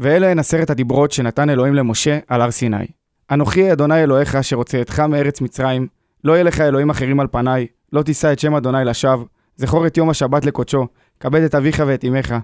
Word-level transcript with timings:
ואלה 0.00 0.30
הן 0.30 0.38
עשרת 0.38 0.70
הדיברות 0.70 1.12
שנתן 1.12 1.50
אלוהים 1.50 1.74
למשה 1.74 2.18
על 2.28 2.40
הר 2.40 2.50
סיני. 2.50 2.86
אנוכי 3.30 3.72
אדוני 3.72 4.02
אלוהיך 4.02 4.34
אשר 4.34 4.56
הוצאתך 4.56 5.00
מארץ 5.00 5.40
מצרים, 5.40 5.86
לא 6.24 6.32
יהיה 6.32 6.42
לך 6.42 6.60
אלוהים 6.60 6.90
אחרים 6.90 7.20
על 7.20 7.26
פניי, 7.26 7.66
לא 7.92 8.02
תישא 8.02 8.32
את 8.32 8.38
שם 8.38 8.54
אדוני 8.54 8.84
לשווא, 8.84 9.24
זכור 9.56 9.86
את 9.86 9.96
יום 9.96 10.10
השבת 10.10 10.44
לקודשו, 10.44 10.86
כבד 11.20 11.42
את 11.42 11.54
אביך 11.54 11.82
ואת 11.86 12.04
אמך, 12.04 12.34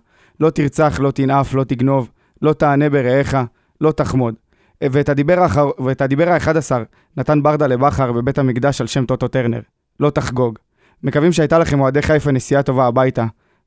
לא 0.41 0.51
תרצח, 0.51 1.01
לא 1.01 1.11
תנאף, 1.11 1.55
לא 1.55 1.65
תגנוב, 1.65 2.11
לא 2.43 2.53
תענה 2.53 2.91
ברעך, 2.91 3.35
לא 3.81 3.93
תחמוד. 3.93 4.35
ואת 4.85 5.09
הדיבר, 5.09 5.41
האחר, 5.41 5.71
ואת 5.85 6.01
הדיבר 6.01 6.29
האחד 6.29 6.57
עשר 6.57 6.83
נתן 7.17 7.43
ברדה 7.43 7.67
לבכר 7.67 8.13
בבית 8.13 8.39
המקדש 8.39 8.81
על 8.81 8.87
שם 8.87 9.07
טוטו 9.07 9.29
טרנר. 9.29 9.61
לא 10.01 10.11
תחגוג. 10.11 10.59
מקווים 11.03 11.33
שהייתה 11.33 11.59
לכם 11.59 11.81
אוהדי 11.81 12.03
חיפה 12.03 12.33
נסיעה 12.33 12.63
טובה 12.63 12.87
הביתה. 12.87 13.27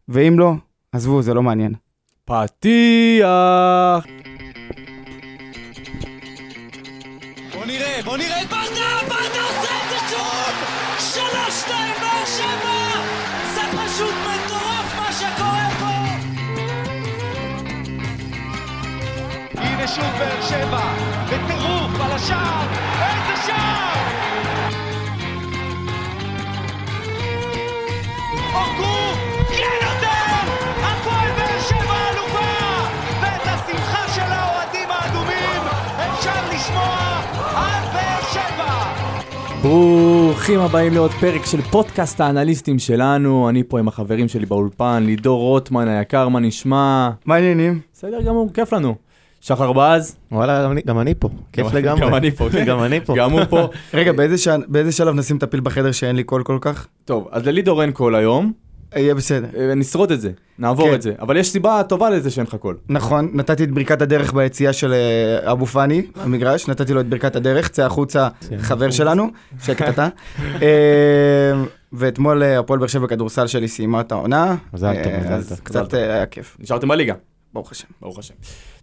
ואם 0.09 0.39
לא, 0.39 0.53
עזבו, 0.91 1.21
זה 1.21 1.33
לא 1.33 1.43
מעניין. 1.43 1.88
פתיח! 2.29 3.25
בוא 7.53 7.65
נראה, 7.65 7.99
בוא 8.05 8.17
נראה 8.17 8.41
את 8.41 8.47
ברדה! 8.49 8.99
ברדה 9.07 9.41
עושה 9.41 9.71
את 9.83 9.89
זה 9.89 9.97
שוב! 10.09 10.53
שלוש, 10.99 11.53
שתיים, 11.61 11.93
באר 12.01 12.25
שבע! 12.25 12.79
זה 13.53 13.61
פשוט 13.61 14.13
מטורף 14.13 14.95
מה 14.95 15.11
שקורה 15.13 15.69
פה! 15.79 15.95
הנה 19.61 19.87
שוב 19.87 20.05
באר 20.19 20.41
שבע, 20.41 20.93
בטירוף 21.25 22.01
על 22.01 22.11
השער, 22.11 22.67
איזה 23.01 23.41
שער! 23.47 23.99
אורגו, 28.53 29.28
ברוכים 39.61 40.59
הבאים 40.59 40.93
לעוד 40.93 41.11
פרק 41.11 41.45
של 41.45 41.61
פודקאסט 41.61 42.21
האנליסטים 42.21 42.79
שלנו, 42.79 43.49
אני 43.49 43.63
פה 43.63 43.79
עם 43.79 43.87
החברים 43.87 44.27
שלי 44.27 44.45
באולפן, 44.45 45.03
לידור 45.05 45.39
רוטמן 45.39 45.87
היקר, 45.87 46.27
מה 46.29 46.39
נשמע? 46.39 47.09
מה 47.25 47.35
העניינים? 47.35 47.79
בסדר 47.93 48.21
גמור, 48.21 48.49
כיף 48.53 48.73
לנו. 48.73 48.95
שחר 49.41 49.71
בז, 49.73 50.15
וואלה, 50.31 50.63
גם 50.63 50.71
אני- 50.71 50.81
גם 50.87 50.99
אני 50.99 51.13
פה, 51.19 51.29
כיף 51.53 51.73
לגמרי. 51.73 52.01
גם 52.01 52.15
אני 52.15 52.31
פה, 52.31 52.49
כן. 52.51 52.65
גם 52.69 52.83
אני 52.83 53.01
פה. 53.01 53.13
גם 53.17 53.31
הוא 53.31 53.41
פה. 53.49 53.67
רגע, 53.93 54.11
באיזה, 54.11 54.37
שע, 54.37 54.55
באיזה 54.67 54.91
שלב 54.91 55.15
נשים 55.15 55.37
את 55.37 55.43
הפיל 55.43 55.59
בחדר 55.59 55.91
שאין 55.91 56.15
לי 56.15 56.23
קול 56.23 56.43
כל 56.43 56.57
כך? 56.61 56.87
טוב, 57.05 57.27
אז 57.31 57.47
ללידור 57.47 57.81
אין 57.81 57.91
קול 57.91 58.15
היום, 58.15 58.51
יהיה 58.95 59.15
בסדר. 59.15 59.47
אה, 59.57 59.75
נשרוד 59.75 60.11
את 60.11 60.21
זה, 60.21 60.31
נעבור 60.59 60.87
כן. 60.87 60.95
את 60.95 61.01
זה, 61.01 61.13
אבל 61.19 61.37
יש 61.37 61.51
סיבה 61.51 61.83
טובה 61.83 62.09
לזה 62.09 62.31
שאין 62.31 62.45
לך 62.45 62.55
קול. 62.55 62.77
נכון, 62.89 63.29
נתתי 63.33 63.63
את 63.63 63.71
ברכת 63.71 64.01
הדרך 64.01 64.33
ביציאה 64.33 64.73
של 64.73 64.93
אה, 64.93 65.51
אבו 65.51 65.65
פאני, 65.65 66.01
המגרש, 66.15 66.67
נתתי 66.67 66.93
לו 66.93 67.01
את 67.01 67.09
ברכת 67.09 67.35
הדרך, 67.35 67.67
צא 67.67 67.85
החוצה, 67.85 68.27
חבר 68.57 68.91
שלנו, 68.91 69.27
שקט 69.63 69.89
אתה. 69.89 70.07
אה, 70.61 70.67
ואתמול 71.93 72.43
הפועל 72.43 72.79
באר 72.79 72.87
שבע 72.87 73.05
בכדורסל 73.05 73.47
שלי 73.47 73.67
סיימה 73.67 74.01
את 74.01 74.11
העונה. 74.11 74.55
מזל 74.73 75.03
טוב, 75.03 75.13
מזל 75.19 75.33
אז 75.33 75.49
טוב. 75.49 75.59
קצת 75.63 75.93
היה 75.93 76.25
כיף, 76.25 76.57
נשארתם 76.59 76.87
בליגה, 76.87 77.13
ברוך 77.53 77.71
השם. 77.71 77.87
ברוך 78.01 78.19
השם. 78.19 78.33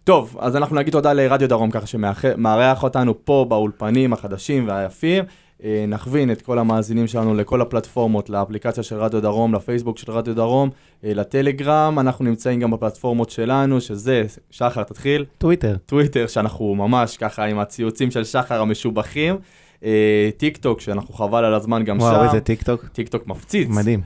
טוב, 0.03 0.37
אז 0.39 0.55
אנחנו 0.55 0.75
נגיד 0.75 0.91
תודה 0.93 1.13
לרדיו 1.13 1.49
דרום 1.49 1.71
ככה 1.71 1.87
שמארח 1.87 2.83
אותנו 2.83 3.25
פה 3.25 3.45
באולפנים 3.49 4.13
החדשים 4.13 4.67
והיפים. 4.67 5.23
אה, 5.63 5.85
נכוון 5.87 6.31
את 6.31 6.41
כל 6.41 6.59
המאזינים 6.59 7.07
שלנו 7.07 7.35
לכל 7.35 7.61
הפלטפורמות, 7.61 8.29
לאפליקציה 8.29 8.83
של 8.83 8.95
רדיו 8.95 9.21
דרום, 9.21 9.55
לפייסבוק 9.55 9.97
של 9.97 10.11
רדיו 10.11 10.35
דרום, 10.35 10.69
אה, 11.03 11.13
לטלגרם, 11.13 11.99
אנחנו 11.99 12.25
נמצאים 12.25 12.59
גם 12.59 12.71
בפלטפורמות 12.71 13.29
שלנו, 13.29 13.81
שזה, 13.81 14.23
שחר 14.49 14.83
תתחיל, 14.83 15.25
טוויטר. 15.37 15.75
טוויטר, 15.85 16.27
שאנחנו 16.27 16.75
ממש 16.75 17.17
ככה 17.17 17.45
עם 17.45 17.59
הציוצים 17.59 18.11
של 18.11 18.23
שחר 18.23 18.61
המשובחים, 18.61 19.35
אה, 19.83 20.29
טיק 20.37 20.57
טוק, 20.57 20.81
שאנחנו 20.81 21.13
חבל 21.13 21.45
על 21.45 21.53
הזמן 21.53 21.83
גם 21.83 21.97
וואו, 21.97 22.15
שם, 22.15 22.23
איזה 22.25 22.39
טיק 22.39 22.63
טוק. 22.63 22.85
טיק 22.87 23.07
טוק 23.07 23.27
מפציץ. 23.27 23.69
מדהים. 23.69 24.01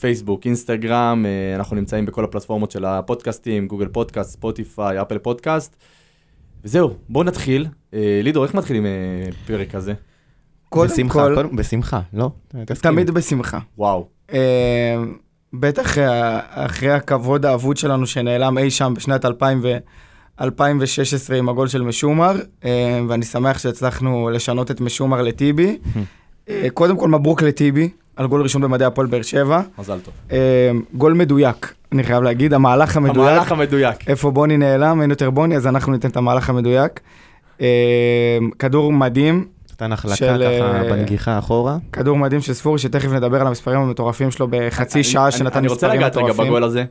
פייסבוק, 0.00 0.46
אינסטגרם, 0.46 1.26
אנחנו 1.56 1.76
נמצאים 1.76 2.06
בכל 2.06 2.24
הפלטפורמות 2.24 2.70
של 2.70 2.84
הפודקאסטים, 2.84 3.66
גוגל 3.66 3.88
פודקאסט, 3.88 4.30
ספוטיפיי, 4.30 5.02
אפל 5.02 5.18
פודקאסט. 5.18 5.76
וזהו, 6.64 6.90
בואו 7.08 7.24
נתחיל. 7.24 7.66
לידור, 8.22 8.44
איך 8.44 8.54
מתחילים 8.54 8.86
פרק 9.46 9.70
כזה? 9.70 9.94
קודם 10.72 10.90
בשמחה, 10.92 11.12
כל, 11.18 11.34
קודם- 11.34 11.56
בשמחה, 11.56 12.00
לא? 12.12 12.30
תמיד 12.80 13.10
בשמחה. 13.10 13.58
וואו. 13.78 14.06
אה, 14.32 14.38
בטח 15.54 15.98
אחרי 16.50 16.90
הכבוד 16.90 17.46
האבוד 17.46 17.76
שלנו 17.76 18.06
שנעלם 18.06 18.58
אי 18.58 18.70
שם 18.70 18.94
בשנת 18.96 19.24
2000 19.24 19.60
ו... 19.62 19.76
2016 20.40 21.36
עם 21.36 21.48
הגול 21.48 21.68
של 21.68 21.82
משומר, 21.82 22.32
אה, 22.64 23.00
ואני 23.08 23.24
שמח 23.24 23.58
שהצלחנו 23.58 24.30
לשנות 24.32 24.70
את 24.70 24.80
משומר 24.80 25.22
לטיבי. 25.22 25.78
אה, 26.48 26.66
קודם 26.74 26.96
כל 26.96 27.08
מברוק 27.08 27.42
לטיבי, 27.42 27.88
על 28.16 28.26
גול 28.26 28.42
ראשון 28.42 28.62
במדעי 28.62 28.86
הפועל 28.86 29.06
באר 29.06 29.22
שבע. 29.22 29.60
מזל 29.78 29.98
טוב. 30.00 30.14
גול 30.94 31.12
מדויק, 31.12 31.74
אני 31.92 32.04
חייב 32.04 32.22
להגיד, 32.22 32.54
המהלך 32.54 32.96
המדויק. 32.96 33.28
המהלך 33.28 33.52
המדויק. 33.52 34.08
איפה 34.08 34.30
בוני 34.30 34.56
נעלם, 34.56 35.02
אין 35.02 35.10
יותר 35.10 35.30
בוני, 35.30 35.56
אז 35.56 35.66
אנחנו 35.66 35.92
ניתן 35.92 36.08
את 36.10 36.16
המהלך 36.16 36.50
המדויק. 36.50 37.00
כדור 38.58 38.92
מדהים, 38.92 39.46
נתן 39.82 39.92
החלקה 39.92 40.16
של, 40.16 40.26
ככה 40.58 40.78
אה, 40.78 40.90
בנגיחה 40.90 41.38
אחורה. 41.38 41.76
כדור 41.92 42.16
מדהים 42.18 42.40
של 42.40 42.52
ספורי, 42.52 42.78
שתכף 42.78 43.08
נדבר 43.12 43.40
על 43.40 43.46
המספרים 43.46 43.80
המטורפים 43.80 44.30
שלו 44.30 44.46
בחצי 44.50 44.98
אני- 44.98 45.04
שעה 45.04 45.24
אני- 45.24 45.32
שנתן 45.32 45.58
אני 45.58 45.68
רוצה 45.68 45.86
מספרים 45.86 46.00
לגעת 46.00 46.16
רגע 46.16 46.24
מטורפים. 46.26 46.46
בגול 46.46 46.64
הזה, 46.64 46.84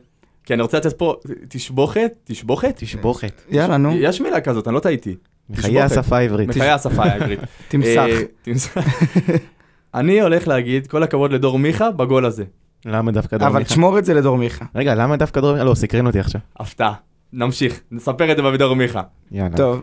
כי 0.44 0.54
אני 0.54 0.62
רוצה 0.62 0.76
לתת 0.76 0.92
פה 0.98 1.14
תשבוכת, 1.48 2.12
תשבוכת? 2.24 2.74
תשבוכת. 2.76 3.42
יאללה, 3.50 3.76
נו, 3.76 3.92
יש 3.96 4.20
מילה 4.20 4.40
כזאת, 4.40 4.68
אני 4.68 4.74
לא 4.74 4.80
טעיתי. 4.80 5.16
מחיי. 5.50 5.82
השפה 5.82 6.16
העברית. 6.18 6.48
מחיי 6.48 6.70
השפה 6.70 7.02
העברית. 7.04 7.40
תמסך. 7.68 7.86
אה, 8.08 8.20
תמסך. 8.42 8.78
אני 9.94 10.20
הולך 10.20 10.48
להגיד 10.48 10.86
כל 10.86 11.02
הכבוד 11.02 11.32
לדור 11.32 11.58
מיכה 11.58 11.90
בגול 11.90 12.26
הזה. 12.26 12.44
למה 12.86 13.12
דווקא 13.12 13.36
אבל 13.36 13.46
מיכה? 13.58 13.64
תשמור 13.64 13.98
את 13.98 14.04
זה 14.04 14.14
לדור 14.14 14.36
מיכה. 14.38 14.64
רגע, 14.74 14.94
למה 14.94 15.16
דווקא 15.16 15.40
דרום 15.40 15.52
מיכה? 15.52 15.64
לא, 15.64 15.74
סקרן 15.74 16.06
אותי 16.06 16.20
עכשיו. 16.20 16.40
הפתעה. 16.60 16.92
נמשיך, 17.32 17.80
נספר 17.90 18.32
את 18.32 18.36
זה 18.36 18.42
בדור 18.42 18.76
מיכה. 18.76 19.02
יאללה. 19.32 19.56
טוב. 19.56 19.82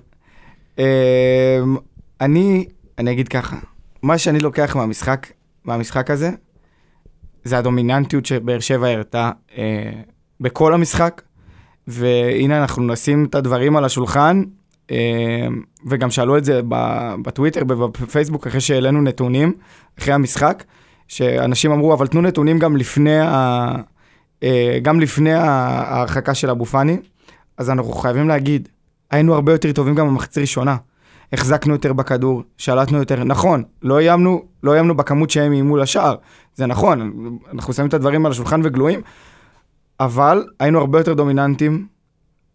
אמ, 0.80 0.84
אני, 2.22 2.66
אני 3.00 3.12
אגיד 3.12 3.28
ככה, 3.28 3.56
מה 4.04 4.18
שאני 4.18 4.40
לוקח 4.40 4.76
מהמשחק, 4.76 5.28
מהמשחק 5.66 6.12
הזה, 6.12 6.32
זה 7.44 7.58
הדומיננטיות 7.58 8.26
שבאר 8.26 8.60
שבע 8.60 8.88
הראתה 8.88 9.32
אה, 9.58 9.92
בכל 10.40 10.74
המשחק, 10.74 11.22
והנה 11.88 12.62
אנחנו 12.62 12.84
נשים 12.84 13.26
את 13.26 13.36
הדברים 13.36 13.78
על 13.78 13.86
השולחן, 13.86 14.44
אה, 14.92 15.48
וגם 15.86 16.12
שאלו 16.12 16.38
את 16.38 16.46
זה 16.46 16.62
בטוויטר 17.22 17.62
ובפייסבוק 17.68 18.48
אחרי 18.48 18.62
שהעלינו 18.62 19.02
נתונים, 19.02 19.54
אחרי 20.00 20.14
המשחק, 20.14 20.64
שאנשים 21.08 21.72
אמרו, 21.72 21.94
אבל 21.94 22.08
תנו 22.08 22.22
נתונים 22.22 22.60
גם 22.60 22.78
לפני, 22.78 23.20
ה, 23.20 23.76
אה, 24.44 24.80
גם 24.82 25.00
לפני 25.00 25.34
ההרחקה 25.34 26.34
של 26.34 26.50
אבו 26.50 26.66
פאני, 26.66 26.98
אז 27.58 27.70
אנחנו 27.70 27.92
חייבים 27.92 28.28
להגיד, 28.28 28.70
היינו 29.12 29.34
הרבה 29.34 29.52
יותר 29.52 29.72
טובים 29.72 29.96
גם 29.96 30.08
במחצית 30.08 30.38
ראשונה. 30.38 30.78
החזקנו 31.34 31.74
יותר 31.74 31.94
בכדור, 31.94 32.44
שלטנו 32.58 32.98
יותר, 32.98 33.24
נכון, 33.24 33.64
לא 33.82 34.00
איימנו, 34.00 34.44
לא 34.64 34.74
איימנו 34.74 34.98
בכמות 34.98 35.30
שהם 35.30 35.52
איימו 35.52 35.78
לשער, 35.78 36.16
זה 36.56 36.66
נכון, 36.66 37.30
אנחנו 37.54 37.74
שמים 37.74 37.88
את 37.88 37.94
הדברים 37.94 38.26
על 38.26 38.32
השולחן 38.32 38.62
וגלויים, 38.64 39.02
אבל 40.00 40.46
היינו 40.60 40.80
הרבה 40.80 41.00
יותר 41.00 41.14
דומיננטים, 41.14 41.88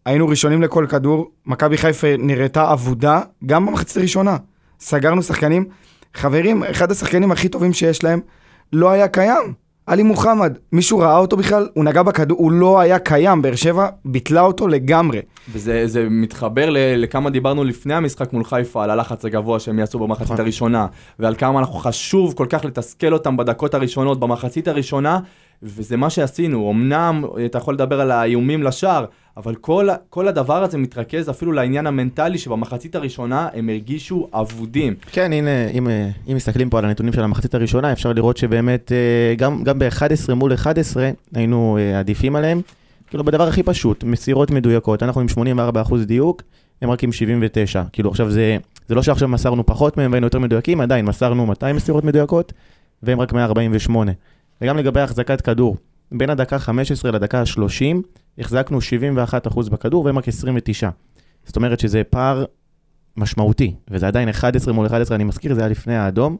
היינו 0.05 0.27
ראשונים 0.27 0.61
לכל 0.61 0.85
כדור, 0.89 1.31
מכבי 1.45 1.77
חיפה 1.77 2.07
נראתה 2.19 2.73
אבודה 2.73 3.21
גם 3.45 3.65
במחצית 3.65 3.97
הראשונה. 3.97 4.37
סגרנו 4.79 5.23
שחקנים, 5.23 5.65
חברים, 6.13 6.63
אחד 6.63 6.91
השחקנים 6.91 7.31
הכי 7.31 7.49
טובים 7.49 7.73
שיש 7.73 8.03
להם 8.03 8.19
לא 8.73 8.91
היה 8.91 9.07
קיים. 9.07 9.53
עלי 9.87 10.03
מוחמד, 10.03 10.57
מישהו 10.71 10.99
ראה 10.99 11.17
אותו 11.17 11.37
בכלל? 11.37 11.67
הוא 11.73 11.83
נגע 11.85 12.03
בכדור, 12.03 12.37
הוא 12.37 12.51
לא 12.51 12.79
היה 12.79 12.99
קיים, 12.99 13.41
באר 13.41 13.55
שבע 13.55 13.87
ביטלה 14.05 14.41
אותו 14.41 14.67
לגמרי. 14.67 15.19
וזה 15.51 15.87
זה 15.87 16.07
מתחבר 16.09 16.69
ל- 16.69 16.77
לכמה 16.97 17.29
דיברנו 17.29 17.63
לפני 17.63 17.93
המשחק 17.93 18.33
מול 18.33 18.43
חיפה, 18.43 18.83
על 18.83 18.89
הלחץ 18.89 19.25
הגבוה 19.25 19.59
שהם 19.59 19.79
יעשו 19.79 19.99
במחצית 19.99 20.25
נכון. 20.25 20.39
הראשונה, 20.39 20.87
ועל 21.19 21.35
כמה 21.35 21.59
אנחנו 21.59 21.75
חשוב 21.75 22.33
כל 22.33 22.45
כך 22.49 22.65
לתסכל 22.65 23.13
אותם 23.13 23.37
בדקות 23.37 23.73
הראשונות, 23.73 24.19
במחצית 24.19 24.67
הראשונה, 24.67 25.19
וזה 25.63 25.97
מה 25.97 26.09
שעשינו. 26.09 26.71
אמנם 26.71 27.23
אתה 27.45 27.57
יכול 27.57 27.73
לדבר 27.73 28.01
על 28.01 28.11
האיומים 28.11 28.63
לשער, 28.63 29.05
אבל 29.37 29.55
כל, 29.55 29.87
כל 30.09 30.27
הדבר 30.27 30.63
הזה 30.63 30.77
מתרכז 30.77 31.29
אפילו 31.29 31.51
לעניין 31.51 31.87
המנטלי, 31.87 32.37
שבמחצית 32.37 32.95
הראשונה 32.95 33.47
הם 33.53 33.69
הרגישו 33.69 34.27
אבודים. 34.33 34.95
כן, 35.11 35.33
הנה, 35.33 35.67
אם, 35.67 35.89
אה, 35.89 36.09
אם 36.27 36.35
מסתכלים 36.35 36.69
פה 36.69 36.79
על 36.79 36.85
הנתונים 36.85 37.13
של 37.13 37.23
המחצית 37.23 37.55
הראשונה, 37.55 37.91
אפשר 37.91 38.13
לראות 38.13 38.37
שבאמת 38.37 38.91
אה, 38.91 39.35
גם, 39.35 39.63
גם 39.63 39.79
ב-11 39.79 40.33
מול 40.33 40.53
11 40.53 41.09
היינו 41.33 41.77
אה, 41.79 41.99
עדיפים 41.99 42.35
עליהם. 42.35 42.61
כאילו, 43.09 43.23
בדבר 43.23 43.47
הכי 43.47 43.63
פשוט, 43.63 44.03
מסירות 44.03 44.51
מדויקות, 44.51 45.03
אנחנו 45.03 45.21
עם 45.21 45.27
84% 45.87 45.95
דיוק, 46.05 46.41
הם 46.81 46.91
רק 46.91 47.03
עם 47.03 47.11
79. 47.11 47.83
כאילו, 47.93 48.09
עכשיו 48.09 48.31
זה, 48.31 48.57
זה 48.87 48.95
לא 48.95 49.03
שעכשיו 49.03 49.27
מסרנו 49.27 49.65
פחות 49.65 49.97
מהם 49.97 50.11
והיינו 50.11 50.27
יותר 50.27 50.39
מדויקים, 50.39 50.81
עדיין 50.81 51.05
מסרנו 51.05 51.45
200 51.45 51.75
מסירות 51.75 52.03
מדויקות, 52.03 52.53
והם 53.03 53.21
רק 53.21 53.33
148. 53.33 54.11
וגם 54.61 54.77
לגבי 54.77 54.99
החזקת 54.99 55.41
כדור, 55.41 55.77
בין 56.11 56.29
הדקה 56.29 56.59
15 56.59 57.11
לדקה 57.11 57.39
ה-30, 57.39 57.97
החזקנו 58.37 58.79
71% 59.53 59.69
בכדור 59.69 60.05
והם 60.05 60.17
רק 60.17 60.27
29. 60.27 60.89
זאת 61.45 61.55
אומרת 61.55 61.79
שזה 61.79 62.03
פער 62.03 62.45
משמעותי, 63.17 63.75
וזה 63.89 64.07
עדיין 64.07 64.29
11 64.29 64.73
מול 64.73 64.85
11, 64.85 65.15
אני 65.15 65.23
מזכיר, 65.23 65.53
זה 65.53 65.61
היה 65.61 65.69
לפני 65.69 65.95
האדום. 65.95 66.37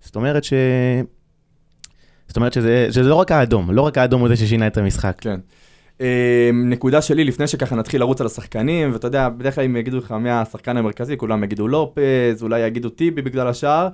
זאת 0.00 0.16
אומרת 0.16 0.44
ש... 0.44 0.52
זאת 2.28 2.36
אומרת 2.36 2.52
שזה, 2.52 2.86
שזה 2.90 3.08
לא 3.08 3.14
רק 3.14 3.32
האדום, 3.32 3.70
לא 3.70 3.82
רק 3.82 3.98
האדום 3.98 4.20
הוא 4.20 4.28
זה 4.28 4.36
ששינה 4.36 4.66
את 4.66 4.76
המשחק. 4.76 5.16
כן. 5.20 5.40
אה, 6.00 6.50
נקודה 6.54 7.02
שלי, 7.02 7.24
לפני 7.24 7.46
שככה 7.46 7.76
נתחיל 7.76 8.00
לרוץ 8.00 8.20
על 8.20 8.26
השחקנים, 8.26 8.92
ואתה 8.92 9.06
יודע, 9.06 9.28
בדרך 9.28 9.54
כלל 9.54 9.64
אם 9.64 9.76
יגידו 9.76 9.98
לך 9.98 10.12
מי 10.12 10.30
השחקן 10.30 10.76
המרכזי, 10.76 11.16
כולם 11.16 11.44
יגידו 11.44 11.68
לופז, 11.68 12.42
אולי 12.42 12.60
יגידו 12.60 12.88
טיבי 12.88 13.22
בגלל 13.22 13.48
השער. 13.48 13.88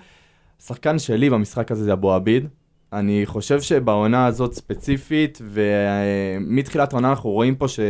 שחקן 0.67 0.99
שלי 0.99 1.31
במשחק 1.31 1.71
הזה 1.71 1.85
זה 1.85 1.93
אבו 1.93 2.13
עביד. 2.13 2.49
אני 2.95 3.23
חושב 3.27 3.61
שבעונה 3.61 4.27
הזאת 4.27 4.53
ספציפית, 4.53 5.43
ומתחילת 5.45 6.93
העונה 6.93 7.11
אנחנו 7.11 7.31
רואים 7.31 7.57
פה 7.57 7.69
ש... 7.69 7.81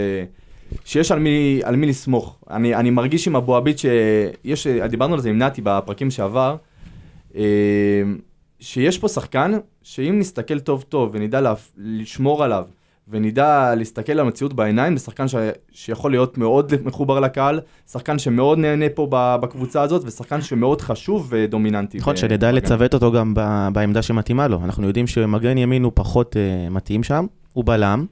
שיש 0.84 1.12
על 1.12 1.18
מי, 1.18 1.60
על 1.64 1.76
מי 1.76 1.86
לסמוך. 1.86 2.38
אני, 2.50 2.74
אני 2.74 2.90
מרגיש 2.90 3.28
עם 3.28 3.36
אבו 3.36 3.56
עביד 3.56 3.76
שיש, 3.78 4.66
דיברנו 4.66 5.14
על 5.14 5.20
זה 5.20 5.28
עם 5.28 5.38
נתי 5.38 5.60
בפרקים 5.64 6.10
שעבר, 6.10 6.56
אה, 7.36 7.42
שיש 8.60 8.98
פה 8.98 9.08
שחקן, 9.08 9.52
שאם 9.82 10.18
נסתכל 10.18 10.60
טוב 10.60 10.84
טוב 10.88 11.10
ונדע 11.12 11.54
לשמור 11.76 12.44
עליו, 12.44 12.64
ונדע 13.08 13.74
להסתכל 13.74 14.12
על 14.12 14.20
המציאות 14.20 14.52
בעיניים, 14.52 14.96
זה 14.96 15.04
שחקן 15.04 15.28
ש... 15.28 15.34
שיכול 15.72 16.10
להיות 16.10 16.38
מאוד 16.38 16.72
מחובר 16.84 17.20
לקהל, 17.20 17.60
שחקן 17.92 18.18
שמאוד 18.18 18.58
נהנה 18.58 18.88
פה. 18.94 19.06
בקבוצה 19.10 19.82
הזאת, 19.82 20.02
ושחקן 20.04 20.42
שמאוד 20.42 20.80
חשוב 20.80 21.26
ודומיננטי. 21.30 21.98
נכון, 21.98 22.16
שנדע 22.16 22.52
לצוות 22.52 22.94
אותו 22.94 23.12
גם 23.12 23.34
ב... 23.34 23.68
בעמדה 23.72 24.02
שמתאימה 24.02 24.48
לו. 24.48 24.60
אנחנו 24.64 24.86
יודעים 24.86 25.06
שמגן 25.06 25.58
ימין 25.58 25.82
הוא 25.82 25.92
פחות 25.94 26.36
uh, 26.36 26.72
מתאים 26.72 27.02
שם, 27.02 27.26
הוא 27.52 27.64
בלם, 27.64 28.06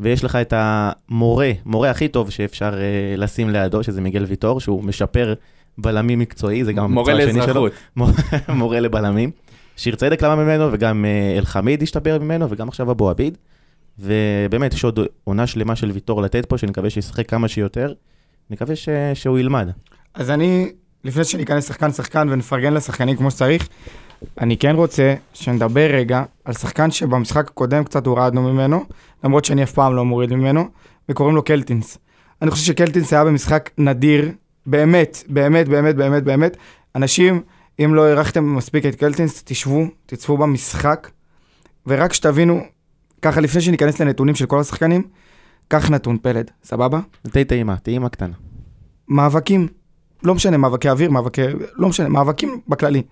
ויש 0.00 0.24
לך 0.24 0.36
את 0.36 0.54
המורה, 0.56 1.50
מורה 1.66 1.90
הכי 1.90 2.08
טוב 2.08 2.30
שאפשר 2.30 2.72
uh, 2.72 3.20
לשים 3.20 3.50
לידו, 3.50 3.82
שזה 3.82 4.00
מיגל 4.00 4.24
ויטור, 4.24 4.60
שהוא 4.60 4.84
משפר 4.84 5.34
בלמים 5.78 6.18
מקצועי, 6.18 6.64
זה 6.64 6.72
גם 6.72 6.84
המקצוע 6.84 7.14
השני 7.14 7.42
שלו. 7.42 7.60
מורה 7.96 8.14
לאזרחות. 8.14 8.48
מורה 8.48 8.80
לבלמים. 8.80 9.30
שיר 9.76 9.94
צדק 9.94 10.22
למד 10.22 10.44
ממנו, 10.44 10.72
וגם 10.72 11.04
uh, 11.04 11.38
אלחמיד 11.38 11.82
השתפר 11.82 12.18
ממנו, 12.18 12.50
וגם 12.50 12.68
עכשיו 12.68 12.90
אבו 12.90 13.10
עביד. 13.10 13.38
ובאמת, 13.98 14.74
יש 14.74 14.84
עוד 14.84 15.00
עונה 15.24 15.46
שלמה 15.46 15.76
של 15.76 15.90
ויטור 15.90 16.22
לתת 16.22 16.46
פה, 16.46 16.58
שאני 16.58 16.70
מקווה 16.70 16.90
שישחק 16.90 17.28
כמה 17.28 17.48
שיותר. 17.48 17.92
נקווה 18.50 18.76
ש... 18.76 18.88
שהוא 19.14 19.38
ילמד. 19.38 19.70
אז 20.14 20.30
אני, 20.30 20.72
לפני 21.04 21.24
שניכנס 21.24 21.68
שחקן-שחקן 21.68 22.28
ונפרגן 22.30 22.72
לשחקנים 22.74 23.16
כמו 23.16 23.30
שצריך, 23.30 23.68
אני 24.40 24.56
כן 24.56 24.76
רוצה 24.76 25.14
שנדבר 25.32 25.90
רגע 25.90 26.22
על 26.44 26.54
שחקן 26.54 26.90
שבמשחק 26.90 27.48
הקודם 27.48 27.84
קצת 27.84 28.06
הורדנו 28.06 28.42
ממנו, 28.42 28.84
למרות 29.24 29.44
שאני 29.44 29.62
אף 29.62 29.72
פעם 29.72 29.94
לא 29.94 30.04
מוריד 30.04 30.32
ממנו, 30.32 30.68
וקוראים 31.08 31.36
לו 31.36 31.42
קלטינס. 31.42 31.98
אני 32.42 32.50
חושב 32.50 32.64
שקלטינס 32.64 33.12
היה 33.12 33.24
במשחק 33.24 33.70
נדיר, 33.78 34.30
באמת, 34.66 35.22
באמת, 35.28 35.68
באמת, 35.68 35.96
באמת, 35.96 36.22
באמת. 36.22 36.56
אנשים, 36.94 37.42
אם 37.84 37.94
לא 37.94 38.06
הערכתם 38.06 38.56
מספיק 38.56 38.86
את 38.86 38.94
קלטינס, 38.94 39.42
תשבו, 39.44 39.86
תצפו 40.06 40.36
במשחק, 40.36 41.10
ורק 41.86 42.12
שתבינו 42.12 42.60
ככה, 43.24 43.40
לפני 43.40 43.60
שניכנס 43.60 44.00
לנתונים 44.00 44.34
של 44.34 44.46
כל 44.46 44.60
השחקנים, 44.60 45.02
קח 45.68 45.90
נתון 45.90 46.18
פלד, 46.22 46.50
סבבה? 46.64 47.00
די 47.26 47.44
טעימה, 47.44 47.76
טעימה 47.76 48.08
קטנה. 48.08 48.34
מאבקים, 49.08 49.68
לא 50.22 50.34
משנה, 50.34 50.56
מאבקי 50.56 50.90
אוויר, 50.90 51.10
מאבקי... 51.10 51.42
לא 51.76 51.88
משנה, 51.88 52.08
מאבקים 52.08 52.60
בכללי. 52.68 53.02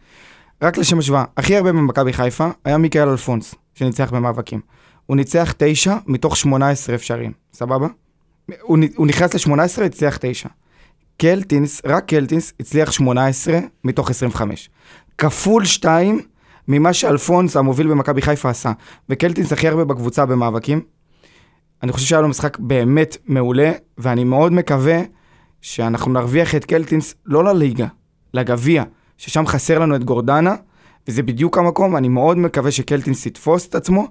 רק 0.62 0.79
לשם 0.79 0.99
השוואה, 0.99 1.25
הכי 1.37 1.56
הרבה 1.56 1.73
במכבי 1.73 2.12
חיפה 2.12 2.49
היה 2.64 2.79
מיקאל 2.79 3.09
אלפונס, 3.09 3.55
שניצח 3.75 4.11
במאבקים. 4.11 4.61
הוא 5.06 5.17
ניצח 5.17 5.55
9 5.56 5.97
מתוך 6.06 6.37
18 6.37 6.94
אפשריים, 6.94 7.32
סבבה? 7.53 7.87
הוא, 8.61 8.79
הוא 8.97 9.06
נכנס 9.06 9.49
ל-18, 9.49 9.82
הצליח 9.82 10.19
9. 10.20 10.49
קלטינס, 11.17 11.82
רק 11.85 12.06
קלטינס, 12.06 12.53
הצליח 12.61 12.93
18 12.93 13.59
מתוך 13.85 14.11
25. 14.11 14.70
כפול 15.19 15.64
2 15.64 16.20
ממה 16.69 16.93
שאלפונס 16.93 17.56
המוביל 17.56 17.87
במכבי 17.87 18.23
חיפה 18.23 18.50
עשה. 18.50 18.73
וקלטינס 19.09 19.53
הכי 19.53 19.69
הרבה 19.69 19.85
בקבוצה 19.85 20.26
במאבקים. 20.26 20.81
אני 21.82 21.93
חושב 21.93 22.06
שהיה 22.06 22.23
לו 22.23 22.29
משחק 22.29 22.59
באמת 22.59 23.17
מעולה, 23.26 23.73
ואני 23.99 24.25
מאוד 24.25 24.53
מקווה 24.53 25.00
שאנחנו 25.61 26.12
נרוויח 26.12 26.55
את 26.55 26.64
קלטינס 26.64 27.14
לא 27.26 27.44
לליגה, 27.44 27.87
לגביע, 28.35 28.85
ששם 29.19 29.47
חסר 29.47 29.79
לנו 29.79 29.97
את 29.97 30.05
גורדנה, 30.05 30.55
וזה 31.09 31.23
בדיוק 31.23 31.59
המקום, 31.59 31.97
אני 31.97 32.09
מאוד 32.09 32.38
מקווה 32.38 32.70
שקלטינס 32.70 33.26
יתפוס 33.26 33.69
את 33.69 33.75
עצמו, 33.75 34.06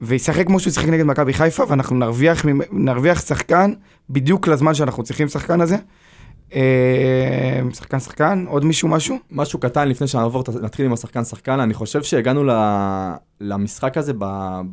וישחק 0.00 0.46
כמו 0.46 0.60
שהוא 0.60 0.72
שיחק 0.72 0.88
נגד 0.88 1.04
מכבי 1.04 1.32
חיפה, 1.32 1.64
ואנחנו 1.68 1.96
נרוויח, 1.96 2.44
נרוויח 2.72 3.20
שחקן 3.20 3.72
בדיוק 4.10 4.48
לזמן 4.48 4.74
שאנחנו 4.74 5.02
צריכים 5.02 5.28
שחקן 5.28 5.60
הזה. 5.60 5.76
אה, 6.54 7.60
שחקן 7.74 8.00
שחקן, 8.00 8.44
עוד 8.48 8.64
מישהו 8.64 8.88
משהו? 8.88 9.16
משהו 9.30 9.60
קטן 9.60 9.88
לפני 9.88 10.06
שנעבור, 10.06 10.44
נתחיל 10.62 10.86
עם 10.86 10.92
השחקן 10.92 11.24
שחקן, 11.24 11.60
אני 11.60 11.74
חושב 11.74 12.02
שהגענו 12.02 12.44
למשחק 13.40 13.96
הזה 13.96 14.12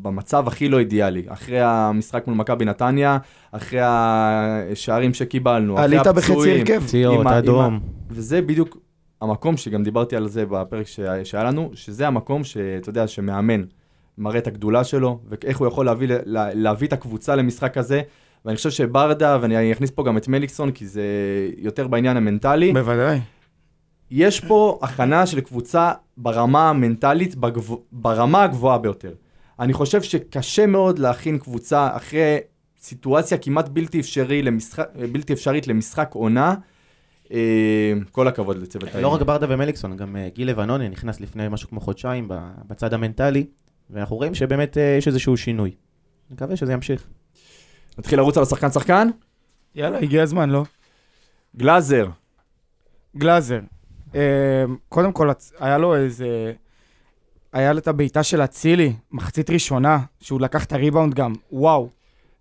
במצב 0.02 0.48
הכי 0.48 0.70
לא 0.70 0.80
אידיאלי. 0.80 1.24
אחרי 1.28 1.62
המשחק 1.62 2.28
מול 2.28 2.36
מכבי 2.36 2.66
נתניה, 2.66 3.18
אחרי 3.52 3.80
השערים 3.84 5.14
שקיבלנו, 5.14 5.76
אחרי 5.80 5.98
הפצועים. 5.98 6.56
עלית 6.56 6.68
בחצי 6.68 6.74
הרכב. 6.74 6.86
פציעות, 6.86 7.28
אדום. 7.28 7.80
וזה 8.10 8.42
בדיוק 8.42 8.78
המקום 9.22 9.58
שגם 9.58 9.84
דיברתי 9.84 10.16
על 10.16 10.28
זה 10.28 10.46
בפרק 10.46 10.86
שהיה 11.24 11.44
לנו, 11.44 11.72
שזה 11.74 12.08
המקום 12.08 12.44
שאתה 12.44 12.90
יודע, 12.90 13.08
שמאמן 13.08 13.64
מראה 14.18 14.38
את 14.38 14.48
הגדולה 14.48 14.84
שלו, 14.84 15.20
ואיך 15.30 15.58
הוא 15.58 15.68
יכול 15.68 15.86
להביא, 15.86 16.08
להביא 16.54 16.88
את 16.88 16.94
הקבוצה 16.94 17.36
למשחק 17.36 17.78
הזה. 17.78 18.02
ואני 18.46 18.58
חושב 18.58 18.70
שברדה, 18.70 19.38
ואני 19.42 19.72
אכניס 19.72 19.92
פה 19.92 20.04
גם 20.04 20.18
את 20.18 20.28
מליקסון, 20.28 20.72
כי 20.72 20.88
זה 20.88 21.04
יותר 21.58 21.88
בעניין 21.88 22.18
המנטלי. 22.18 22.74
בוודאי. 22.74 23.20
יש 24.12 24.40
פה 24.40 24.80
הכנה 24.82 25.26
של 25.26 25.42
קבוצה 25.42 25.92
ברמה 26.18 26.70
המנטלית, 26.70 27.36
בגב... 27.36 27.70
ברמה 27.92 28.44
הגבוהה 28.44 28.78
ביותר. 28.78 29.14
אני 29.60 29.74
חושב 29.74 30.02
שקשה 30.02 30.66
מאוד 30.66 31.00
להכין 31.00 31.38
קבוצה 31.38 31.90
אחרי 31.96 32.38
סיטואציה 32.82 33.38
כמעט 33.38 33.70
בלתי, 33.70 34.00
אפשרי 34.00 34.42
למשחק, 34.42 34.90
בלתי 35.12 35.34
אפשרית 35.34 35.68
למשחק 35.68 36.10
עונה. 36.14 36.56
אה, 37.32 37.94
כל 38.12 38.28
הכבוד 38.28 38.58
לצוות 38.58 38.84
העניין. 38.84 39.04
לא 39.04 39.08
רק 39.08 39.22
ברדה 39.22 39.46
ומליקסון, 39.50 39.98
גם 39.98 40.16
אה, 40.16 40.30
גיל 40.36 40.50
לבנוני 40.50 40.90
נכנס 40.90 41.20
לפני 41.20 41.48
משהו 41.50 41.70
כמו 41.70 41.80
חודשיים 41.80 42.28
בצד 42.68 42.94
המנטלי, 42.94 43.46
ואנחנו 43.90 44.16
רואים 44.16 44.36
שבאמת 44.36 44.78
אה, 44.78 44.96
יש 44.98 45.08
איזשהו 45.08 45.38
שינוי. 45.38 45.72
מקווה 46.32 46.56
שזה 46.56 46.74
ימשיך. 46.74 47.08
נתחיל 47.98 48.20
לרוץ 48.20 48.38
על 48.38 48.44
השחקן 48.44 48.72
שחקן? 48.72 49.08
יאללה, 49.76 50.00
הגיע 50.00 50.24
הזמן, 50.24 50.50
לא? 50.50 50.64
גלאזר. 51.58 52.08
גלאזר. 53.18 53.60
אה, 54.16 54.64
קודם 54.90 55.12
כל, 55.12 55.30
היה 55.60 55.78
לו 55.78 55.96
איזה... 55.96 56.54
היה 57.54 57.74
לו 57.74 57.80
את 57.80 57.88
הבעיטה 57.88 58.24
של 58.24 58.42
אצילי, 58.42 58.94
מחצית 59.12 59.50
ראשונה, 59.50 60.00
שהוא 60.22 60.42
לקח 60.42 60.64
את 60.64 60.74
הריבאונד 60.74 61.14
גם, 61.14 61.34
וואו. 61.52 61.90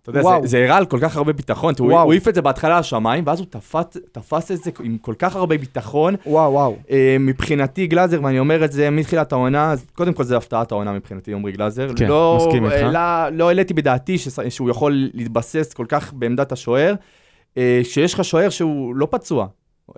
אתה 0.09 0.19
יודע, 0.19 0.41
זה, 0.41 0.47
זה 0.47 0.63
הראה 0.63 0.77
על 0.77 0.85
כל 0.85 0.99
כך 1.01 1.17
הרבה 1.17 1.33
ביטחון, 1.33 1.73
הוא 1.79 1.99
העיף 1.99 2.27
את 2.27 2.35
זה 2.35 2.41
בהתחלה 2.41 2.79
לשמיים, 2.79 3.23
ואז 3.27 3.39
הוא 3.39 3.47
תפס, 3.49 3.97
תפס 4.11 4.51
את 4.51 4.63
זה 4.63 4.71
עם 4.83 4.97
כל 4.97 5.13
כך 5.19 5.35
הרבה 5.35 5.57
ביטחון. 5.57 6.15
וואו, 6.25 6.51
וואו. 6.51 6.75
אה, 6.91 7.17
מבחינתי 7.19 7.87
גלאזר, 7.87 8.19
ואני 8.23 8.39
אומר 8.39 8.65
את 8.65 8.71
זה 8.71 8.89
מתחילת 8.89 9.31
העונה, 9.31 9.73
קודם 9.93 10.13
כל 10.13 10.23
זה 10.23 10.37
הפתעת 10.37 10.71
העונה 10.71 10.93
מבחינתי, 10.93 11.33
עמרי 11.33 11.51
גלאזר. 11.51 11.87
כן, 11.95 12.07
לא, 12.07 12.37
מסכים 12.41 12.65
איתך. 12.65 12.85
לא, 12.91 13.29
לא 13.31 13.47
העליתי 13.47 13.73
בדעתי 13.73 14.17
ש, 14.17 14.27
שהוא 14.49 14.69
יכול 14.69 15.09
להתבסס 15.13 15.73
כל 15.73 15.85
כך 15.89 16.13
בעמדת 16.13 16.51
השוער, 16.51 16.93
אה, 17.57 17.81
שיש 17.83 18.13
לך 18.13 18.23
שוער 18.23 18.49
שהוא 18.49 18.95
לא 18.95 19.07
פצוע. 19.11 19.47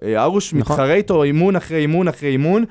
אה, 0.03 0.23
ארוש 0.23 0.53
נכון. 0.53 0.73
מתחרה 0.73 0.93
איתו 0.93 1.23
אימון 1.23 1.55
אחרי 1.55 1.81
אימון 1.81 2.07
אחרי 2.07 2.29
אימון. 2.29 2.65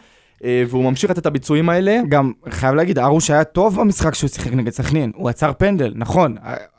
אה, 0.45 0.63
והוא 0.69 0.85
ממשיך 0.85 1.11
לתת 1.11 1.19
את 1.19 1.27
הביצועים 1.27 1.69
האלה. 1.69 2.01
גם, 2.09 2.33
חייב 2.49 2.75
להגיד, 2.75 2.99
ארוש 2.99 3.31
היה 3.31 3.45
טוב 3.45 3.81
במשחק 3.81 4.15
שהוא 4.15 4.29
שיחק 4.29 4.53
נגד 4.53 4.73
סכנין, 4.73 5.13
הוא 5.15 5.29
עצר 5.29 5.53
פנדל, 5.59 5.93
נכון, 5.97 6.37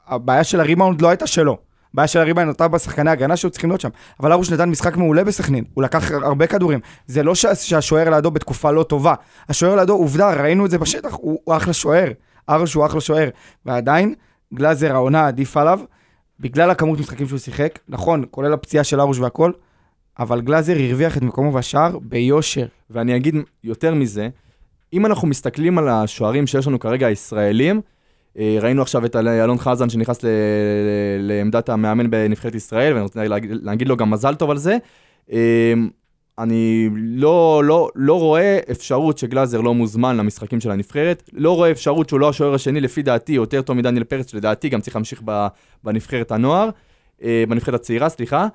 הבעיה 0.07 0.43
של 0.43 0.59
הריבאונד 0.59 1.01
לא 1.01 1.09
הייתה 1.09 1.27
שלו. 1.27 1.57
הבעיה 1.93 2.07
של 2.07 2.19
הריבאונד 2.19 2.49
הייתה 2.49 2.67
בשחקני 2.67 3.09
הגנה 3.09 3.37
שהיו 3.37 3.51
צריכים 3.51 3.69
להיות 3.69 3.81
שם. 3.81 3.89
אבל 4.19 4.31
ארוש 4.31 4.51
נתן 4.51 4.69
משחק 4.69 4.97
מעולה 4.97 5.23
בסכנין, 5.23 5.63
הוא 5.73 5.83
לקח 5.83 6.11
הרבה 6.11 6.47
כדורים. 6.47 6.79
זה 7.07 7.23
לא 7.23 7.35
שהשוער 7.35 8.09
לידו 8.09 8.31
בתקופה 8.31 8.71
לא 8.71 8.83
טובה. 8.83 9.13
השוער 9.49 9.75
לידו, 9.75 9.93
עובדה, 9.93 10.33
ראינו 10.33 10.65
את 10.65 10.71
זה 10.71 10.77
בשטח, 10.77 11.13
הוא, 11.13 11.39
הוא 11.43 11.55
אחלה 11.55 11.73
שוער. 11.73 12.11
ארוש 12.49 12.73
הוא 12.73 12.85
אחלה 12.85 13.01
שוער. 13.01 13.29
ועדיין, 13.65 14.15
גלאזר 14.53 14.93
העונה 14.93 15.27
עדיף 15.27 15.57
עליו, 15.57 15.79
בגלל 16.39 16.69
הכמות 16.69 16.99
משחקים 16.99 17.27
שהוא 17.27 17.39
שיחק, 17.39 17.79
נכון, 17.89 18.23
כולל 18.31 18.53
הפציעה 18.53 18.83
של 18.83 19.01
ארוש 19.01 19.19
והכל, 19.19 19.51
אבל 20.19 20.41
גלאזר 20.41 20.75
הרוויח 20.79 21.17
את 21.17 21.21
מקומו 21.21 21.51
בשער 21.51 21.97
ביושר. 22.01 22.65
ואני 22.89 23.15
אגיד 23.15 23.35
יותר 23.63 23.93
מזה, 23.93 24.29
אם 24.93 25.05
אנחנו 25.05 25.27
מסתכלים 25.27 25.77
על 25.77 25.89
השוערים 25.89 26.47
שיש 26.47 26.67
לנו 26.67 26.79
כרגע, 26.79 27.07
הישראלים, 27.07 27.81
ראינו 28.38 28.82
עכשיו 28.82 29.06
את 29.06 29.15
אלון 29.15 29.58
חזן 29.58 29.89
שנכנס 29.89 30.24
ל- 30.24 30.27
לעמדת 31.20 31.70
המאמן 31.70 32.10
בנבחרת 32.10 32.56
ישראל, 32.56 32.94
ואני 32.94 33.03
רוצה 33.03 33.27
להגיד, 33.27 33.51
להגיד 33.63 33.88
לו 33.88 33.98
גם 33.98 34.10
מזל 34.12 34.36
טוב 34.36 34.51
על 34.51 34.58
זה. 34.58 34.77
אה, 35.32 35.74
אני 36.39 36.89
לא, 36.96 37.62
לא, 37.65 37.89
לא 37.96 38.20
רואה 38.20 38.60
אפשרות 38.72 39.17
שגלאזר 39.17 39.62
לא 39.62 39.74
מוזמן 39.74 40.17
למשחקים 40.17 40.60
של 40.60 40.72
הנבחרת, 40.72 41.29
לא 41.34 41.56
רואה 41.56 41.72
אפשרות 41.72 42.10
שהוא 42.10 42.20
לא 42.20 42.29
השוער 42.29 42.53
השני, 42.53 42.82
לפי 42.82 43.01
דעתי, 43.01 43.32
יותר 43.32 43.62
טוב 43.62 43.77
מדניאל 43.77 44.03
פרץ, 44.03 44.32
שלדעתי 44.32 44.70
גם 44.70 44.82
צריך 44.82 44.96
להמשיך 44.96 45.22
בנבחרת 45.84 46.32
הנוער, 46.32 46.70
אה, 47.24 47.44
בנבחרת 47.50 47.74
הצעירה, 47.74 48.10
סליחה. 48.10 48.48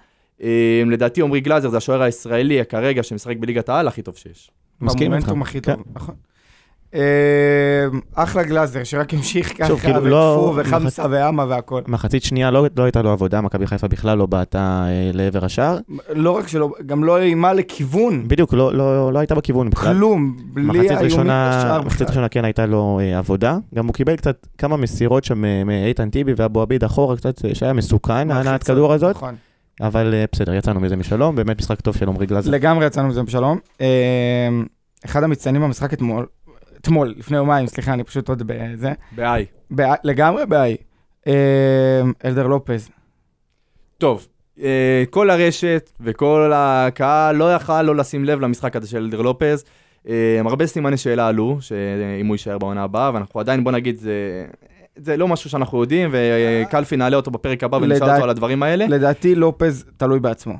אה, 0.43 0.83
לדעתי 0.87 1.23
עמרי 1.23 1.41
גלאזר 1.41 1.69
זה 1.69 1.77
השוער 1.77 2.03
הישראלי 2.03 2.65
כרגע 2.69 3.03
שמשחק 3.03 3.37
בליגת 3.37 3.69
העל 3.69 3.89
הכי 3.89 4.03
טוב 4.03 4.17
שיש. 4.17 4.51
מסכים 4.81 5.15
איתך. 5.15 5.25
במומנטום 5.25 5.43
הכי 5.43 5.61
כן. 5.61 5.75
טוב, 5.75 5.85
נכון. 5.95 6.15
אה, 6.95 7.01
אחלה 8.15 8.43
גלאזר, 8.43 8.85
שרק 8.85 9.13
ימשיך 9.13 9.59
ככה, 9.59 9.77
כאילו, 9.77 10.01
לא- 10.07 10.53
וטפו 10.59 10.69
וחמסה 10.69 11.05
ואמה 11.11 11.45
והכל. 11.49 11.81
מחצית 11.89 12.23
שנייה 12.23 12.51
לא, 12.51 12.67
לא 12.77 12.85
הייתה 12.85 13.03
לו 13.03 13.11
עבודה, 13.11 13.41
מכבי 13.41 13.67
חיפה 13.67 13.89
בכלל 13.89 14.19
לא 14.19 14.27
בעטה 14.27 14.85
אה, 14.89 15.11
לעבר 15.15 15.45
השער. 15.45 15.79
לא 16.15 16.31
רק 16.31 16.49
שלא, 16.49 16.71
גם 16.87 17.05
לא 17.05 17.19
אימה 17.19 17.53
לכיוון, 17.53 18.29
בדיוק, 18.29 18.55
לא, 18.55 18.75
לא, 18.75 19.13
לא 19.13 19.19
הייתה 19.19 19.35
בכיוון 19.35 19.71
בכלל. 19.71 19.95
כלום, 19.95 20.37
בלי 20.55 20.89
ראשונה, 20.89 21.59
בשער 21.59 21.83
מחצית. 21.83 22.09
ראשונה 22.09 22.29
כן 22.29 22.45
הייתה 22.45 22.67
לו 22.67 23.01
אה, 23.03 23.19
עבודה. 23.19 23.57
גם 23.75 23.87
הוא 23.87 23.95
קיבל 23.95 24.17
קצת 24.17 24.47
כמה 24.59 24.77
מסירות 24.77 25.25
שם 25.25 25.45
מאיתן 25.67 26.11
טיבי 26.11 26.33
ואבו 26.37 26.63
עביד 26.63 26.85
אחורה, 26.85 27.17
קצת 27.17 27.41
שהיה 27.55 27.73
מסוכן, 27.73 28.13
ההנעת 28.31 28.47
מלחיצות, 28.47 28.77
כדור 28.77 28.93
הזאת. 28.93 29.17
נכון. 29.17 29.35
אבל 29.81 30.15
אה, 30.15 30.25
בסדר, 30.33 30.55
יצאנו 30.55 30.81
מזה 30.81 30.97
משלום, 30.97 31.37
באמת 31.37 31.59
משחק 31.59 31.81
טוב 31.81 31.97
של 31.97 32.09
עמרי 32.09 32.27
גלאזר. 32.27 32.51
לגמרי 32.51 32.87
יצאנו 32.87 33.09
מזה 33.09 33.23
בשלום. 33.23 33.59
אה, 33.81 33.87
אחד 35.05 35.23
המצטיינים 35.23 35.63
במשחק 35.63 35.93
אתמול, 35.93 36.27
אתמול, 36.83 37.15
לפני 37.19 37.37
יומיים, 37.37 37.67
סליחה, 37.67 37.93
אני 37.93 38.05
פשוט 38.05 38.29
עוד 38.29 38.43
בזה. 38.47 38.93
ב-I. 39.17 39.43
ב- 39.75 39.95
לגמרי 40.05 40.47
בעי. 40.47 40.77
אה, 41.27 41.33
אלדר 42.25 42.47
לופז. 42.47 42.89
טוב, 43.99 44.27
אה, 44.63 45.05
כל 45.11 45.31
הרשת 45.31 45.91
וכל 46.01 46.53
הקהל 46.55 47.37
לא 47.37 47.55
יכל 47.55 47.83
לא 47.83 47.97
לשים 47.97 48.25
לב 48.25 48.41
למשחק 48.41 48.77
הזה 48.77 48.89
של 48.89 48.97
אלדר 48.97 49.21
לופז. 49.23 49.65
אה, 50.09 50.41
הרבה 50.45 50.67
סימני 50.67 50.97
שאלה 50.97 51.29
עלו, 51.29 51.57
שאם 51.61 52.27
הוא 52.27 52.35
יישאר 52.35 52.59
בעונה 52.59 52.83
הבאה, 52.83 53.11
ואנחנו 53.15 53.41
עדיין, 53.41 53.65
בוא 53.65 53.73
נגיד, 53.73 53.97
זה, 53.99 54.45
זה 54.97 55.17
לא 55.17 55.29
משהו 55.29 55.51
שאנחנו 55.51 55.81
יודעים, 55.81 56.11
וקלפי 56.13 56.97
נעלה 56.97 57.17
אותו 57.17 57.31
בפרק 57.31 57.65
הבא 57.65 57.77
ונשאל 57.77 57.97
לדעת- 57.97 58.11
אותו 58.11 58.25
על 58.25 58.31
הדברים 58.31 58.63
האלה. 58.63 58.87
לדעתי 58.87 59.35
לופז 59.35 59.85
תלוי 59.97 60.21
בעצמו. 60.21 60.55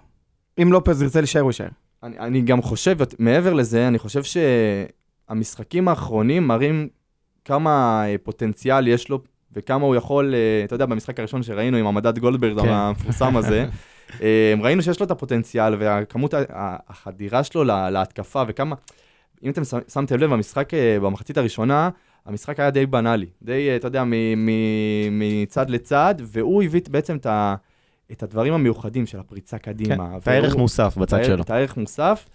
אם 0.63 0.73
לופז 0.73 1.03
ירצה 1.03 1.21
להישאר, 1.21 1.41
הוא 1.41 1.49
יישאר. 1.51 1.67
אני, 2.03 2.19
אני 2.19 2.41
גם 2.41 2.63
חושב, 2.63 2.97
מעבר 3.19 3.53
לזה, 3.53 3.89
אני 3.89 3.99
חושב 3.99 4.23
שהמשחקים 5.33 5.89
האחרונים 5.89 6.47
מראים 6.47 6.89
כמה 7.45 8.05
אה, 8.07 8.17
פוטנציאל 8.23 8.89
יש 8.89 9.09
לו, 9.09 9.19
וכמה 9.53 9.87
הוא 9.87 9.97
יכול, 9.97 10.35
אה, 10.35 10.65
אתה 10.65 10.75
יודע, 10.75 10.87
במשחק 10.87 11.19
הראשון 11.19 11.43
שראינו 11.43 11.77
עם 11.77 11.87
המדד 11.87 12.19
גולדברג 12.19 12.61
כן. 12.61 12.69
המפורסם 12.69 13.37
הזה, 13.37 13.67
אה, 14.23 14.55
ראינו 14.61 14.83
שיש 14.83 15.01
לו 15.01 15.07
את 15.07 15.11
הפוטנציאל, 15.11 15.75
והכמות, 15.79 16.35
החדירה 16.89 17.45
שלו 17.45 17.65
לה- 17.65 17.91
להתקפה, 17.91 18.43
וכמה, 18.49 18.77
אם 19.43 19.51
אתם 19.51 19.63
שמתם 19.93 20.17
לב, 20.17 20.31
במשחק, 20.31 20.75
אה, 20.75 21.01
במחצית 21.01 21.39
הראשונה, 21.39 21.91
המשחק 22.27 22.61
היה 22.61 22.71
די 22.71 22.87
בנאלי, 22.87 23.27
די, 23.43 23.77
אתה 23.77 23.87
יודע, 23.87 24.05
מצד 25.11 25.71
לצד, 25.71 26.15
והוא 26.19 26.63
הביא 26.63 26.81
בעצם 26.91 27.17
את 27.17 27.27
ה... 27.27 27.55
את 28.13 28.23
הדברים 28.23 28.55
המיוחדים 28.55 29.07
של 29.07 29.19
הפריצה 29.19 29.59
כן, 29.59 29.73
קדימה. 29.73 30.17
את 30.17 30.29
הערך 30.29 30.57
מוסף 30.57 30.97
בצד 30.97 31.25
שלו. 31.25 31.43
את 31.43 31.51
הערך 31.51 31.77
מוסף. 31.77 32.27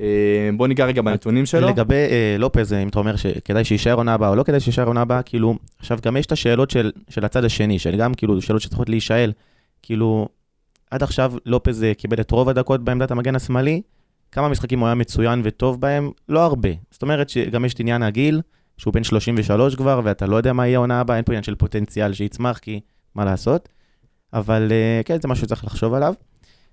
אה, 0.00 0.50
בוא 0.56 0.68
ניגע 0.68 0.86
רגע 0.86 1.02
בנתונים 1.02 1.46
שלו. 1.46 1.68
לגבי 1.68 1.94
אה, 1.94 2.36
לופז, 2.38 2.72
אם 2.72 2.88
אתה 2.88 2.98
אומר 2.98 3.16
שכדאי 3.16 3.64
שיישאר 3.64 3.94
עונה 3.94 4.14
הבאה 4.14 4.28
או 4.28 4.36
לא 4.36 4.42
כדאי 4.42 4.60
שיישאר 4.60 4.86
עונה 4.86 5.00
הבאה, 5.00 5.22
כאילו, 5.22 5.56
עכשיו 5.78 5.98
גם 6.02 6.16
יש 6.16 6.26
את 6.26 6.32
השאלות 6.32 6.70
של, 6.70 6.92
של 7.08 7.24
הצד 7.24 7.44
השני, 7.44 7.78
של 7.78 7.96
גם 7.96 8.14
כאילו 8.14 8.42
שאלות 8.42 8.62
שצריכות 8.62 8.88
להישאל, 8.88 9.32
כאילו, 9.82 10.28
עד 10.90 11.02
עכשיו 11.02 11.32
לופז 11.46 11.84
אה, 11.84 11.94
קיבל 11.94 12.20
את 12.20 12.30
רוב 12.30 12.48
הדקות 12.48 12.84
בעמדת 12.84 13.10
המגן 13.10 13.36
השמאלי, 13.36 13.82
כמה 14.32 14.48
משחקים 14.48 14.78
הוא 14.80 14.86
היה 14.86 14.94
מצוין 14.94 15.40
וטוב 15.44 15.80
בהם? 15.80 16.10
לא 16.28 16.40
הרבה. 16.40 16.68
זאת 16.90 17.02
אומרת 17.02 17.28
שגם 17.28 17.64
יש 17.64 17.74
את 17.74 17.80
עניין 17.80 18.02
הגיל, 18.02 18.40
שהוא 18.76 18.94
בן 18.94 19.04
33 19.04 19.74
כבר, 19.74 20.00
ואתה 20.04 20.26
לא 20.26 20.36
יודע 20.36 20.52
מה 20.52 20.66
יהיה 20.66 20.78
העונה 20.78 21.00
הבאה, 21.00 21.16
אין 21.16 21.24
פה 21.24 21.32
עניין 21.32 21.42
של 21.42 21.54
פוטנציאל 21.54 22.12
שיצמח, 22.12 22.58
כי 22.58 22.80
מה 23.14 23.24
לעשות. 23.24 23.68
אבל 24.32 24.68
אה, 24.72 25.00
כן, 25.04 25.20
זה 25.20 25.28
משהו 25.28 25.46
שצריך 25.46 25.64
לחשוב 25.64 25.94
עליו. 25.94 26.14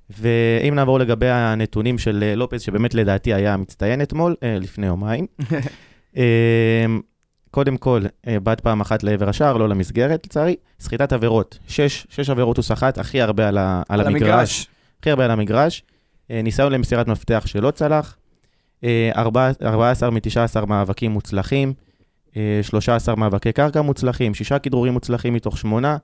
ואם 0.09 0.75
נעבור 0.75 0.99
לגבי 0.99 1.29
הנתונים 1.29 1.97
של 1.97 2.23
אה, 2.27 2.35
לופז, 2.35 2.61
שבאמת 2.61 2.93
לדעתי 2.93 3.33
היה 3.33 3.57
מצטיין 3.57 4.01
אתמול, 4.01 4.35
אה, 4.43 4.57
לפני 4.59 4.87
יומיים. 4.87 5.25
אה, 6.17 6.85
קודם 7.51 7.77
כל, 7.77 8.01
אה, 8.27 8.39
בעט 8.39 8.59
פעם 8.61 8.81
אחת 8.81 9.03
לעבר 9.03 9.29
השער, 9.29 9.57
לא 9.57 9.69
למסגרת, 9.69 10.25
לצערי. 10.25 10.55
סחיטת 10.79 11.13
עבירות, 11.13 11.57
שש, 11.67 12.07
שש 12.09 12.29
עבירות 12.29 12.57
הוא 12.57 12.63
סחט, 12.63 12.97
הכי 12.97 13.21
הרבה 13.21 13.47
על, 13.47 13.57
ה, 13.57 13.81
על, 13.89 13.99
על 13.99 14.07
המגרש. 14.07 14.29
המגרש. 14.29 14.67
הכי 14.99 15.09
הרבה 15.09 15.25
על 15.25 15.31
המגרש. 15.31 15.83
ניסיון 16.29 16.71
למסירת 16.73 17.07
מפתח 17.07 17.43
שלא 17.45 17.71
צלח. 17.71 18.15
אה, 18.83 19.11
ארבע- 19.15 19.51
14 19.63 20.09
מ-19 20.09 20.65
מאבקים 20.65 21.11
מוצלחים. 21.11 21.73
אה, 22.37 22.59
13 22.61 23.15
מאבקי 23.15 23.51
קרקע 23.51 23.81
מוצלחים, 23.81 24.33
שישה 24.33 24.59
כדרורים 24.59 24.93
מוצלחים 24.93 25.33
מתוך 25.33 25.57
שמונה. 25.57 25.97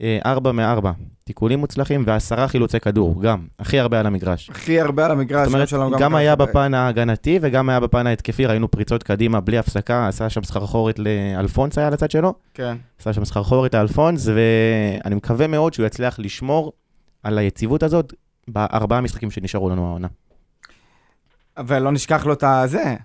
אה, 0.00 0.18
ארבע 0.26 0.52
מארבע 0.52 0.92
תיקולים 1.24 1.58
מוצלחים 1.58 2.04
ועשרה 2.06 2.48
חילוצי 2.48 2.80
כדור, 2.80 3.22
גם, 3.22 3.46
הכי 3.58 3.78
הרבה 3.80 4.00
על 4.00 4.06
המגרש. 4.06 4.50
הכי 4.50 4.80
הרבה 4.80 5.04
על 5.04 5.10
המגרש. 5.10 5.48
זאת 5.48 5.72
אומרת, 5.72 6.00
גם 6.00 6.14
היה 6.14 6.36
בפן 6.36 6.74
ההגנתי 6.74 7.38
וגם 7.42 7.68
היה 7.68 7.80
בפן 7.80 8.06
ההתקפי, 8.06 8.46
ראינו 8.46 8.70
פריצות 8.70 9.02
קדימה 9.02 9.40
בלי 9.40 9.58
הפסקה, 9.58 10.08
עשה 10.08 10.30
שם 10.30 10.44
סחרחורת 10.44 10.98
לאלפונס 10.98 11.78
היה 11.78 11.90
לצד 11.90 12.10
שלו, 12.10 12.34
כן. 12.54 12.76
עשה 13.00 13.12
שם 13.12 13.24
סחרחורת 13.24 13.74
לאלפונס, 13.74 14.26
ואני 14.26 15.14
מקווה 15.14 15.46
מאוד 15.46 15.74
שהוא 15.74 15.86
יצליח 15.86 16.18
לשמור 16.18 16.72
על 17.22 17.38
היציבות 17.38 17.82
הזאת 17.82 18.12
בארבעה 18.48 19.00
משחקים 19.00 19.30
שנשארו 19.30 19.70
לנו 19.70 19.86
העונה. 19.86 20.08
ולא 21.66 21.92
נשכח 21.92 22.26
לו 22.26 22.32
את 22.32 22.42
הזה, 22.42 22.96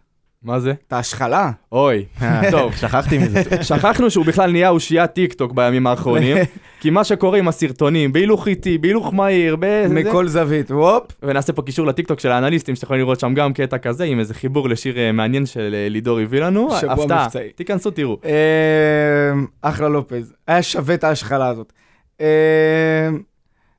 מה 0.43 0.59
זה? 0.59 0.73
את 0.87 0.93
ההשחלה. 0.93 1.51
אוי, 1.71 2.05
טוב. 2.51 2.75
שכחתי 2.81 3.17
מזה. 3.17 3.43
שכחנו 3.63 4.11
שהוא 4.11 4.25
בכלל 4.25 4.51
נהיה 4.51 4.69
אושיית 4.69 5.11
טיק 5.11 5.33
טוק 5.33 5.51
בימים 5.51 5.87
האחרונים, 5.87 6.37
כי 6.81 6.89
מה 6.89 7.03
שקורה 7.03 7.37
עם 7.37 7.47
הסרטונים, 7.47 8.13
בהילוך 8.13 8.47
איטי, 8.47 8.77
בהילוך 8.77 9.13
מהיר, 9.13 9.55
בזה, 9.59 9.93
מכל 9.93 10.27
זווית, 10.27 10.71
וופ. 10.71 11.03
ונעשה 11.23 11.53
פה 11.53 11.61
קישור 11.61 11.87
לטיק 11.87 12.07
טוק 12.07 12.19
של 12.19 12.31
האנליסטים, 12.31 12.75
שאתם 12.75 12.85
יכולים 12.85 13.01
לראות 13.01 13.19
שם 13.19 13.33
גם 13.33 13.53
קטע 13.53 13.77
כזה, 13.77 14.03
עם 14.03 14.19
איזה 14.19 14.33
חיבור 14.33 14.69
לשיר 14.69 14.97
אה, 14.97 15.11
מעניין 15.11 15.45
של 15.45 15.75
אה, 15.77 15.89
לידור 15.89 16.19
הביא 16.19 16.41
לנו. 16.41 16.69
שבוע 16.81 16.93
הפתעה. 16.93 17.25
מבצעי. 17.25 17.49
תיכנסו, 17.49 17.91
תראו. 17.91 18.17
אה, 18.25 19.31
אחלה 19.61 19.89
לופז. 19.89 20.33
היה 20.47 20.63
שווה 20.63 20.95
את 20.95 21.03
ההשחלה 21.03 21.47
הזאת. 21.47 21.73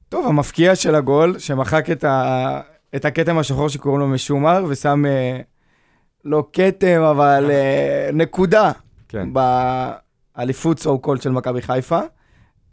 טוב, 0.09 0.27
המפקיע 0.27 0.75
של 0.75 0.95
הגול, 0.95 1.39
שמחק 1.39 1.87
את, 1.91 3.05
הכתם 3.05 3.39
השחור 3.39 3.69
שקוראים 3.69 4.01
לו 4.01 4.09
משומר, 4.09 4.65
ושם 4.69 5.05
לא 6.25 6.45
כתם, 6.53 7.01
אבל 7.03 7.51
אה, 7.51 8.11
נקודה 8.13 8.73
כן. 9.09 9.29
באליפות 10.37 10.79
סו 10.79 10.99
קול 10.99 11.21
של 11.21 11.31
מכבי 11.31 11.63
חיפה. 11.63 12.01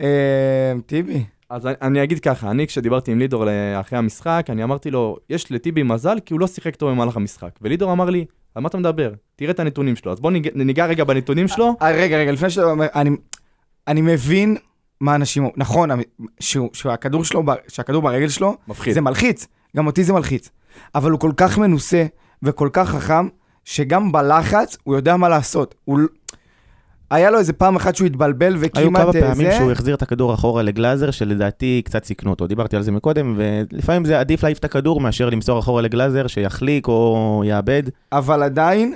אה, 0.01 0.73
טיבי, 0.85 1.23
אז 1.49 1.67
אני- 1.81 2.03
אגיד 2.03 2.19
ככה, 2.19 2.51
אני 2.51 2.67
כשדיברתי 2.67 3.11
עם 3.11 3.19
לידור 3.19 3.49
אה, 3.49 3.79
אחרי 3.79 3.99
המשחק, 3.99 4.45
אני 4.49 4.63
אמרתי 4.63 4.91
לו, 4.91 5.17
יש 5.29 5.51
לטיבי 5.51 5.83
מזל 5.83 6.19
כי 6.25 6.33
הוא 6.33 6.39
לא 6.39 6.47
שיחק 6.47 6.75
טוב 6.75 6.89
במהלך 6.91 7.15
המשחק. 7.17 7.49
ולידור 7.61 7.91
אמר 7.91 8.09
לי, 8.09 8.25
על 8.55 8.61
מה 8.63 8.67
אתה 8.67 8.77
מדבר? 8.77 9.13
תראה 9.35 9.51
את 9.51 9.59
הנתונים 9.59 9.95
שלו. 9.95 10.11
אז 10.11 10.19
בואו 10.19 10.33
ניגע 10.55 10.85
רגע 10.85 11.03
בנתונים 11.03 11.47
שלו. 11.47 11.75
רגע, 11.81 12.17
רגע, 12.17 12.31
לפני 12.31 12.49
שאתה 12.49 12.65
אומר, 12.65 12.87
אני, 12.95 13.09
אני 13.87 14.01
מבין 14.01 14.57
מה 15.01 15.15
אנשים, 15.15 15.49
נכון, 15.57 15.89
שהכדור 16.73 17.23
שלו, 17.23 17.43
שהכדור 17.67 18.01
ברגל 18.01 18.29
שלו, 18.29 18.57
מפחיד. 18.67 18.93
זה 18.93 19.01
מלחיץ, 19.01 19.47
גם 19.77 19.87
אותי 19.87 20.03
זה 20.03 20.13
מלחיץ. 20.13 20.49
אבל 20.95 21.11
הוא 21.11 21.19
כל 21.19 21.31
כך 21.37 21.57
מנוסה 21.57 22.05
וכל 22.43 22.69
כך 22.73 22.89
חכם, 22.89 23.27
שגם 23.65 24.11
בלחץ 24.11 24.77
הוא 24.83 24.95
יודע 24.95 25.17
מה 25.17 25.29
לעשות. 25.29 25.75
הוא... 25.85 25.99
היה 27.11 27.31
לו 27.31 27.39
איזה 27.39 27.53
פעם 27.53 27.75
אחת 27.75 27.95
שהוא 27.95 28.05
התבלבל 28.05 28.53
היו 28.53 28.61
וכמעט 28.61 29.01
כמה 29.01 29.11
אה, 29.15 29.21
פעמים 29.27 29.51
זה, 29.51 29.57
שהוא 29.57 29.71
החזיר 29.71 29.95
את 29.95 30.01
הכדור 30.01 30.33
אחורה 30.33 30.63
לגלאזר, 30.63 31.11
שלדעתי 31.11 31.81
קצת 31.85 32.03
סיכנו 32.03 32.29
אותו. 32.29 32.47
דיברתי 32.47 32.75
על 32.75 32.81
זה 32.81 32.91
מקודם, 32.91 33.33
ולפעמים 33.37 34.05
זה 34.05 34.19
עדיף 34.19 34.43
להעיף 34.43 34.57
את 34.57 34.65
הכדור 34.65 35.01
מאשר 35.01 35.29
למסור 35.29 35.59
אחורה 35.59 35.81
לגלאזר, 35.81 36.27
שיחליק 36.27 36.87
או 36.87 37.43
יאבד. 37.45 37.83
אבל 38.11 38.43
עדיין 38.43 38.93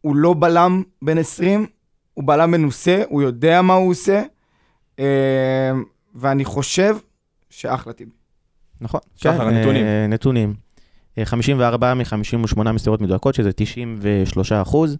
הוא 0.00 0.16
לא 0.16 0.34
בלם 0.38 0.82
בן 1.02 1.18
20, 1.18 1.66
הוא 2.14 2.24
בלם 2.26 2.50
מנוסה, 2.50 3.02
הוא 3.08 3.22
יודע 3.22 3.62
מה 3.62 3.74
הוא 3.74 3.90
עושה, 3.90 4.22
אה, 4.98 5.72
ואני 6.14 6.44
חושב 6.44 6.96
שאחלה 7.50 7.92
טיבי. 7.92 8.10
נכון. 8.80 9.00
שחר, 9.16 9.38
כן, 9.38 9.40
הנתונים. 9.40 9.84
אה, 9.84 10.06
נתונים. 10.08 10.65
אה, 11.18 11.24
54 11.24 11.94
מ-58 11.94 12.72
מסירות 12.72 13.00
מדויקות, 13.00 13.34
שזה 13.34 13.52
93 13.52 14.52
אחוז. 14.52 14.96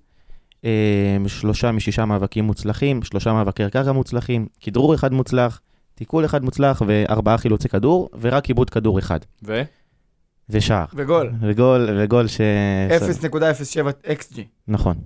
אה, 0.65 1.17
שלושה 1.27 1.73
משישה 1.73 2.05
מאבקים 2.05 2.45
מוצלחים, 2.45 3.03
שלושה 3.03 3.33
מאבקי 3.33 3.71
קרקע 3.71 3.93
מוצלחים, 3.93 4.47
כדרור 4.61 4.95
אחד 4.95 5.13
מוצלח, 5.13 5.61
תיקול 5.95 6.25
אחד 6.25 6.45
מוצלח 6.45 6.83
וארבעה 6.87 7.39
חילוצי 7.39 7.69
כדור, 7.69 8.09
ורק 8.21 8.47
עיבוד 8.47 8.71
כדור 8.71 8.99
אחד. 8.99 9.19
ו? 9.45 9.63
ושער. 10.51 10.85
וגול. 10.95 11.33
וגול, 11.41 11.89
וגול 11.99 12.27
ש... 12.27 12.41
0.07 13.23 14.09
XG. 14.09 14.41
נכון. 14.69 14.97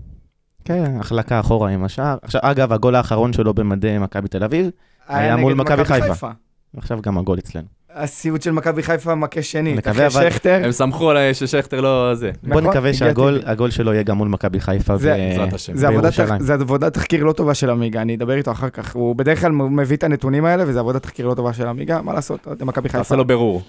כן, 0.65 0.97
החלקה 1.01 1.41
אחורה 1.41 1.71
עם 1.71 1.85
השער. 1.85 2.17
עכשיו, 2.23 2.41
אגב, 2.45 2.73
הגול 2.73 2.95
האחרון 2.95 3.33
שלו 3.33 3.55
במדי 3.55 3.99
מכבי 3.99 4.29
תל 4.29 4.45
אביב, 4.45 4.71
היה 5.09 5.35
נגד 5.35 5.43
מול 5.43 5.55
מכבי 5.55 5.85
חיפה. 5.85 6.31
עכשיו 6.77 7.03
גם 7.03 7.19
הגול 7.19 7.39
אצלנו. 7.39 7.67
הסיוט 7.95 8.43
של 8.43 8.51
מכבי 8.51 8.83
חיפה 8.83 9.15
מכה 9.15 9.43
שני. 9.43 9.77
אחרי 9.91 10.07
אבל- 10.07 10.31
שכטר. 10.31 10.61
הם 10.65 10.73
סמכו 10.73 11.11
עליי 11.11 11.35
ששכטר 11.35 11.81
לא 11.81 12.15
זה. 12.15 12.31
בוא 12.43 12.61
נכון, 12.61 12.71
נקווה 12.71 12.95
שהגול 12.95 13.71
שלו 13.71 13.93
יהיה 13.93 14.03
גם 14.03 14.17
מול 14.17 14.29
מכבי 14.29 14.61
חיפה 14.61 14.97
זה-. 14.97 15.17
זה 15.75 15.89
בירושלים. 15.89 16.41
זה 16.41 16.55
עבודת 16.55 16.95
תחקיר 16.95 17.25
לא 17.25 17.33
טובה 17.33 17.55
של 17.55 17.71
עמיגה, 17.71 18.03
אני 18.03 18.15
אדבר 18.17 18.37
איתו 18.37 18.51
אחר 18.51 18.71
כך. 18.71 18.95
הוא 18.97 19.17
בדרך 19.17 19.41
כלל 19.41 19.53
מביא 19.53 19.97
את 19.97 20.05
הנתונים 20.05 20.45
האלה, 20.45 20.65
וזה 20.67 20.81
עבודת 20.81 21.03
תחקיר 21.03 21.27
לא 21.27 21.35
טובה 21.35 21.53
של 21.53 21.67
עמיגה, 21.67 22.03
מה 22.03 22.13
לעשות, 22.15 22.47
אוהדי 22.47 22.65
מכבי 22.65 22.89
חיפה. 22.89 22.99
תעשה 22.99 23.17
לו 23.17 23.25
בירור. 23.25 23.63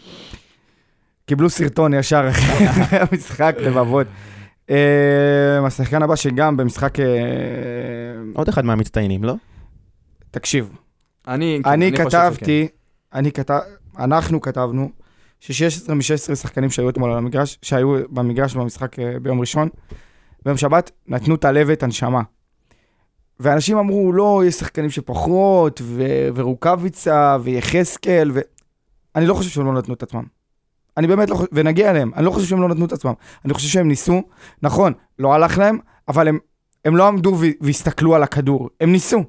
קיבלו 1.25 1.49
סרטון 1.49 1.93
ישר 1.93 2.27
אחרי 2.29 2.67
המשחק, 3.11 3.55
לבבות. 3.59 4.07
אה, 4.69 4.75
השחקן 5.65 6.03
הבא 6.03 6.15
שגם 6.15 6.57
במשחק... 6.57 6.99
אה, 6.99 7.05
עוד 8.33 8.49
אחד 8.49 8.65
מהמצטיינים, 8.65 9.23
לא? 9.23 9.33
תקשיב, 10.31 10.69
אני 11.27 11.91
כתבתי, 11.97 12.67
אני 13.13 13.31
כתב, 13.31 13.59
אנחנו 13.99 14.41
כתבנו, 14.41 14.89
ש-16 15.39 15.93
מ-16 15.93 16.35
שחקנים 16.35 16.69
שהיו 16.69 16.89
אתמול 16.89 17.11
על 17.11 17.17
המגרש, 17.17 17.59
שהיו 17.61 17.95
במגרש 18.09 18.55
במשחק 18.55 18.99
אה, 18.99 19.19
ביום 19.21 19.39
ראשון, 19.39 19.69
ביום 20.45 20.57
שבת, 20.57 20.91
נתנו 21.07 21.35
את 21.35 21.45
הלב 21.45 21.67
ואת 21.69 21.83
הנשמה. 21.83 22.21
ואנשים 23.39 23.77
אמרו, 23.77 24.13
לא, 24.13 24.41
יש 24.47 24.55
שחקנים 24.55 24.89
שפחות, 24.89 25.81
ו- 25.83 26.27
ורוקאביצה, 26.35 27.37
ויחזקאל, 27.43 28.31
ו... 28.33 28.39
אני 29.15 29.25
לא 29.25 29.33
חושב 29.33 29.49
שהם 29.49 29.65
לא 29.65 29.73
נתנו 29.73 29.93
את 29.93 30.03
עצמם. 30.03 30.23
אני 30.97 31.07
באמת 31.07 31.29
לא 31.29 31.35
חושב, 31.35 31.49
ונגיע 31.51 31.91
אליהם, 31.91 32.11
אני 32.15 32.25
לא 32.25 32.31
חושב 32.31 32.47
שהם 32.47 32.61
לא 32.61 32.69
נתנו 32.69 32.85
את 32.85 32.91
עצמם. 32.91 33.13
אני 33.45 33.53
חושב 33.53 33.67
שהם 33.67 33.87
ניסו, 33.87 34.21
נכון, 34.61 34.93
לא 35.19 35.33
הלך 35.33 35.57
להם, 35.57 35.79
אבל 36.07 36.27
הם, 36.27 36.39
הם 36.85 36.97
לא 36.97 37.07
עמדו 37.07 37.37
והסתכלו 37.61 38.15
על 38.15 38.23
הכדור, 38.23 38.69
הם 38.81 38.91
ניסו, 38.91 39.23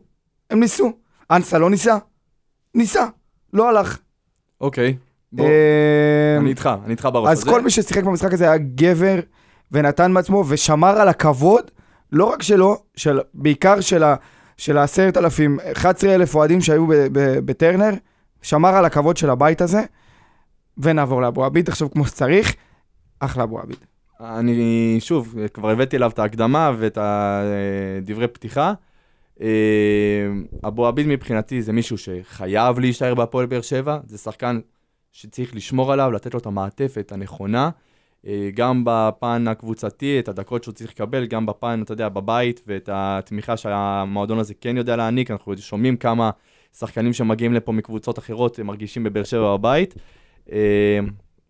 הם 0.51 0.61
ניסו. 0.61 0.93
אנסה 1.31 1.59
לא 1.59 1.71
ניסה? 1.71 1.97
ניסה, 2.75 3.07
לא 3.53 3.69
הלך. 3.69 3.99
אוקיי. 4.63 4.97
בוא, 5.33 5.47
אה, 5.47 6.37
אני 6.39 6.51
איתך, 6.51 6.71
אני 6.85 6.91
איתך 6.91 7.09
בראש 7.13 7.29
אז. 7.29 7.45
כל 7.45 7.63
מי 7.63 7.71
ששיחק 7.71 8.05
במשחק 8.05 8.33
הזה 8.33 8.51
היה 8.51 8.59
גבר 8.59 9.21
ונתן 9.73 10.13
מעצמו 10.13 10.45
ושמר 10.49 11.01
על 11.01 11.09
הכבוד, 11.09 11.71
לא 12.13 12.25
רק 12.25 12.43
שלו, 12.43 12.77
של, 12.97 13.21
בעיקר 13.35 13.81
של, 13.81 14.03
ה, 14.03 14.15
של 14.57 14.79
העשרת 14.79 15.17
אלפים, 15.17 15.59
11 15.73 16.15
אלף 16.15 16.35
אוהדים 16.35 16.61
שהיו 16.61 16.87
בטרנר, 17.45 17.91
שמר 18.43 18.69
על 18.69 18.85
הכבוד 18.85 19.17
של 19.17 19.31
הבית 19.31 19.61
הזה, 19.61 19.83
ונעבור 20.79 21.23
לאבו 21.23 21.45
עביד 21.45 21.69
עכשיו 21.69 21.91
כמו 21.91 22.07
שצריך, 22.07 22.55
אחלה 23.21 23.43
אבו 23.43 23.61
עביד. 23.61 23.77
אני, 24.21 24.97
שוב, 25.01 25.35
כבר 25.55 25.71
הבאתי 25.71 25.97
אליו 25.97 26.11
את 26.11 26.19
ההקדמה 26.19 26.73
ואת 26.79 26.99
הדברי 27.01 28.29
פתיחה. 28.29 28.73
אה, 29.43 30.69
אבו 30.69 30.87
עביד 30.87 31.07
מבחינתי 31.07 31.63
זה 31.63 31.73
מישהו 31.73 31.99
שחייב 31.99 32.79
להישאר 32.79 33.15
בהפועל 33.15 33.47
באר 33.47 33.61
שבע, 33.61 33.99
זה 34.07 34.19
שחקן 34.19 34.61
שצריך 35.13 35.57
לשמור 35.57 35.93
עליו, 35.93 36.13
לתת 36.13 36.35
לו 36.35 36.41
את 36.41 36.47
המעטפת 36.47 37.13
הנכונה, 37.13 37.71
אה, 38.27 38.51
גם 38.55 38.83
בפן 38.87 39.49
הקבוצתי, 39.49 40.19
את 40.19 40.29
הדקות 40.29 40.65
שהוא 40.65 40.75
צריך 40.75 40.91
לקבל, 40.91 41.27
גם 41.27 41.47
בפן, 41.47 41.83
אתה 41.83 41.93
יודע, 41.93 42.09
בבית, 42.09 42.61
ואת 42.67 42.89
התמיכה 42.93 43.57
שהמועדון 43.57 44.39
הזה 44.39 44.55
כן 44.55 44.77
יודע 44.77 44.97
להעניק, 44.97 45.31
אנחנו 45.31 45.57
שומעים 45.57 45.97
כמה 45.97 46.31
שחקנים 46.79 47.13
שמגיעים 47.13 47.55
לפה 47.55 47.73
מקבוצות 47.73 48.19
אחרות, 48.19 48.61
מרגישים 48.61 49.05
בבאר 49.05 49.25
שבע 49.25 49.57
בבית. 49.57 49.95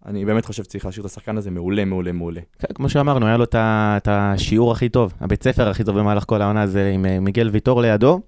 אה, 0.07 0.11
אני 0.11 0.25
באמת 0.25 0.45
חושב 0.45 0.65
שצריך 0.65 0.87
להשאיר 0.87 1.07
את 1.07 1.11
השחקן 1.11 1.37
הזה 1.37 1.51
מעולה, 1.51 1.85
מעולה, 1.85 2.13
מעולה. 2.13 2.41
כן, 2.59 2.75
כמו 2.75 2.89
שאמרנו, 2.89 3.27
היה 3.27 3.37
לו 3.37 3.45
את 3.55 4.09
השיעור 4.09 4.73
הכי 4.73 4.89
טוב, 4.89 5.13
הבית 5.21 5.43
ספר 5.43 5.69
הכי 5.69 5.85
טוב 5.85 5.99
במהלך 5.99 6.25
כל 6.27 6.43
העונה 6.43 6.63
הזה 6.63 6.91
עם 6.95 7.07
אה, 7.07 7.21
מיגל 7.21 7.49
ויטור 7.49 7.83
לידו, 7.83 8.21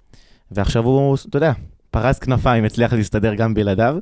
ועכשיו 0.51 0.85
הוא, 0.85 1.17
אתה 1.29 1.37
יודע, 1.37 1.53
פרס 1.91 2.19
כנפיים, 2.19 2.65
הצליח 2.65 2.93
להסתדר 2.93 3.35
גם 3.35 3.55
בלעדיו. 3.55 3.97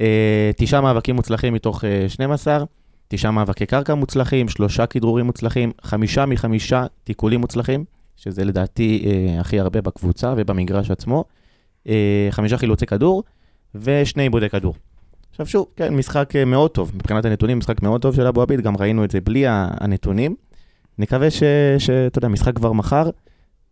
אה, 0.00 0.50
תשעה 0.56 0.80
מאבקים 0.80 1.16
מוצלחים 1.16 1.54
מתוך 1.54 1.84
אה, 1.84 2.08
12, 2.08 2.64
תשעה 3.08 3.30
מאבקי 3.30 3.66
קרקע 3.66 3.94
מוצלחים, 3.94 4.48
שלושה 4.48 4.86
כדרורים 4.86 5.26
מוצלחים, 5.26 5.72
חמישה 5.82 6.26
מחמישה 6.26 6.86
תיקולים 7.04 7.40
מוצלחים, 7.40 7.84
שזה 8.16 8.44
לדעתי 8.44 9.04
אה, 9.06 9.40
הכי 9.40 9.60
הרבה 9.60 9.80
בקבוצה 9.80 10.34
ובמגרש 10.36 10.90
עצמו, 10.90 11.24
אה, 11.88 12.28
חמישה 12.30 12.58
חילוצי 12.58 12.86
כדור 12.86 13.22
ושני 13.74 14.22
עיבודי 14.22 14.48
כדור. 14.48 14.74
עכשיו 15.34 15.46
שוב, 15.46 15.66
כן, 15.76 15.94
משחק 15.96 16.36
אה, 16.36 16.44
מאוד 16.44 16.70
טוב, 16.70 16.92
מבחינת 16.94 17.24
הנתונים, 17.24 17.58
משחק 17.58 17.82
מאוד 17.82 18.02
טוב 18.02 18.14
של 18.14 18.26
אבו 18.26 18.42
עביד, 18.42 18.60
גם 18.60 18.76
ראינו 18.76 19.04
את 19.04 19.10
זה 19.10 19.20
בלי 19.20 19.44
הנתונים. 19.48 20.34
נקווה 20.98 21.30
ש- 21.30 21.42
שאתה 21.78 22.18
יודע, 22.18 22.28
משחק 22.28 22.56
כבר 22.56 22.72
מחר, 22.72 23.10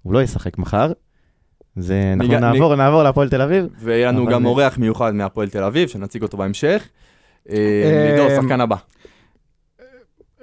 הוא 0.02 0.12
לא 0.12 0.22
ישחק 0.22 0.58
מחר. 0.58 0.92
זה, 1.76 2.12
אנחנו 2.16 2.28
ניגע- 2.34 2.40
נעבור, 2.40 2.74
נעבור 2.76 3.02
להפועל 3.02 3.28
תל 3.28 3.42
אביב. 3.42 3.66
ויהיה 3.78 4.08
לנו 4.12 4.26
גם 4.26 4.44
אורח 4.46 4.78
מיוחד 4.78 5.14
מהפועל 5.14 5.48
תל 5.48 5.62
אביב, 5.64 5.88
שנציג 5.88 6.22
אותו 6.22 6.36
בהמשך. 6.36 6.88
אה, 7.50 7.54
אה, 7.56 8.10
לידור, 8.10 8.42
שחקן 8.42 8.60
הבא. 8.60 8.76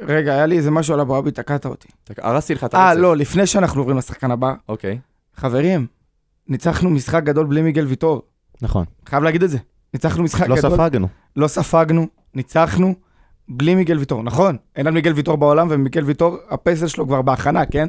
רגע, 0.02 0.34
היה 0.34 0.46
לי 0.46 0.58
איזה 0.58 0.72
משהו 0.72 0.94
על 0.94 1.00
אבו 1.00 1.16
עביד, 1.16 1.34
תקעת 1.34 1.66
אותי. 1.66 1.88
תק- 2.04 2.20
הרסתי 2.20 2.54
לך 2.54 2.64
את 2.64 2.76
אה, 2.76 2.88
הרצף. 2.90 3.02
לא, 3.02 3.16
לפני 3.18 3.46
שאנחנו 3.46 3.82
עוברים 3.82 3.98
לשחקן 3.98 4.32
הבא, 4.32 4.54
אוקיי. 4.70 5.00
חברים, 5.36 5.88
ניצחנו 6.48 6.90
משחק 6.90 7.24
גדול 7.24 7.46
בלי 7.46 7.62
מיגל 7.62 7.86
ויטור. 7.86 8.22
נכון, 8.62 8.86
חייב 9.06 9.24
להגיד 9.24 9.44
את 9.44 9.50
זה. 9.50 9.58
ניצחנו 9.94 10.24
משחק 10.24 10.48
לא 10.48 10.56
גדול. 10.56 10.72
ספגנו. 10.72 11.08
לא 11.36 11.48
ספגנו, 11.48 12.08
ניצחנו, 12.34 12.96
בלי 13.50 13.76
מיגל 13.76 13.98
ויטור. 13.98 14.24
נכון, 14.24 14.58
אין 14.76 14.88
על 14.88 14.94
מיגל 14.94 15.14
ויטור 15.14 15.36
בעולם, 15.36 15.68
ומיגל 15.72 16.04
ויטור, 16.04 16.38
הפסל 16.50 16.88
שלו 16.88 17.08
כבר 17.08 17.22
בהכנה, 17.22 17.66
כן? 17.66 17.88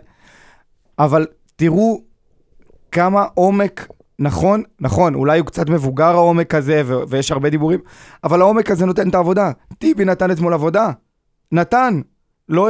אבל 0.99 1.27
תראו 1.57 2.03
כמה 2.93 3.25
עומק, 3.35 3.89
נכון, 4.19 4.63
נכון, 4.81 5.15
אולי 5.15 5.39
הוא 5.39 5.47
קצת 5.47 5.69
מבוגר 5.69 6.15
העומק 6.15 6.55
הזה, 6.55 6.83
ו- 6.85 7.03
ויש 7.09 7.31
הרבה 7.31 7.51
דיבורים, 7.51 7.81
אבל 8.25 8.41
העומק 8.41 8.71
הזה 8.71 8.87
נותן 8.87 9.09
את 9.09 9.15
העבודה. 9.15 9.51
טיבי 9.79 10.05
נתן 10.05 10.31
אתמול 10.31 10.55
עבודה. 10.55 10.91
נתן. 11.53 12.01
לא... 12.49 12.69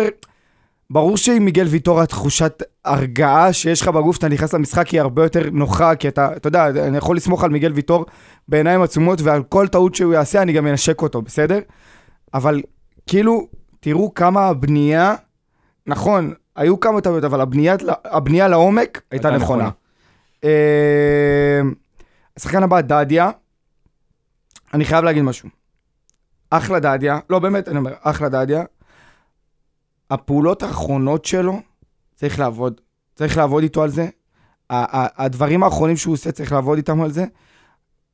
ברור 0.91 1.17
שעם 1.17 1.45
מיגל 1.45 1.67
ויטור 1.67 2.01
התחושת 2.01 2.63
הרגעה 2.85 3.53
שיש 3.53 3.83
לך 3.83 3.89
בגוף 3.89 4.17
שאתה 4.17 4.29
נכנס 4.29 4.55
למשחק 4.55 4.89
היא 4.89 5.01
הרבה 5.01 5.23
יותר 5.23 5.51
נוחה, 5.53 5.97
כי 5.97 6.09
אתה, 6.09 6.37
אתה 6.37 6.49
יודע, 6.49 6.69
אני 6.69 6.97
יכול 6.99 7.17
לסמוך 7.17 7.45
על 7.45 7.51
מיגל 7.51 7.73
ויטור 7.73 8.07
בעיניים 8.49 8.83
עצומות, 8.83 9.21
ועל 9.21 9.43
כל 9.43 9.69
טעות 9.69 9.95
שהוא 9.95 10.15
יעשה 10.15 10.43
אני 10.43 10.53
גם 10.53 10.67
אנשק 10.67 11.03
אותו, 11.03 11.23
בסדר? 11.23 11.59
אבל 12.35 12.63
כאילו, 13.07 13.49
תראו 13.81 14.15
כמה 14.15 14.47
הבנייה, 14.47 15.15
נכון, 15.87 16.35
היו 16.57 16.81
כמה 16.81 17.01
טעויות, 17.01 17.25
אבל 17.25 17.41
הבנייה, 17.41 17.77
הבנייה 18.05 18.49
לעומק 18.49 19.03
הייתה 19.11 19.29
הייתה 19.29 19.45
נכונה. 19.45 19.63
נכונה. 19.63 19.71
אה, 20.45 21.61
השחקן 22.37 22.63
הבא, 22.63 22.81
דדיה, 22.81 23.31
אני 24.75 24.85
חייב 24.85 25.05
להגיד 25.05 25.23
משהו. 25.23 25.49
אחלה 26.51 26.81
דדיה, 26.81 27.19
לא 27.31 27.39
באמת, 27.39 27.69
אני 27.69 27.79
אומר, 27.79 27.93
אחלה 28.03 28.29
דדיה. 28.29 28.65
הפעולות 30.11 30.63
האחרונות 30.63 31.25
שלו, 31.25 31.61
צריך 32.15 32.39
לעבוד. 32.39 32.81
צריך 33.15 33.37
לעבוד 33.37 33.63
איתו 33.63 33.83
על 33.83 33.91
זה. 33.91 34.09
הדברים 34.71 35.63
האחרונים 35.63 35.97
שהוא 35.97 36.15
עושה, 36.15 36.33
צריך 36.33 36.53
לעבוד 36.53 36.77
איתם 36.77 37.01
על 37.01 37.11
זה. 37.11 37.25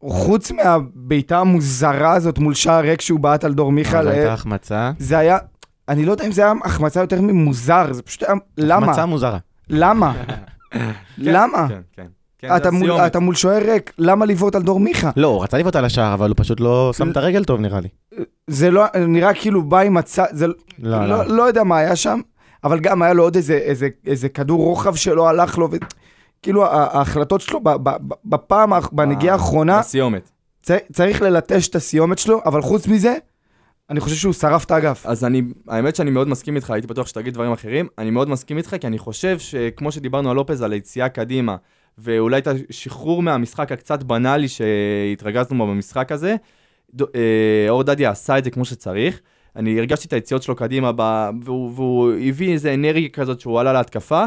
חוץ 0.01 0.51
מהבעיטה 0.51 1.39
המוזרה 1.39 2.13
הזאת 2.13 2.39
מול 2.39 2.55
שער 2.55 2.81
ריק 2.81 3.01
שהוא 3.01 3.21
בעט 3.21 3.45
על 3.45 3.55
דור 3.55 3.73
מיכל, 3.73 4.03
זו 4.03 4.09
הייתה 4.09 4.29
אה, 4.29 4.33
החמצה. 4.33 4.93
זה 4.99 5.19
היה, 5.19 5.39
אני 5.89 6.05
לא 6.05 6.13
יודע 6.13 6.27
אם 6.27 6.33
זה 6.33 6.43
היה 6.43 6.53
החמצה 6.65 7.01
יותר 7.01 7.21
ממוזר, 7.21 7.93
זה 7.93 8.03
פשוט 8.03 8.23
היה, 8.23 8.35
למה? 8.59 8.87
החמצה 8.87 9.07
מוזרה. 9.07 9.39
למה? 9.69 10.23
למה? 11.19 11.67
כן, 11.69 11.81
כן. 11.93 12.07
כן, 12.49 12.57
אתה 12.57 12.71
מול- 12.71 12.91
הסיומת. 12.91 13.07
אתה 13.11 13.21
מול 13.21 13.35
שוער 13.35 13.63
ריק, 13.73 13.93
למה 13.99 14.25
לבעוט 14.27 14.55
על 14.55 14.63
דור 14.63 14.81
מיכה? 14.81 15.11
לא, 15.17 15.29
הוא 15.29 15.43
רצה 15.43 15.59
לבעוט 15.59 15.77
על 15.77 15.85
השער, 15.85 16.15
אבל 16.15 16.29
הוא 16.29 16.37
פשוט 16.39 16.61
לא 16.61 16.93
שם 16.97 17.11
את 17.11 17.17
הרגל 17.17 17.45
טוב 17.45 17.61
נראה 17.61 17.81
לי. 17.81 17.89
זה 18.47 18.71
לא, 18.71 18.85
נראה 19.09 19.35
כאילו 19.35 19.63
בא 19.63 19.79
עם 19.81 19.97
הצד, 19.97 20.27
זה 20.33 20.47
לא, 20.47 20.55
לא, 20.79 21.07
לא. 21.07 21.25
לא 21.37 21.43
יודע 21.43 21.65
מה 21.65 21.79
היה 21.79 21.97
שם, 21.97 22.21
אבל 22.65 22.81
גם 22.81 23.03
היה 23.03 23.13
לו 23.13 23.23
עוד 23.23 23.37
איזה, 23.37 23.55
איזה, 23.55 23.89
איזה 24.07 24.29
כדור 24.29 24.63
רוחב 24.63 24.95
שלא 24.95 25.29
הלך 25.29 25.59
לו, 25.59 25.69
וכאילו 26.41 26.65
ה- 26.65 26.69
ההחלטות 26.93 27.41
שלו 27.41 27.61
בפעם, 28.25 28.73
בנגיעה 28.93 29.35
האחרונה, 29.35 29.79
בסיומת. 29.81 30.31
צריך 30.93 31.23
ללטש 31.23 31.69
את 31.69 31.75
הסיומת 31.75 32.19
שלו, 32.19 32.41
אבל 32.47 32.63
חוץ 32.63 32.87
מזה, 32.89 33.15
אני 33.91 34.01
חושב 34.01 34.17
שהוא 34.17 34.33
שרף 34.33 34.65
את 34.65 34.71
האגף. 34.71 35.07
אז 35.07 35.25
אני, 35.25 35.43
האמת 35.69 35.97
שאני 35.97 36.11
מאוד 36.11 36.29
מסכים 36.29 36.57
איתך, 36.57 36.71
הייתי 36.71 36.87
בטוח 36.89 37.07
שתגיד 37.07 37.35
דברים 37.35 37.53
אחרים. 37.53 37.87
אני 37.99 38.11
מאוד 38.11 38.29
מסכים 38.29 38.57
איתך, 38.59 38.77
כי 38.81 38.87
אני 38.87 38.99
חושב 38.99 39.39
שכמו 39.39 39.93
שדיברנו 39.93 40.31
על 40.31 40.37
לופז, 40.37 40.63
על 40.63 40.73
היציאה 40.73 41.09
קדימה, 41.09 41.57
ואולי 41.99 42.39
את 42.39 42.49
השחרור 42.71 43.23
מהמשחק 43.23 43.73
הקצת 43.73 44.03
בנאלי 44.03 44.49
שהתרגזנו 44.49 45.59
בו 45.59 45.67
במשחק 45.67 46.13
הזה, 46.13 46.37
אה, 47.01 47.67
אור 47.69 47.83
דדיה 47.83 48.11
עשה 48.11 48.39
את 48.39 48.45
זה 48.45 48.51
כמו 48.51 48.65
שצריך. 48.65 49.21
אני 49.57 49.79
הרגשתי 49.79 50.09
את 50.09 50.13
היציאות 50.13 50.43
שלו 50.43 50.57
קדימה, 50.57 50.93
ב, 50.97 51.31
והוא, 51.43 51.73
והוא 51.75 52.13
הביא 52.13 52.53
איזה 52.53 52.75
אנרגיה 52.75 53.09
כזאת 53.09 53.41
שהוא 53.41 53.61
עלה 53.61 53.73
להתקפה. 53.73 54.25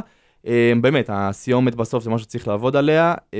אה, 0.48 0.74
באמת, 0.82 1.10
הסיומת 1.14 1.76
בסוף 1.76 2.04
זה 2.04 2.10
משהו 2.10 2.26
שצריך 2.26 2.48
לעבוד 2.48 2.76
עליה, 2.76 3.16
אה, 3.34 3.40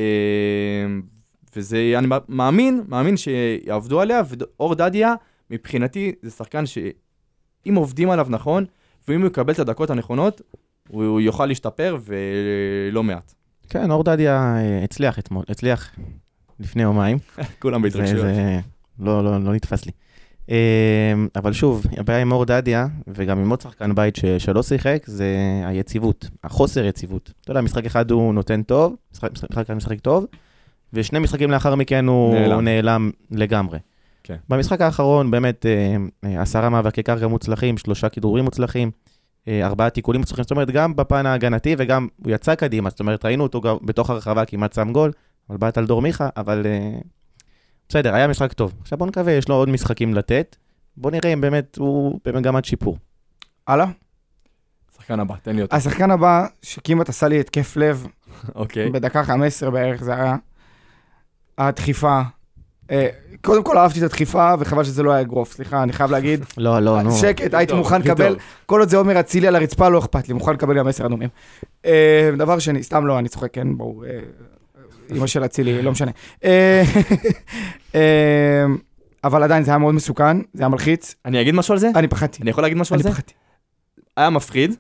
וזה, 1.56 1.94
אני 1.98 2.08
מאמין, 2.30 2.84
מאמין 2.88 3.18
שיעבדו 3.18 4.02
עליה, 4.02 4.22
ואור 4.28 4.76
דדיה, 4.76 5.14
מבחינתי 5.50 6.12
זה 6.22 6.32
שחקן 6.32 6.66
שאם 6.66 7.76
עובדים 7.76 8.10
עליו 8.10 8.28
נכון, 8.30 8.66
ואם 9.08 9.22
הוא 9.22 9.28
יקבל 9.28 9.54
את 9.54 9.60
הדקות 9.60 9.90
הנכונות, 9.90 10.42
הוא 10.90 11.22
יוכל 11.22 11.46
להשתפר 11.46 11.98
ולא 12.92 13.04
מעט. 13.04 13.39
כן, 13.70 13.92
אור 13.92 14.04
דדיה 14.04 14.56
אה, 14.58 14.84
הצליח 14.84 15.20
אתמול, 15.20 15.44
הצליח 15.50 15.96
לפני 16.60 16.84
יומיים. 16.84 17.18
כולם 17.62 17.82
בהתרגשויות. 17.82 18.26
זה- 18.26 18.60
לא, 19.00 19.24
לא, 19.24 19.44
לא 19.44 19.54
נתפס 19.54 19.86
לי. 19.86 19.92
אה, 20.50 21.14
אבל 21.36 21.54
שוב, 21.54 21.86
הבעיה 21.98 22.20
עם 22.22 22.32
אור 22.32 22.46
דדיה, 22.46 22.88
וגם 23.08 23.40
עם 23.40 23.50
עוד 23.50 23.62
שחקן 23.62 23.96
בית 23.96 24.16
ש, 24.16 24.26
שלא 24.26 24.64
שיחק, 24.64 25.04
זה 25.06 25.36
היציבות, 25.66 26.30
החוסר 26.44 26.86
יציבות. 26.86 27.32
אתה 27.42 27.52
יודע, 27.52 27.62
משחק 27.62 27.86
אחד 27.86 28.12
הוא 28.12 28.34
נותן 28.34 28.62
טוב, 28.64 28.96
משחק, 29.14 29.32
משחק 29.32 29.52
אחד 29.52 29.74
משחק 29.74 30.00
טוב, 30.00 30.26
ושני 30.94 31.20
משחקים 31.20 31.52
לאחר 31.52 31.76
מכן 31.76 32.06
הוא 32.08 32.34
נעלם. 32.36 32.60
נעלם, 32.66 33.12
לגמרי. 33.32 33.80
כן. 34.24 34.36
במשחק 34.50 34.82
האחרון, 34.82 35.32
באמת, 35.32 35.66
אה, 35.66 35.96
אה, 36.30 36.42
עשרה 36.42 36.70
מאבקי 36.70 37.04
קרקע 37.04 37.28
מוצלחים, 37.28 37.78
שלושה 37.78 38.10
כדרורים 38.10 38.46
מוצלחים, 38.46 38.92
ארבעה 39.64 39.90
תיקולים 39.90 40.22
מוצלחים, 40.22 40.44
זאת 40.44 40.52
אומרת, 40.52 40.72
גם 40.72 40.96
בפן 40.96 41.26
ההגנתי 41.26 41.76
וגם 41.78 42.08
הוא 42.24 42.32
יצא 42.32 42.56
קדימה, 42.56 42.90
זאת 42.90 43.00
אומרת, 43.00 43.26
ראינו 43.26 43.44
אותו 43.44 43.62
גם 43.62 43.76
בתוך 43.82 44.10
הרחבה, 44.10 44.46
כמעט 44.46 44.74
שם 44.74 44.92
גול, 44.94 45.12
אבל 45.50 45.58
בעט 45.58 45.78
על 45.78 45.86
דור 45.86 46.02
מיכה, 46.02 46.30
אבל 46.38 46.66
אה, 46.66 47.00
בסדר, 47.90 48.16
היה 48.16 48.28
משחק 48.28 48.54
טוב. 48.54 48.74
עכשיו 48.82 48.98
בוא 48.98 49.08
נקווה, 49.08 49.32
יש 49.32 49.50
לו 49.50 49.56
עוד 49.56 49.70
משחקים 49.70 50.14
לתת. 50.14 50.56
בוא 50.98 51.12
נראה 51.12 51.34
אם 51.34 51.42
באמת 51.42 51.78
הוא 51.78 52.20
במגמת 52.26 52.66
שיפור. 52.66 52.98
הלאה. 53.68 53.86
שחקן 54.98 55.20
הבא, 55.20 55.36
תן 55.42 55.56
לי 55.56 55.62
אותו. 55.62 55.76
השחקן 55.76 56.12
הבא, 56.12 56.46
שכמעט 56.62 57.10
עשה 57.10 57.28
לי 57.28 57.40
התקף 57.40 57.78
לב, 57.78 58.08
אוקיי. 58.56 58.90
בדקה 58.90 59.24
15 59.24 59.72
בערך 59.72 60.04
זה 60.04 60.14
היה, 60.16 60.36
הדחיפה. 61.58 62.22
אה, 62.92 63.08
קודם 63.42 63.64
כל 63.64 63.78
אהבתי 63.78 64.00
את 64.00 64.04
הדחיפה, 64.04 64.54
וחבל 64.60 64.84
שזה 64.84 65.04
לא 65.04 65.12
היה 65.12 65.22
אגרוף, 65.22 65.54
סליחה, 65.54 65.84
אני 65.84 65.94
חייב 65.94 66.12
להגיד. 66.12 66.46
לא, 66.58 66.80
לא, 66.80 67.02
נו. 67.02 67.12
שקט, 67.12 67.54
הייתי 67.54 67.74
מוכן 67.74 68.02
לקבל. 68.02 68.36
כל 68.66 68.80
עוד 68.80 68.90
זה 68.90 68.98
עומר 68.98 69.20
אצילי 69.20 69.48
על 69.48 69.56
הרצפה, 69.56 69.90
לא 69.90 70.00
אכפת 70.00 70.28
לי, 70.28 70.34
מוכן 70.34 70.54
לקבל 70.54 70.78
גם 70.78 70.88
עשר 70.88 71.06
אדומים. 71.06 71.30
אה, 71.86 72.30
דבר 72.38 72.60
שני, 72.60 72.84
סתם 72.84 73.08
לא, 73.08 73.20
אני 73.20 73.30
צוחק, 73.30 73.54
כן, 73.54 73.78
ברור. 73.78 74.06
אה, 74.06 74.20
אמא 75.16 75.28
של 75.28 75.46
אצילי, 75.46 75.82
לא 75.82 75.92
משנה. 75.92 76.12
אבל 79.24 79.44
עדיין, 79.44 79.64
זה 79.64 79.72
היה 79.72 79.78
מאוד 79.78 79.96
מסוכן, 79.96 80.38
זה 80.54 80.64
היה 80.64 80.70
מלחיץ. 80.70 81.16
אני 81.26 81.42
אגיד 81.42 81.56
משהו 81.56 81.74
על 81.74 81.80
זה? 81.80 81.90
אני 81.96 82.08
פחדתי, 82.08 82.42
אני 82.42 82.50
יכול 82.50 82.64
להגיד 82.64 82.78
משהו 82.78 82.94
על 82.94 82.98
אני 82.98 83.04
זה? 83.04 83.10
פחדתי. 83.10 83.34
היה 84.18 84.30
מפחיד, 84.30 84.76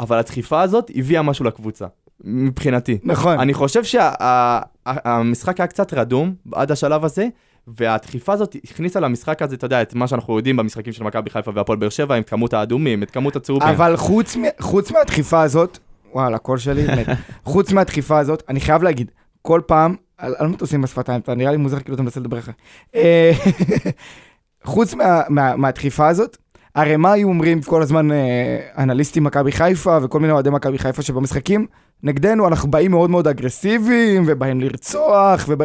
אבל 0.00 0.18
הדחיפה 0.18 0.60
הזאת 0.62 0.90
הביאה 0.94 1.22
משהו 1.22 1.44
לקבוצה, 1.44 1.86
מבחינתי. 2.24 2.98
נכון. 3.04 3.40
אני 3.40 3.54
חושב 3.54 3.82
שהמשחק 3.84 5.60
היה 5.60 5.66
קצת 5.66 5.94
רדום 5.94 6.34
עד 6.52 6.70
השלב 6.70 7.04
הזה, 7.04 7.28
והדחיפה 7.66 8.32
הזאת 8.32 8.56
הכניסה 8.64 9.00
למשחק 9.00 9.42
הזה, 9.42 9.54
אתה 9.54 9.66
יודע, 9.66 9.82
את 9.82 9.94
מה 9.94 10.08
שאנחנו 10.08 10.36
יודעים 10.36 10.56
במשחקים 10.56 10.92
של 10.92 11.04
מכבי 11.04 11.30
חיפה 11.30 11.50
והפועל 11.54 11.78
באר 11.78 11.88
שבע, 11.88 12.14
עם 12.14 12.22
כמות 12.22 12.54
האדומים, 12.54 13.02
את 13.02 13.10
כמות 13.10 13.36
הצהובים. 13.36 13.68
אבל 13.68 13.96
חוץ, 13.96 14.36
מ- 14.36 14.60
חוץ 14.60 14.90
מהדחיפה 14.90 15.42
הזאת, 15.42 15.78
וואלה, 16.12 16.36
הקול 16.36 16.58
שלי 16.58 16.86
מת. 16.86 17.06
חוץ 17.44 17.72
מהדחיפה 17.72 18.18
הזאת, 18.18 18.42
אני 18.48 18.60
חייב 18.60 18.82
להגיד, 18.82 19.10
כל 19.42 19.60
פעם, 19.66 19.96
על 20.18 20.34
על 20.38 20.54
עושים 20.60 20.82
בשפתיים? 20.82 21.20
אתה 21.20 21.34
נראה 21.34 21.50
לי 21.50 21.56
מוזר 21.56 21.80
כאילו 21.80 21.94
אתה 21.94 22.02
מנסה 22.02 22.20
לדבר 22.20 22.38
אחרי. 22.38 22.54
אה, 22.94 23.32
חוץ 24.64 24.94
מה, 24.94 25.20
מה, 25.28 25.56
מהדחיפה 25.56 26.08
הזאת, 26.08 26.36
הרי 26.74 26.96
מה 26.96 27.12
היו 27.12 27.28
אומרים 27.28 27.62
כל 27.62 27.82
הזמן 27.82 28.12
אה, 28.12 28.58
אנליסטים 28.78 29.24
מכבי 29.24 29.52
חיפה 29.52 29.98
וכל 30.02 30.20
מיני 30.20 30.32
אוהדי 30.32 30.50
מכבי 30.50 30.78
חיפה 30.78 31.02
שבמשחקים 31.02 31.66
נגדנו 32.02 32.48
אנחנו 32.48 32.70
באים 32.70 32.90
מאוד 32.90 33.10
מאוד 33.10 33.28
אגרסיביים 33.28 34.24
ובאים 34.26 34.60
לרצוח, 34.60 35.44
ובא... 35.48 35.64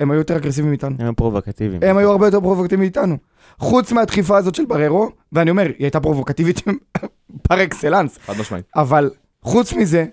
הם 0.00 0.10
היו 0.10 0.18
יותר 0.18 0.36
אגרסיביים 0.36 0.70
מאיתנו. 0.70 0.96
הם 0.98 1.14
פרובוקטיביים. 1.14 1.82
הם 1.82 1.96
היו 1.96 2.10
הרבה 2.10 2.26
יותר 2.26 2.40
פרובוקטיביים 2.40 2.80
מאיתנו. 2.80 3.16
חוץ 3.58 3.92
מהדחיפה 3.92 4.36
הזאת 4.36 4.54
של 4.54 4.64
בררו, 4.64 5.10
ואני 5.32 5.50
אומר, 5.50 5.62
היא 5.62 5.74
הייתה 5.78 6.00
פרובוקטיבית 6.00 6.62
פר 7.48 7.64
אקסלנס, 7.64 8.18
חד 8.18 8.32
משמעית. 8.40 8.64
אבל 8.76 9.10
חוץ 9.42 9.72
מזה, 9.72 10.06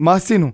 מה 0.00 0.14
עשינו? 0.14 0.50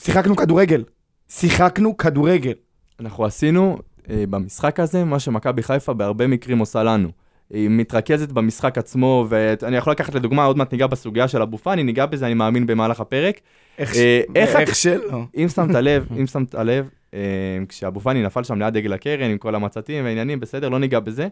שיחקנו 0.00 0.36
כדורגל. 0.36 0.84
שיחקנו 1.28 1.96
כדורגל. 1.96 2.52
אנחנו 3.00 3.24
עשינו 3.24 3.78
אה, 4.10 4.24
במשחק 4.30 4.80
הזה 4.80 5.04
מה 5.04 5.18
שמכבי 5.18 5.62
חיפה 5.62 5.92
בהרבה 5.92 6.26
מקרים 6.26 6.58
עושה 6.58 6.82
לנו. 6.82 7.08
היא 7.50 7.68
מתרכזת 7.70 8.32
במשחק 8.32 8.78
עצמו, 8.78 9.26
ואני 9.28 9.76
יכול 9.76 9.92
לקחת 9.92 10.14
לדוגמה, 10.14 10.44
עוד 10.44 10.56
מעט 10.56 10.72
ניגע 10.72 10.86
בסוגיה 10.86 11.28
של 11.28 11.42
אבו 11.42 11.58
פאני, 11.58 11.82
ניגע 11.82 12.06
בזה, 12.06 12.26
אני 12.26 12.34
מאמין, 12.34 12.66
במהלך 12.66 13.00
הפרק. 13.00 13.40
איך, 13.78 13.96
אה, 13.96 14.20
איך 14.34 14.56
איך 14.56 14.76
שלא. 14.76 15.22
אם 15.36 15.48
שמת 15.48 15.74
לב, 15.74 16.06
אם 16.20 16.26
שמת 16.26 16.54
לב, 16.54 16.88
אה, 17.14 17.20
כשאבו 17.68 18.00
פאני 18.00 18.22
נפל 18.22 18.44
שם 18.44 18.58
ליד 18.58 18.74
דגל 18.74 18.92
הקרן 18.92 19.30
עם 19.30 19.38
כל 19.38 19.54
המצתים 19.54 20.04
והעניינים, 20.04 20.40
בסדר, 20.40 20.68
לא 20.68 20.78
ניגע 20.78 21.00
בזה. 21.00 21.28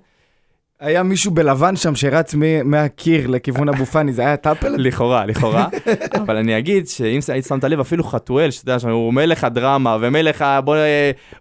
היה 0.85 1.03
מישהו 1.03 1.31
בלבן 1.31 1.77
שם 1.77 1.94
שרץ 1.94 2.35
מהקיר 2.64 3.27
לכיוון 3.27 3.68
אבו 3.68 3.87
פאני, 3.87 4.12
זה 4.12 4.23
היה 4.23 4.37
טאפל? 4.37 4.75
לכאורה, 4.79 5.27
לכאורה. 5.27 5.68
אבל 6.23 6.37
אני 6.37 6.59
אגיד 6.59 6.88
שאם 6.88 7.18
היית 7.29 7.47
שמת 7.47 7.64
לב, 7.64 7.81
אפילו 7.81 8.05
חתואל, 8.05 8.51
שאתה 8.51 8.70
יודע, 8.70 8.79
שהוא 8.79 9.14
מלך 9.14 9.44
הדרמה 9.44 9.97
ומלך 10.01 10.42
ה... 10.42 10.61
בוא, 10.61 10.77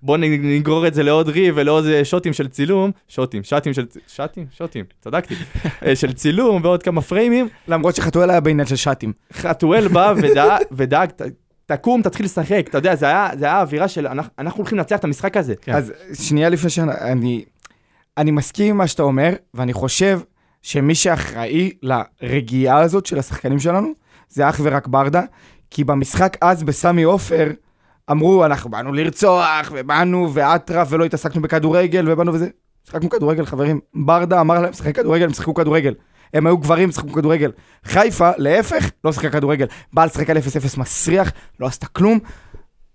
בוא 0.02 0.18
נגרור 0.18 0.88
את 0.88 0.94
זה 0.94 1.04
לעוד 1.04 1.30
ריב 1.30 1.54
ולעוד 1.58 1.86
אה, 1.86 2.06
שוטים 2.06 2.34
של 2.34 2.48
צילום, 2.48 2.92
שוטים, 3.08 3.44
שטים 3.44 3.74
של... 3.74 3.86
שטים? 4.08 4.46
שוטים, 4.58 4.86
צדקתי. 5.02 5.36
אה, 5.86 5.96
של 5.96 6.14
צילום 6.14 6.62
ועוד 6.64 6.84
כמה 6.84 7.02
פריימים. 7.02 7.48
למרות 7.68 7.96
שחתואל 7.96 8.30
היה 8.30 8.40
בעניין 8.40 8.68
של 8.68 8.76
שטים. 8.76 9.14
חתואל 9.34 9.88
בא 9.88 10.14
ודאג, 10.72 11.10
תקום, 11.66 12.02
תתחיל 12.02 12.26
לשחק. 12.26 12.66
אתה 12.70 12.78
יודע, 12.78 12.96
זה 12.96 13.06
היה, 13.06 13.30
זה 13.38 13.46
היה 13.46 13.54
האווירה 13.54 13.88
של 13.88 14.08
אנחנו, 14.08 14.32
אנחנו 14.40 14.58
הולכים 14.58 14.78
לנצח 14.78 14.96
את 14.96 15.04
המשחק 15.04 15.38
הזה. 15.38 15.54
כן. 15.62 15.74
אז 15.74 15.94
שנייה 16.14 16.50
לפני 16.50 16.70
שאני... 16.70 17.44
אני 18.18 18.32
מסכים 18.32 18.70
עם 18.70 18.78
מה 18.78 18.88
שאתה 18.88 19.04
אומר, 19.04 19.34
ואני 19.54 19.74
חושב 19.74 20.20
שמי 20.62 20.96
שאחראי 20.96 21.72
לרגיעה 21.82 22.80
הזאת 22.80 23.06
של 23.06 23.20
השחקנים 23.20 23.60
שלנו, 23.60 23.92
זה 24.30 24.50
אך 24.50 24.60
ורק 24.64 24.88
ברדה, 24.88 25.22
כי 25.70 25.84
במשחק 25.84 26.38
אז 26.42 26.64
בסמי 26.64 27.04
עופר, 27.04 27.52
אמרו, 28.12 28.46
אנחנו 28.46 28.70
באנו 28.70 28.94
לרצוח, 28.94 29.72
ובאנו 29.72 30.30
ואטרף, 30.34 30.88
ולא 30.92 31.06
התעסקנו 31.06 31.42
בכדורגל, 31.42 32.12
ובאנו 32.12 32.34
וזה. 32.34 32.48
שיחקנו 32.86 33.10
כדורגל, 33.10 33.46
חברים. 33.46 33.80
ברדה 33.96 34.42
אמר 34.42 34.60
להם, 34.62 34.74
שחק 34.74 34.96
כדורגל, 34.96 35.26
הם 35.26 35.34
שיחקו 35.34 35.54
כדורגל. 35.54 35.94
הם 36.34 36.48
היו 36.48 36.58
גברים, 36.58 36.92
שיחקו 36.92 37.12
כדורגל. 37.12 37.52
חיפה, 37.86 38.32
להפך, 38.38 38.90
לא 39.04 39.12
שיחקה 39.12 39.30
כדורגל. 39.30 39.66
בא 39.94 40.06
לשחק 40.06 40.30
על 40.30 40.38
0-0 40.38 40.42
מסריח, 40.80 41.32
לא 41.60 41.68
עשתה 41.68 41.88
כלום, 41.88 42.20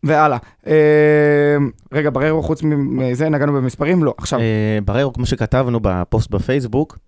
והלאה. 0.02 0.38
אה, 0.66 1.56
רגע, 1.92 2.10
בררו, 2.10 2.42
חוץ 2.42 2.62
מזה, 2.62 3.28
נגענו 3.28 3.52
במספרים? 3.52 4.04
לא, 4.04 4.14
עכשיו. 4.18 4.40
אה, 4.40 4.78
בררו, 4.84 5.12
כמו 5.12 5.26
שכתבנו 5.26 5.80
בפוסט 5.82 6.30
בפייסבוק, 6.30 6.98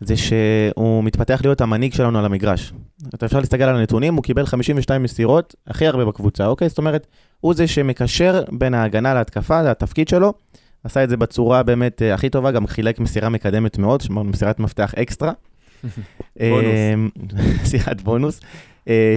זה 0.00 0.16
שהוא 0.16 1.04
מתפתח 1.04 1.40
להיות 1.44 1.60
המנהיג 1.60 1.94
שלנו 1.94 2.18
על 2.18 2.24
המגרש. 2.24 2.72
אתה 3.14 3.26
אפשר 3.26 3.38
להסתכל 3.38 3.64
על 3.64 3.76
הנתונים, 3.76 4.14
הוא 4.14 4.22
קיבל 4.22 4.46
52 4.46 5.02
מסירות, 5.02 5.54
הכי 5.66 5.86
הרבה 5.86 6.04
בקבוצה, 6.04 6.46
אוקיי? 6.46 6.68
זאת 6.68 6.78
אומרת, 6.78 7.06
הוא 7.40 7.54
זה 7.54 7.66
שמקשר 7.66 8.44
בין 8.52 8.74
ההגנה 8.74 9.14
להתקפה, 9.14 9.62
זה 9.62 9.70
התפקיד 9.70 10.08
שלו. 10.08 10.32
עשה 10.84 11.04
את 11.04 11.08
זה 11.08 11.16
בצורה 11.16 11.62
באמת 11.62 12.02
אה, 12.02 12.14
הכי 12.14 12.30
טובה, 12.30 12.50
גם 12.50 12.66
חילק 12.66 12.98
מסירה 12.98 13.28
מקדמת 13.28 13.78
מאוד, 13.78 14.00
שאמרנו 14.00 14.30
מסירת 14.30 14.60
מפתח 14.60 14.94
אקסטרה. 14.94 15.32
בונוס. 16.36 17.12
מסירת 17.62 18.02
בונוס. 18.02 18.40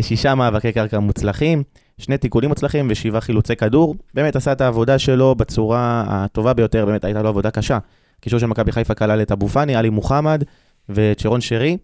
שישה 0.01 0.35
מאבקי 0.35 0.71
קרקע 0.71 0.99
מוצלחים, 0.99 1.63
שני 1.97 2.17
תיקולים 2.17 2.49
מוצלחים 2.49 2.87
ושבעה 2.89 3.21
חילוצי 3.21 3.55
כדור. 3.55 3.95
באמת 4.13 4.35
עשה 4.35 4.51
את 4.51 4.61
העבודה 4.61 4.99
שלו 4.99 5.35
בצורה 5.35 6.03
הטובה 6.07 6.53
ביותר, 6.53 6.85
באמת 6.85 7.03
הייתה 7.03 7.21
לו 7.21 7.29
עבודה 7.29 7.51
קשה. 7.51 7.77
קישור 8.21 8.39
של 8.39 8.45
מכבי 8.45 8.71
חיפה 8.71 8.93
כלל 8.95 9.21
את 9.21 9.31
אבו 9.31 9.47
פאני, 9.47 9.75
עלי 9.75 9.89
מוחמד 9.89 10.43
ואת 10.89 11.19
שרון 11.19 11.41
שרי. 11.41 11.77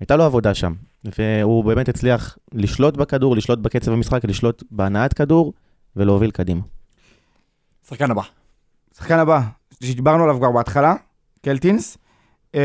הייתה 0.00 0.16
לו 0.16 0.24
עבודה 0.24 0.54
שם, 0.54 0.72
והוא 1.18 1.64
באמת 1.64 1.88
הצליח 1.88 2.38
לשלוט 2.52 2.96
בכדור, 2.96 3.36
לשלוט 3.36 3.58
בקצב 3.58 3.92
המשחק, 3.92 4.24
לשלוט 4.24 4.62
בהנעת 4.70 5.12
כדור 5.12 5.52
ולהוביל 5.96 6.30
קדימה. 6.30 6.60
שחקן 7.88 8.10
הבא. 8.10 8.22
שחקן 8.96 9.18
הבא, 9.18 9.40
שדיברנו 9.82 10.24
עליו 10.24 10.36
כבר 10.36 10.50
בהתחלה, 10.52 10.94
קלטינס. 11.44 11.98
אה, 12.54 12.60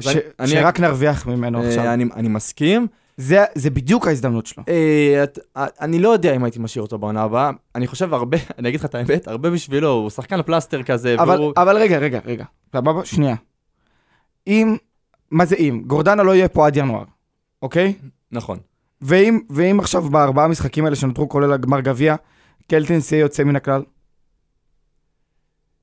ש- 0.00 0.06
אני- 0.06 0.20
אני- 0.40 0.48
שרק 0.48 0.80
נרוויח 0.80 1.26
ממנו 1.26 1.62
אה, 1.62 1.68
עכשיו. 1.68 1.92
אני, 1.94 2.04
אני 2.16 2.28
מסכים. 2.28 2.86
זה 3.16 3.44
זה 3.54 3.70
בדיוק 3.70 4.06
ההזדמנות 4.06 4.46
שלו. 4.46 4.64
אה, 4.68 5.24
את- 5.24 5.38
אה, 5.56 5.66
אני 5.80 5.98
לא 5.98 6.08
יודע 6.08 6.34
אם 6.36 6.44
הייתי 6.44 6.58
משאיר 6.58 6.82
אותו 6.84 6.98
בעונה 6.98 7.22
הבאה. 7.22 7.50
אני 7.74 7.86
חושב 7.86 8.14
הרבה, 8.14 8.36
אני 8.58 8.68
אגיד 8.68 8.80
לך 8.80 8.86
את 8.86 8.94
האמת, 8.94 9.28
הרבה 9.28 9.50
בשבילו, 9.50 9.88
הוא 9.90 10.10
שחקן 10.10 10.42
פלסטר 10.42 10.82
כזה, 10.82 11.16
אבל, 11.18 11.36
והוא... 11.40 11.52
אבל 11.56 11.76
רגע, 11.76 11.98
רגע, 11.98 12.20
רגע, 12.24 12.44
סבבה? 12.72 13.04
שנייה. 13.04 13.34
אם, 14.46 14.76
מה 15.30 15.44
זה 15.44 15.56
אם? 15.56 15.82
גורדנה 15.86 16.22
לא 16.22 16.34
יהיה 16.34 16.48
פה 16.48 16.66
עד 16.66 16.76
ינואר, 16.76 17.04
אוקיי? 17.62 17.92
נכון. 18.32 18.58
ואם, 19.02 19.40
ואם 19.50 19.80
עכשיו 19.80 20.02
בארבעה 20.02 20.44
המשחקים 20.44 20.84
האלה 20.84 20.96
שנותרו, 20.96 21.28
כולל 21.28 21.52
הגמר 21.52 21.80
גביע, 21.80 22.14
קלטינס 22.70 23.12
יהיה 23.12 23.20
יוצא 23.20 23.44
מן 23.44 23.56
הכלל? 23.56 23.82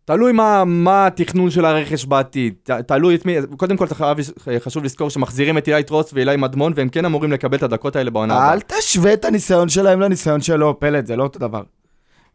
תלוי 0.05 0.31
מה, 0.31 0.63
מה 0.65 1.07
התכנון 1.07 1.49
של 1.49 1.65
הרכש 1.65 2.05
בעתיד, 2.05 2.53
ת, 2.63 2.71
תלוי 2.71 3.15
את 3.15 3.25
מי, 3.25 3.35
קודם 3.57 3.77
כל 3.77 3.87
חייב, 3.87 4.17
חשוב 4.59 4.83
לזכור 4.83 5.09
שמחזירים 5.09 5.57
את 5.57 5.67
אילי 5.67 5.83
טרוס 5.83 6.13
ואילי 6.13 6.37
מדמון, 6.37 6.73
והם 6.75 6.89
כן 6.89 7.05
אמורים 7.05 7.31
לקבל 7.31 7.57
את 7.57 7.63
הדקות 7.63 7.95
האלה 7.95 8.11
בעונה 8.11 8.35
הבאה. 8.35 8.53
אל 8.53 8.59
תשווה 8.59 9.13
את 9.13 9.25
הניסיון 9.25 9.69
שלהם 9.69 9.99
לניסיון 9.99 10.41
שלו, 10.41 10.79
פלט, 10.79 11.05
זה 11.05 11.15
לא 11.15 11.23
אותו 11.23 11.39
דבר. 11.39 11.61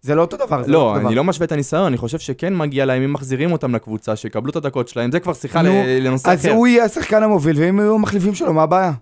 זה 0.01 0.15
לא 0.15 0.21
אותו 0.21 0.37
דבר, 0.37 0.63
זה 0.63 0.71
לא, 0.73 0.79
אותו 0.79 0.99
דבר. 0.99 1.09
אני 1.09 1.17
לא 1.17 1.25
משווה 1.25 1.47
את 1.47 1.53
הניסיון, 1.53 1.85
אני 1.85 1.97
חושב 1.97 2.19
שכן 2.19 2.57
מגיע 2.57 2.85
להם, 2.85 3.03
אם 3.03 3.13
מחזירים 3.13 3.53
אותם 3.53 3.75
לקבוצה, 3.75 4.17
שיקבלו 4.17 4.51
את 4.51 4.57
הדקות 4.57 4.89
שלהם, 4.89 5.13
זה 5.13 5.21
כבר 5.21 5.35
שיחה 5.35 5.63
נו, 5.63 5.83
לנושא 6.01 6.31
אז 6.31 6.41
אחר. 6.41 6.53
הוא 6.53 6.67
יהיה 6.67 6.85
השחקן 6.85 7.23
המוביל, 7.23 7.57
ואם 7.59 7.79
יהיו 7.79 7.95
המחליפים 7.95 8.35
שלו, 8.35 8.53
מה 8.53 8.63
הבעיה? 8.63 8.93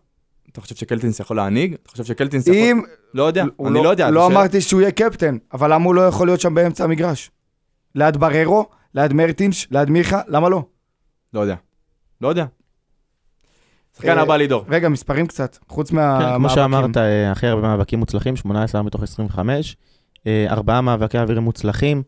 אתה 0.52 0.60
חושב 0.60 0.74
שקלטינס 0.74 1.20
יכול 1.20 1.36
להנהיג? 1.36 1.76
אתה 1.82 1.90
חושב 1.90 2.04
שקלטינס 2.04 2.46
יכול... 2.46 2.60
אם... 2.60 2.82
לא 3.14 3.22
יודע, 3.22 3.44
אני 3.66 3.74
לא 3.84 3.88
יודע. 3.88 4.10
לא 4.10 4.28
שאלה. 4.28 4.40
אמרתי 4.40 4.60
שהוא 4.60 4.80
יהיה 4.80 4.90
קפטן, 4.90 5.36
אבל 5.52 5.72
למה 5.72 5.84
הוא 5.84 5.94
לא 5.94 6.06
יכול 6.06 6.26
להיות 6.26 6.40
שם 6.40 6.54
באמצע 6.54 6.84
המגרש? 6.84 7.30
ליד 7.96 8.16
בררו, 8.16 8.66
ליד 8.94 9.12
מרטינש, 9.12 9.66
ליד 9.70 9.90
מיכה, 9.90 10.20
למה 10.28 10.48
לא? 10.48 10.62
לא 11.34 11.40
יודע. 11.40 11.54
לא 12.20 12.28
יודע. 12.28 12.44
שחקן 13.96 14.18
אה, 14.18 14.22
הבא 14.22 14.36
לידור. 14.36 14.64
רגע, 14.68 14.88
מספרים 14.88 15.26
קצת, 15.26 15.58
חוץ 15.68 15.90
כן, 15.90 15.96
מהמאבקים. 15.96 16.38
כמו 16.38 16.50
שאמרת, 16.50 16.96
אה, 16.96 17.30
הכי 17.32 17.46
הרבה 17.46 17.62
מאבקים 17.62 17.98
מוצלחים, 17.98 18.36
18 18.36 18.82
מתוך 18.82 19.02
25, 19.02 19.76
אה, 20.26 20.46
ארבעה 20.50 20.80
מאבקי 20.80 21.18
אוויר 21.18 21.40
מוצלחים, 21.40 22.02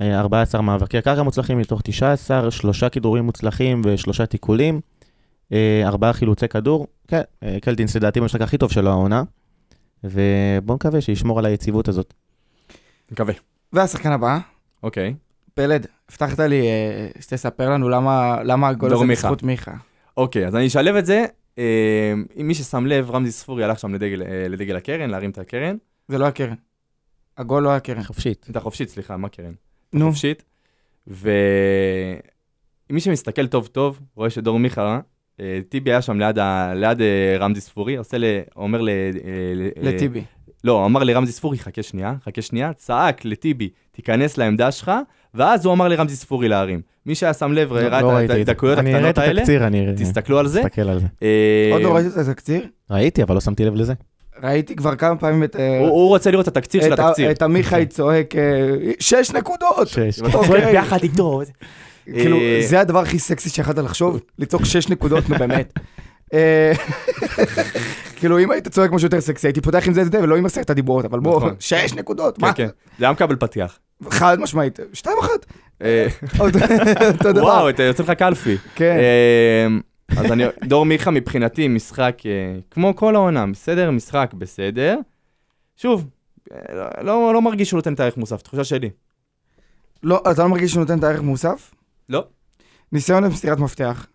אה, 0.00 0.20
14 0.20 0.60
מאבקי 0.60 1.02
קרקע 1.02 1.22
מוצלחים 1.22 1.58
מתוך 1.58 1.80
19, 1.84 2.50
שלושה 2.50 2.88
כידורים 2.88 3.24
מוצלחים 3.24 3.82
ושלושה 3.84 4.26
תיקולים, 4.26 4.80
אה, 5.52 5.82
ארבעה 5.84 6.12
חילוצי 6.12 6.48
כדור. 6.48 6.86
כן, 7.08 7.22
אה, 7.42 7.58
קלטינס 7.62 7.96
לדעתי 7.96 8.20
במשחק 8.20 8.40
הכי 8.40 8.58
טוב 8.58 8.72
שלו 8.72 8.90
העונה, 8.90 9.22
ובואו 10.04 10.76
נקווה 10.76 11.00
שישמור 11.00 11.38
על 11.38 11.46
היציבות 11.46 11.88
הזאת. 11.88 12.14
מקווה. 13.12 13.34
והשחקן 13.72 14.12
הבא, 14.12 14.38
אוקיי. 14.82 15.14
פלד, 15.56 15.86
הבטחת 16.08 16.38
לי 16.38 16.66
אה, 16.66 17.08
שתספר 17.20 17.70
לנו 17.70 17.88
למה 17.88 18.42
למה 18.44 18.68
הגול 18.68 18.92
הזה 18.92 19.04
מיכה. 19.04 19.22
בזכות 19.22 19.42
מיכה. 19.42 19.74
אוקיי, 20.16 20.46
אז 20.46 20.56
אני 20.56 20.66
אשלב 20.66 20.96
את 20.96 21.06
זה. 21.06 21.24
אה, 21.58 22.12
אם 22.40 22.48
מי 22.48 22.54
ששם 22.54 22.86
לב, 22.86 23.10
רמזי 23.10 23.32
ספורי 23.32 23.64
הלך 23.64 23.78
שם 23.78 23.94
לדגל, 23.94 24.22
אה, 24.22 24.48
לדגל 24.48 24.76
הקרן, 24.76 25.10
להרים 25.10 25.30
את 25.30 25.38
הקרן. 25.38 25.76
זה 26.08 26.18
לא 26.18 26.26
הקרן. 26.26 26.54
הגול 27.38 27.62
לא 27.62 27.76
הקרן. 27.76 28.02
חופשית. 28.02 28.46
את 28.50 28.56
החופשית, 28.56 28.88
סליחה, 28.88 29.16
מה 29.16 29.28
קרן? 29.28 29.52
נו, 29.92 30.08
חופשית. 30.08 30.44
ומי 31.06 32.20
שמסתכל 32.98 33.46
טוב 33.46 33.66
טוב, 33.66 34.00
רואה 34.14 34.30
שדור 34.30 34.58
מיכה, 34.58 35.00
אה, 35.40 35.60
טיבי 35.68 35.90
היה 35.90 36.02
שם 36.02 36.18
ליד, 36.18 36.38
ה... 36.38 36.74
ליד 36.74 37.00
אה, 37.00 37.36
רמזי 37.38 37.60
ספורי, 37.60 37.96
עושה 37.96 38.18
ל... 38.18 38.24
אומר 38.56 38.80
ל... 38.80 38.88
אה, 38.88 38.94
ל- 39.54 39.88
לטיבי. 39.88 40.24
לא, 40.66 40.72
הוא 40.72 40.86
אמר 40.86 41.02
לרמזי 41.04 41.32
ספורי, 41.32 41.58
חכה 41.58 41.82
שנייה, 41.82 42.14
חכה 42.24 42.42
שנייה, 42.42 42.72
צעק 42.72 43.24
לטיבי, 43.24 43.68
תיכנס 43.92 44.38
לעמדה 44.38 44.72
שלך, 44.72 44.92
ואז 45.34 45.64
הוא 45.64 45.72
אמר 45.74 45.88
לרמזי 45.88 46.16
ספורי 46.16 46.48
להרים. 46.48 46.80
מי 47.06 47.14
שהיה 47.14 47.34
שם 47.34 47.52
לב, 47.52 47.72
לא- 47.72 47.78
ראה 47.78 48.00
לא 48.02 48.10
את 48.10 48.30
ראיתי 48.30 48.34
זה. 48.34 48.40
הדקויות 48.40 48.78
אני 48.78 48.94
אראה 48.94 49.08
הקטנות 49.08 49.18
את 49.24 49.28
האלה, 49.62 49.92
תסתכלו 49.96 50.38
על 50.38 50.46
זה. 50.48 50.60
אסתכל 50.60 50.88
על 50.88 50.98
זה. 50.98 51.06
אה, 51.22 51.70
עוד 51.72 51.82
לא 51.82 51.94
ראית 51.94 52.06
את 52.06 52.28
התקציר? 52.28 52.66
ראיתי, 52.90 53.22
אבל 53.22 53.34
לא 53.34 53.40
שמתי 53.40 53.64
לב 53.64 53.74
לזה. 53.74 53.92
ראיתי 54.42 54.76
כבר 54.76 54.96
כמה 54.96 55.16
פעמים 55.16 55.44
את... 55.44 55.56
אה, 55.56 55.78
הוא 55.78 56.08
רוצה 56.08 56.30
לראות 56.30 56.48
את 56.48 56.56
התקציר 56.56 56.82
של 56.82 56.92
התקציר. 56.92 57.30
את 57.30 57.42
עמיחי 57.42 57.86
צועק, 57.96 58.36
אה, 58.36 58.42
שש 59.00 59.30
נקודות! 59.30 59.88
שש. 59.88 60.18
אתה 60.20 60.26
אוקיי. 60.26 60.40
צועק 60.50 60.64
ביחד 60.64 60.98
איתו. 61.02 61.42
כאילו, 62.04 62.38
זה 62.68 62.80
הדבר 62.80 62.98
הכי 62.98 63.18
סקסי 63.18 63.48
שיכולת 63.50 63.78
לחשוב, 63.78 64.20
לצעוק 64.38 64.64
שש 64.64 64.88
נקודות, 64.88 65.28
נו 65.28 65.36
באמת. 65.38 65.72
כאילו, 68.16 68.38
אם 68.38 68.50
היית 68.50 68.68
צועק 68.68 68.90
משהו 68.90 69.06
יותר 69.06 69.20
סקסי, 69.20 69.46
הייתי 69.46 69.60
פותח 69.60 69.86
עם 69.86 69.94
זה 69.94 70.02
את 70.02 70.12
זה 70.12 70.22
ולא 70.22 70.36
עם 70.36 70.46
עשרת 70.46 70.70
הדיברות, 70.70 71.04
אבל 71.04 71.20
בוא, 71.20 71.36
נכון. 71.36 71.54
שש 71.58 71.94
נקודות, 71.94 72.36
כן, 72.36 72.46
מה? 72.46 72.52
כן. 72.52 72.68
זה 72.98 73.04
היה 73.04 73.12
מקבל 73.12 73.36
פתיח. 73.36 73.78
חד 74.10 74.40
משמעית, 74.40 74.78
שתיים 74.92 75.16
אחת. 75.20 75.46
אה, 75.82 76.06
אותו 77.12 77.32
דבר. 77.32 77.42
וואו, 77.42 77.70
אתה 77.70 77.82
יוצא 77.82 78.02
לך 78.02 78.10
קלפי. 78.10 78.56
כן. 78.74 78.96
אה, 78.98 79.66
אז 80.16 80.32
אני, 80.32 80.44
דור 80.64 80.86
מיכה 80.86 81.10
מבחינתי 81.10 81.68
משחק 81.68 82.18
אה, 82.26 82.30
כמו 82.70 82.96
כל 82.96 83.14
העונה, 83.14 83.46
בסדר? 83.46 83.90
משחק 83.90 84.30
בסדר. 84.34 84.98
שוב, 85.76 86.08
אה, 86.52 87.02
לא, 87.02 87.34
לא 87.34 87.42
מרגיש 87.42 87.68
שהוא 87.68 87.78
נותן 87.78 87.94
את 87.94 88.00
הערך 88.00 88.16
מוסף, 88.16 88.42
תחושה 88.42 88.64
שלי. 88.64 88.90
לא, 90.02 90.22
אתה 90.30 90.42
לא 90.42 90.48
מרגיש 90.48 90.70
שהוא 90.70 90.80
נותן 90.80 90.98
את 90.98 91.04
הערך 91.04 91.20
מוסף? 91.20 91.74
לא. 92.08 92.24
ניסיון 92.92 93.24
למסירת 93.24 93.58
מפתח. 93.58 94.06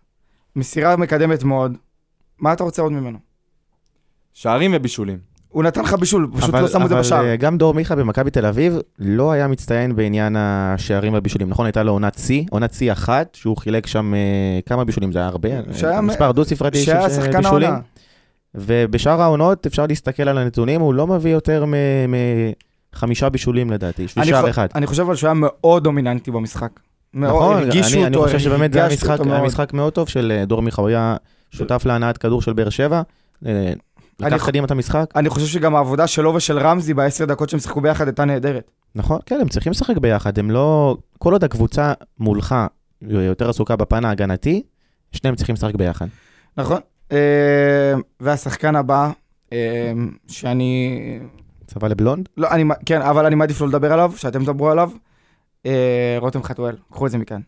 מסירה 0.56 0.96
מקדמת 0.96 1.42
מאוד. 1.42 1.76
מה 2.38 2.52
אתה 2.52 2.64
רוצה 2.64 2.82
עוד 2.82 2.92
ממנו? 2.92 3.31
שערים 4.32 4.70
ובישולים. 4.74 5.18
הוא 5.48 5.64
נתן 5.64 5.82
לך 5.82 5.94
בישול, 5.94 6.28
פשוט 6.36 6.48
אבל- 6.50 6.62
לא 6.62 6.68
שמו 6.68 6.84
את 6.84 6.88
זה 6.88 6.94
אבל, 6.94 7.02
בשער. 7.02 7.24
אה, 7.24 7.36
גם 7.36 7.58
דור 7.58 7.74
מיכה 7.74 7.96
במכבי 7.96 8.30
תל 8.30 8.46
אביב 8.46 8.76
לא 8.98 9.32
היה 9.32 9.48
מצטיין 9.48 9.96
בעניין 9.96 10.36
השערים 10.38 11.12
והבישולים. 11.12 11.48
נכון, 11.48 11.66
הייתה 11.66 11.82
לו 11.82 11.92
עונת 11.92 12.18
שיא, 12.18 12.44
עונת 12.50 12.74
שיא 12.74 12.92
אחת, 12.92 13.34
שהוא 13.34 13.56
חילק 13.56 13.86
שם 13.86 14.14
אה, 14.14 14.20
כמה 14.66 14.84
בישולים, 14.84 15.12
זה 15.12 15.18
היה 15.18 15.28
הרבה, 15.28 15.48
שהיה 15.72 15.94
אה, 15.96 16.00
מ- 16.00 16.06
מספר 16.06 16.32
דו-ספרתי 16.32 16.78
של 16.78 16.84
שהיה 16.84 17.08
בישולים. 17.40 17.68
העונה. 17.68 17.80
ובשאר 18.54 19.22
העונות 19.22 19.66
אפשר 19.66 19.86
להסתכל 19.86 20.28
על 20.28 20.38
הנתונים, 20.38 20.80
הוא 20.80 20.94
לא 20.94 21.06
מביא 21.06 21.30
יותר 21.32 21.64
מחמישה 22.94 23.28
בישולים 23.28 23.70
לדעתי, 23.70 24.06
אני 24.16 24.22
ושער 24.26 24.42
חו- 24.42 24.50
אחד. 24.50 24.66
אני 24.74 24.86
חושב 24.86 25.02
אבל 25.02 25.16
שהוא 25.16 25.28
היה 25.28 25.34
מאוד 25.34 25.84
דומיננטי 25.84 26.30
במשחק. 26.30 26.70
מאוד, 27.14 27.30
נכון, 27.42 27.56
הרגישו 27.56 27.94
אני, 27.96 28.06
אני 28.06 28.16
אותו, 28.16 28.26
חושב 28.26 28.38
שבאמת 28.38 28.72
זה 28.72 28.78
היה 28.78 28.86
הרגשתי 28.86 29.06
משחק, 29.06 29.20
מאוד. 29.26 29.40
משחק 29.42 29.72
מאוד 29.72 29.92
טוב 29.92 30.08
של 30.08 30.42
דור 30.46 30.62
מיכה, 30.62 30.82
הוא 30.82 30.88
היה 30.88 31.16
שותף 31.50 31.82
להנעת 31.86 32.18
כדור 32.18 32.42
של 32.42 32.52
באר 32.52 32.68
שבע, 32.68 33.02
אני 33.46 33.52
לקח 34.26 34.42
ח- 34.42 34.46
קדימה 34.46 34.66
את 34.66 34.70
המשחק, 34.70 35.04
אני 35.16 35.28
חושב 35.28 35.46
שגם 35.46 35.74
העבודה 35.74 36.06
שלו 36.06 36.34
ושל 36.34 36.58
רמזי 36.58 36.94
בעשר 36.94 37.24
דקות 37.24 37.48
שהם 37.48 37.60
שיחקו 37.60 37.80
ביחד 37.80 38.06
הייתה 38.06 38.24
נהדרת. 38.24 38.70
נכון, 38.94 39.18
כן, 39.26 39.38
הם 39.40 39.48
צריכים 39.48 39.70
לשחק 39.70 39.96
ביחד, 39.98 40.38
הם 40.38 40.50
לא... 40.50 40.96
כל 41.18 41.32
עוד 41.32 41.44
הקבוצה 41.44 41.92
מולך 42.18 42.54
יותר 43.02 43.48
עסוקה 43.48 43.76
בפן 43.76 44.04
ההגנתי, 44.04 44.62
שניהם 45.12 45.36
צריכים 45.36 45.54
לשחק 45.54 45.74
ביחד. 45.74 46.06
נכון. 46.56 46.80
אה, 47.12 47.94
והשחקן 48.20 48.76
הבא, 48.76 49.10
אה, 49.52 49.92
שאני... 50.28 50.98
צבא 51.66 51.88
לבלונד? 51.88 52.28
לא, 52.36 52.50
אני... 52.50 52.64
כן, 52.86 53.02
אבל 53.02 53.26
אני 53.26 53.34
מעדיף 53.34 53.60
לא 53.60 53.68
לדבר 53.68 53.92
עליו, 53.92 54.12
שאתם 54.16 54.42
תדברו 54.42 54.70
עליו. 54.70 54.90
אה, 55.66 56.16
רותם 56.18 56.42
חתואל, 56.42 56.76
קחו 56.90 57.06
את 57.06 57.10
זה 57.10 57.18
מכאן. 57.18 57.40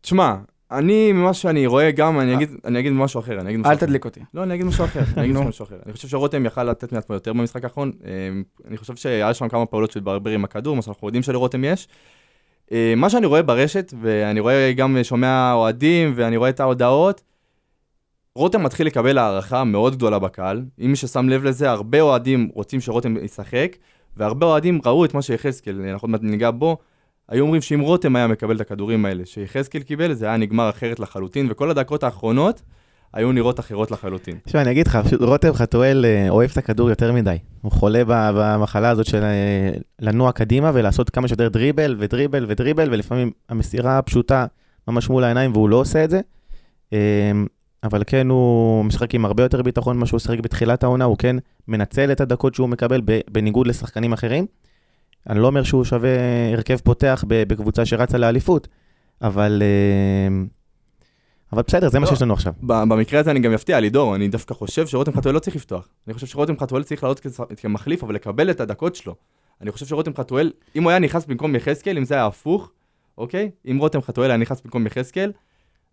תשמע, 0.00 0.36
אני, 0.78 1.12
ממה 1.12 1.34
שאני 1.34 1.66
רואה 1.66 1.90
גם, 1.90 2.20
אני 2.20 2.34
אגיד, 2.34 2.50
אני 2.64 2.78
אגיד 2.78 2.92
משהו 2.92 3.20
אחר, 3.20 3.40
אני 3.40 3.48
אגיד 3.50 3.60
משהו 3.60 3.70
אל 3.70 3.76
אחר. 3.76 3.86
תדליק 3.86 4.04
אותי. 4.04 4.20
לא, 4.34 4.42
אני 4.42 4.54
אגיד 4.54 4.66
משהו 4.66 4.84
אחר, 4.84 5.00
אני 5.16 5.24
אגיד. 5.24 5.36
משהו 5.48 5.64
אחר. 5.64 5.76
אני 5.86 5.92
חושב 5.92 6.08
שרותם 6.08 6.46
יכל 6.46 6.64
לתת 6.64 6.92
מעצמו 6.92 7.14
יותר 7.14 7.32
במשחק 7.32 7.64
האחרון. 7.64 7.92
אה, 8.04 8.10
אני 8.68 8.76
חושב 8.76 8.96
שהיה 8.96 9.34
שם 9.34 9.48
כמה 9.48 9.66
פעולות 9.66 9.90
של 9.90 10.00
ברבר 10.00 10.30
עם 10.30 10.44
הכדור, 10.44 10.76
מה 10.76 10.82
שאנחנו 10.82 11.08
יודעים 11.08 11.22
שלרותם 11.22 11.64
יש. 11.64 11.88
אה, 12.72 12.94
מה 12.96 13.10
שאני 13.10 13.26
רואה 13.26 13.42
ברשת, 13.42 13.94
ואני 14.00 14.40
רואה 14.40 14.72
גם 14.72 14.96
שומע 15.02 15.52
אוהדים, 15.52 16.12
ואני 16.16 16.36
רואה 16.36 16.50
את 16.50 16.60
ההודעות, 16.60 17.22
רותם 18.34 18.62
מתחיל 18.62 18.86
לקבל 18.86 19.18
הערכה 19.18 19.64
מאוד 19.64 19.96
גדולה 19.96 20.18
בקהל. 20.18 20.64
אם 20.80 20.90
מי 20.90 20.96
ששם 20.96 21.28
לב 21.28 21.44
לזה, 21.44 21.70
הרבה 21.70 22.00
אוהדים 22.00 22.50
רוצים 22.54 22.80
שרותם 22.80 23.16
ישחק, 23.24 23.76
והרבה 24.16 24.46
אוהדים 24.46 24.80
ראו 24.84 25.04
את 25.04 25.14
מה 25.14 25.22
שיחזקאל, 25.22 25.80
אנחנו 25.80 26.06
עוד 26.06 26.10
מעט 26.10 26.22
ניגע 26.22 26.50
בו, 26.50 26.76
היו 27.32 27.44
אומרים 27.44 27.62
שאם 27.62 27.80
רותם 27.80 28.16
היה 28.16 28.26
מקבל 28.26 28.56
את 28.56 28.60
הכדורים 28.60 29.04
האלה 29.04 29.26
שיחזקאל 29.26 29.82
קיבל, 29.82 30.12
זה 30.12 30.26
היה 30.26 30.36
נגמר 30.36 30.70
אחרת 30.70 31.00
לחלוטין, 31.00 31.46
וכל 31.50 31.70
הדקות 31.70 32.02
האחרונות 32.02 32.62
היו 33.12 33.32
נראות 33.32 33.60
אחרות 33.60 33.90
לחלוטין. 33.90 34.36
תשמע, 34.44 34.62
אני 34.62 34.70
אגיד 34.70 34.86
לך, 34.86 34.98
רותם 35.20 35.52
חתואל 35.52 36.04
אה, 36.04 36.28
אוהב 36.28 36.50
את 36.50 36.56
הכדור 36.56 36.90
יותר 36.90 37.12
מדי. 37.12 37.36
הוא 37.62 37.72
חולה 37.72 38.02
במחלה 38.06 38.90
הזאת 38.90 39.06
של 39.06 39.22
אה, 39.22 39.70
לנוע 40.00 40.32
קדימה 40.32 40.70
ולעשות 40.74 41.10
כמה 41.10 41.28
שיותר 41.28 41.48
דריבל 41.48 41.96
ודריבל 41.98 42.46
ודריבל, 42.48 42.88
ולפעמים 42.92 43.30
המסירה 43.48 43.98
הפשוטה 43.98 44.46
ממש 44.88 45.08
מול 45.08 45.24
העיניים 45.24 45.52
והוא 45.52 45.68
לא 45.68 45.76
עושה 45.76 46.04
את 46.04 46.10
זה. 46.10 46.20
אה, 46.92 46.98
אבל 47.84 48.02
כן, 48.06 48.28
הוא 48.28 48.84
משחק 48.84 49.14
עם 49.14 49.24
הרבה 49.24 49.42
יותר 49.42 49.62
ביטחון 49.62 49.96
ממה 49.96 50.06
שהוא 50.06 50.20
שיחק 50.20 50.40
בתחילת 50.40 50.82
העונה, 50.82 51.04
הוא 51.04 51.16
כן 51.18 51.36
מנצל 51.68 52.12
את 52.12 52.20
הדקות 52.20 52.54
שהוא 52.54 52.68
מקבל 52.68 53.00
בניגוד 53.30 53.66
לשחקנים 53.66 54.12
אחרים. 54.12 54.46
אני 55.30 55.40
לא 55.40 55.46
אומר 55.46 55.62
שהוא 55.62 55.84
שווה 55.84 56.10
הרכב 56.52 56.76
פותח 56.76 57.24
בקבוצה 57.28 57.84
שרצה 57.86 58.18
לאליפות, 58.18 58.68
אבל... 59.22 59.62
אה, 59.62 60.44
אבל 61.52 61.62
בסדר, 61.66 61.88
זה 61.88 61.98
מה 61.98 62.04
לא. 62.04 62.10
שיש 62.10 62.22
לנו 62.22 62.34
עכשיו. 62.34 62.52
במקרה 62.62 63.20
הזה 63.20 63.30
אני 63.30 63.40
גם 63.40 63.52
אפתיע, 63.52 63.80
לידור, 63.80 64.14
אני 64.14 64.28
דווקא 64.28 64.54
חושב 64.54 64.86
שרותם 64.86 65.12
חתואל 65.12 65.34
לא 65.34 65.38
צריך 65.38 65.56
לפתוח. 65.56 65.88
אני 66.06 66.14
חושב 66.14 66.26
שרותם 66.26 66.58
חתואל 66.58 66.82
צריך 66.82 67.02
לעלות 67.02 67.20
כמחליף, 67.56 68.02
אבל 68.04 68.14
לקבל 68.14 68.50
את 68.50 68.60
הדקות 68.60 68.94
שלו. 68.96 69.14
אני 69.60 69.72
חושב 69.72 69.86
שרותם 69.86 70.14
חתואל, 70.16 70.52
אם 70.76 70.82
הוא 70.82 70.90
היה 70.90 70.98
נכנס 70.98 71.24
במקום 71.26 71.54
יחזקאל, 71.56 71.96
אם 71.98 72.04
זה 72.04 72.14
היה 72.14 72.26
הפוך, 72.26 72.70
אוקיי? 73.18 73.50
אם 73.70 73.78
רותם 73.78 74.02
חתואל 74.02 74.30
היה 74.30 74.36
נכנס 74.36 74.60
במקום 74.64 74.86
יחזקאל, 74.86 75.32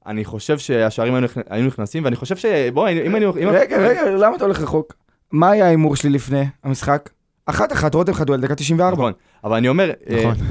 אני 0.06 0.26
חושב 0.26 0.58
שהשערים 0.58 1.14
היו 1.16 1.26
נכ- 1.26 1.42
היו 1.50 1.68
נכנסים, 1.68 2.06
ואני 2.06 2.16
חושב 2.16 2.38
ש... 2.38 2.46
בוא, 2.74 2.90
אם 2.90 3.16
אני... 3.16 3.26
אם- 3.26 3.50
רגע, 3.50 3.78
רגע, 3.78 4.10
למה 4.10 4.36
אתה 4.36 4.44
הולך 4.44 4.62
רחוק? 4.62 4.94
מה 5.32 5.52
היה 5.52 5.66
ההימור 5.66 5.96
שלי 5.96 6.10
לפני 6.10 6.44
המשחק? 6.64 7.10
אחת 7.50 7.74
אחת, 7.74 7.96
רותם 7.96 8.14
חתואל, 8.14 8.42
דקה 8.42 8.56
94. 8.56 8.94
נכון, 8.94 9.14
אבל 9.44 9.58
אני 9.58 9.68
אומר... 9.68 9.92
אה, 10.10 10.32
נכון. 10.32 10.46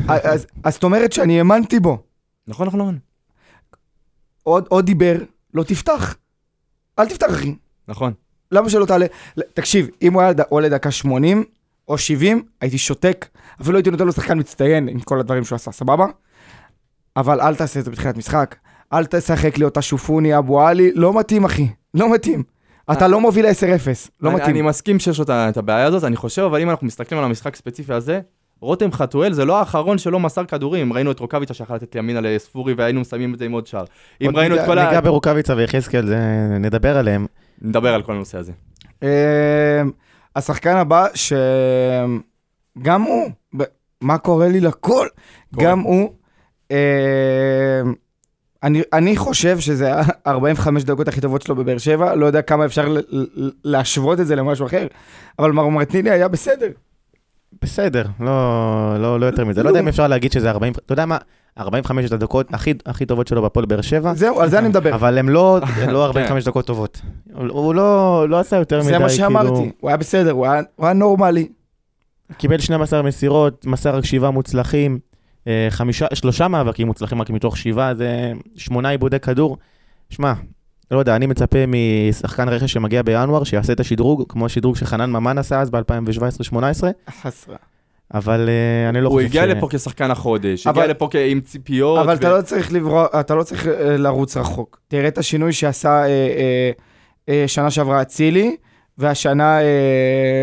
אז 0.64 0.74
זאת 0.74 0.84
אומרת 0.84 1.12
שאני 1.12 1.38
האמנתי 1.38 1.80
בו. 1.80 1.98
נכון, 2.46 2.66
נכון, 2.66 2.80
נכון. 2.80 2.98
עוד 4.44 4.86
דיבר, 4.86 5.16
לא 5.54 5.62
תפתח. 5.62 6.16
אל 6.98 7.08
תפתח, 7.08 7.26
אחי. 7.30 7.54
נכון. 7.88 8.12
למה 8.52 8.70
שלא 8.70 8.86
תעלה? 8.86 9.06
תקשיב, 9.54 9.88
אם 10.02 10.12
הוא 10.12 10.22
היה 10.22 10.32
עולה 10.48 10.68
דקה 10.68 10.90
80 10.90 11.44
או 11.88 11.98
70, 11.98 12.44
הייתי 12.60 12.78
שותק. 12.78 13.26
אפילו 13.62 13.76
הייתי 13.78 13.90
נותן 13.90 14.06
לו 14.06 14.12
שחקן 14.12 14.38
מצטיין 14.38 14.88
עם 14.88 15.00
כל 15.00 15.20
הדברים 15.20 15.44
שהוא 15.44 15.56
עשה, 15.56 15.72
סבבה? 15.72 16.06
אבל 17.16 17.40
אל 17.40 17.54
תעשה 17.54 17.80
את 17.80 17.84
זה 17.84 17.90
בתחילת 17.90 18.16
משחק. 18.16 18.56
אל 18.92 19.06
תשחק 19.06 19.58
לי 19.58 19.64
אותה 19.64 19.82
שופוני 19.82 20.38
אבו 20.38 20.62
עלי, 20.62 20.92
לא 20.94 21.18
מתאים, 21.18 21.44
אחי. 21.44 21.68
לא 21.94 22.12
מתאים. 22.12 22.42
אתה 22.92 23.08
לא 23.08 23.20
מוביל 23.20 23.46
10-0, 23.46 23.50
לא 24.20 24.32
מתאים. 24.32 24.50
אני 24.50 24.62
מסכים 24.62 24.98
שיש 24.98 25.18
לו 25.18 25.24
את 25.28 25.56
הבעיה 25.56 25.86
הזאת, 25.86 26.04
אני 26.04 26.16
חושב, 26.16 26.42
אבל 26.42 26.60
אם 26.60 26.70
אנחנו 26.70 26.86
מסתכלים 26.86 27.18
על 27.18 27.24
המשחק 27.24 27.54
הספציפי 27.54 27.92
הזה, 27.92 28.20
רותם 28.60 28.92
חתואל 28.92 29.32
זה 29.32 29.44
לא 29.44 29.58
האחרון 29.58 29.98
שלא 29.98 30.20
מסר 30.20 30.44
כדורים, 30.44 30.92
ראינו 30.92 31.10
את 31.10 31.20
רוקאביצה 31.20 31.54
שיכול 31.54 31.76
לתת 31.76 31.94
ימינה 31.94 32.20
לספורי 32.20 32.74
והיינו 32.74 33.00
מסיימים 33.00 33.34
את 33.34 33.38
זה 33.38 33.44
עם 33.44 33.52
עוד 33.52 33.66
שער. 33.66 33.84
אם 34.20 34.36
ראינו 34.36 34.56
את 34.56 34.60
כל 34.66 34.78
ה... 34.78 34.84
ניגע 34.84 35.00
ברוקאביצה 35.00 35.54
ויחזקאל, 35.56 36.14
נדבר 36.60 36.96
עליהם. 36.96 37.26
נדבר 37.62 37.94
על 37.94 38.02
כל 38.02 38.12
הנושא 38.12 38.38
הזה. 38.38 38.52
אה, 39.02 39.82
השחקן 40.36 40.76
הבא, 40.76 41.06
שגם 41.14 43.02
הוא, 43.02 43.30
מה 44.00 44.18
קורה 44.18 44.48
לי 44.48 44.60
לכל? 44.60 45.06
גם 45.56 45.80
הוא 45.80 46.12
אה, 46.70 47.82
אני, 48.62 48.82
אני 48.92 49.16
חושב 49.16 49.58
שזה 49.58 49.94
ה-45 49.94 50.60
דקות 50.84 51.08
הכי 51.08 51.20
טובות 51.20 51.42
שלו 51.42 51.56
בבאר 51.56 51.78
שבע, 51.78 52.14
לא 52.14 52.26
יודע 52.26 52.42
כמה 52.42 52.64
אפשר 52.64 52.88
ל- 52.88 52.98
ל- 53.10 53.50
להשוות 53.64 54.20
את 54.20 54.26
זה 54.26 54.36
למשהו 54.36 54.66
אחר, 54.66 54.86
אבל 55.38 55.52
מר 55.52 55.68
מרטיני 55.68 56.10
היה 56.10 56.28
בסדר. 56.28 56.68
בסדר, 57.62 58.04
לא, 58.20 58.30
לא, 58.98 59.20
לא 59.20 59.26
יותר 59.26 59.44
מזה. 59.44 59.62
לא 59.62 59.68
יודע 59.68 59.80
אם 59.80 59.88
אפשר 59.88 60.06
להגיד 60.08 60.32
שזה 60.32 60.50
40, 60.50 60.72
אתה 60.72 60.92
יודע 60.92 61.06
מה, 61.06 61.18
45 61.58 62.12
הדקות 62.12 62.54
הכי, 62.54 62.74
הכי 62.86 63.06
טובות 63.06 63.26
שלו 63.26 63.42
בפועל 63.42 63.66
באר 63.66 63.80
שבע, 63.80 64.14
זהו, 64.14 64.40
על 64.40 64.48
זה 64.48 64.58
אני 64.58 64.68
מדבר. 64.68 64.94
אבל 64.94 65.18
הם 65.18 65.28
לא, 65.28 65.58
לא 65.92 66.04
45 66.04 66.44
דקות 66.44 66.66
טובות. 66.66 67.00
הוא- 67.34 67.74
לא, 67.74 68.26
לא 68.28 68.38
עשה 68.40 68.56
יותר 68.56 68.78
מדי, 68.78 68.86
זה 68.86 68.92
מה 68.92 69.08
כאילו, 69.08 69.10
שאמרתי, 69.10 69.70
הוא 69.80 69.90
היה 69.90 69.96
בסדר, 69.96 70.30
הוא 70.30 70.46
היה, 70.46 70.62
הוא 70.76 70.86
היה 70.86 70.92
נורמלי. 70.94 71.48
קיבל 72.38 72.58
12 72.58 73.02
מסירות, 73.02 73.66
מסר 73.66 73.96
רק 73.96 74.04
שבעה 74.04 74.30
מוצלחים, 74.30 74.98
חמישה, 75.70 76.06
שלושה 76.14 76.48
מאבקים 76.48 76.86
מוצלחים 76.86 77.20
רק 77.22 77.30
מתוך 77.30 77.56
שבעה, 77.56 77.94
זה 77.94 78.08
שמונה 78.56 78.88
עיבודי 78.88 79.20
כדור. 79.20 79.56
שמע, 80.10 80.32
לא 80.90 80.98
יודע, 80.98 81.16
אני 81.16 81.26
מצפה 81.26 81.58
משחקן 81.68 82.48
רכש 82.48 82.72
שמגיע 82.72 83.02
בינואר, 83.02 83.44
שיעשה 83.44 83.72
את 83.72 83.80
השדרוג, 83.80 84.24
כמו 84.28 84.46
השדרוג 84.46 84.76
שחנן 84.76 85.10
ממן 85.10 85.38
עשה 85.38 85.60
אז 85.60 85.70
ב-2017-2018, 85.70 86.56
חסרה. 87.22 87.56
אבל 88.14 88.48
אה, 88.48 88.88
אני 88.88 89.00
לא 89.00 89.08
הוא 89.08 89.14
חושב 89.16 89.26
הגיע 89.26 89.46
לפה 89.46 89.68
כשחקן 89.70 90.10
החודש, 90.10 90.66
אבל- 90.66 90.82
הגיע 90.82 90.92
לפה 90.94 91.08
כ- 91.10 91.16
עם 91.28 91.40
ציפיות. 91.40 91.98
אבל 91.98 92.12
ו- 92.14 92.16
אתה 92.16 92.36
לא 92.36 92.42
צריך 92.42 92.72
לברוא, 92.72 93.06
אתה 93.20 93.34
לא 93.34 93.42
צריך 93.42 93.66
אה, 93.66 93.96
לרוץ 93.96 94.36
רחוק. 94.36 94.80
תראה 94.88 95.08
את 95.08 95.18
השינוי 95.18 95.52
שעשה 95.52 95.88
אה, 96.02 96.06
אה, 96.06 96.70
אה, 97.28 97.44
שנה 97.48 97.70
שעברה 97.70 98.02
אצילי, 98.02 98.56
והשנה, 98.98 99.60
אה, 99.60 99.66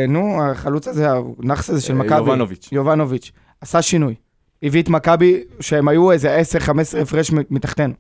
נו, 0.08 0.44
החלוץ 0.44 0.88
הזה, 0.88 1.08
הנאחס 1.44 1.70
הזה 1.70 1.82
של 1.82 1.94
אה, 1.94 2.00
מכבי. 2.00 2.18
יובנוביץ'. 2.18 2.70
יובנוביץ'. 2.72 3.32
עשה 3.62 3.82
שינוי. 3.82 4.16
הביא 4.64 4.82
את 4.84 4.90
מכבי, 4.90 5.44
שהם 5.60 5.88
היו 5.88 6.12
איזה 6.12 6.42
10-15 6.68 6.70
הפרש 7.02 7.32
מ- 7.32 7.38
מתחתנו. 7.50 7.94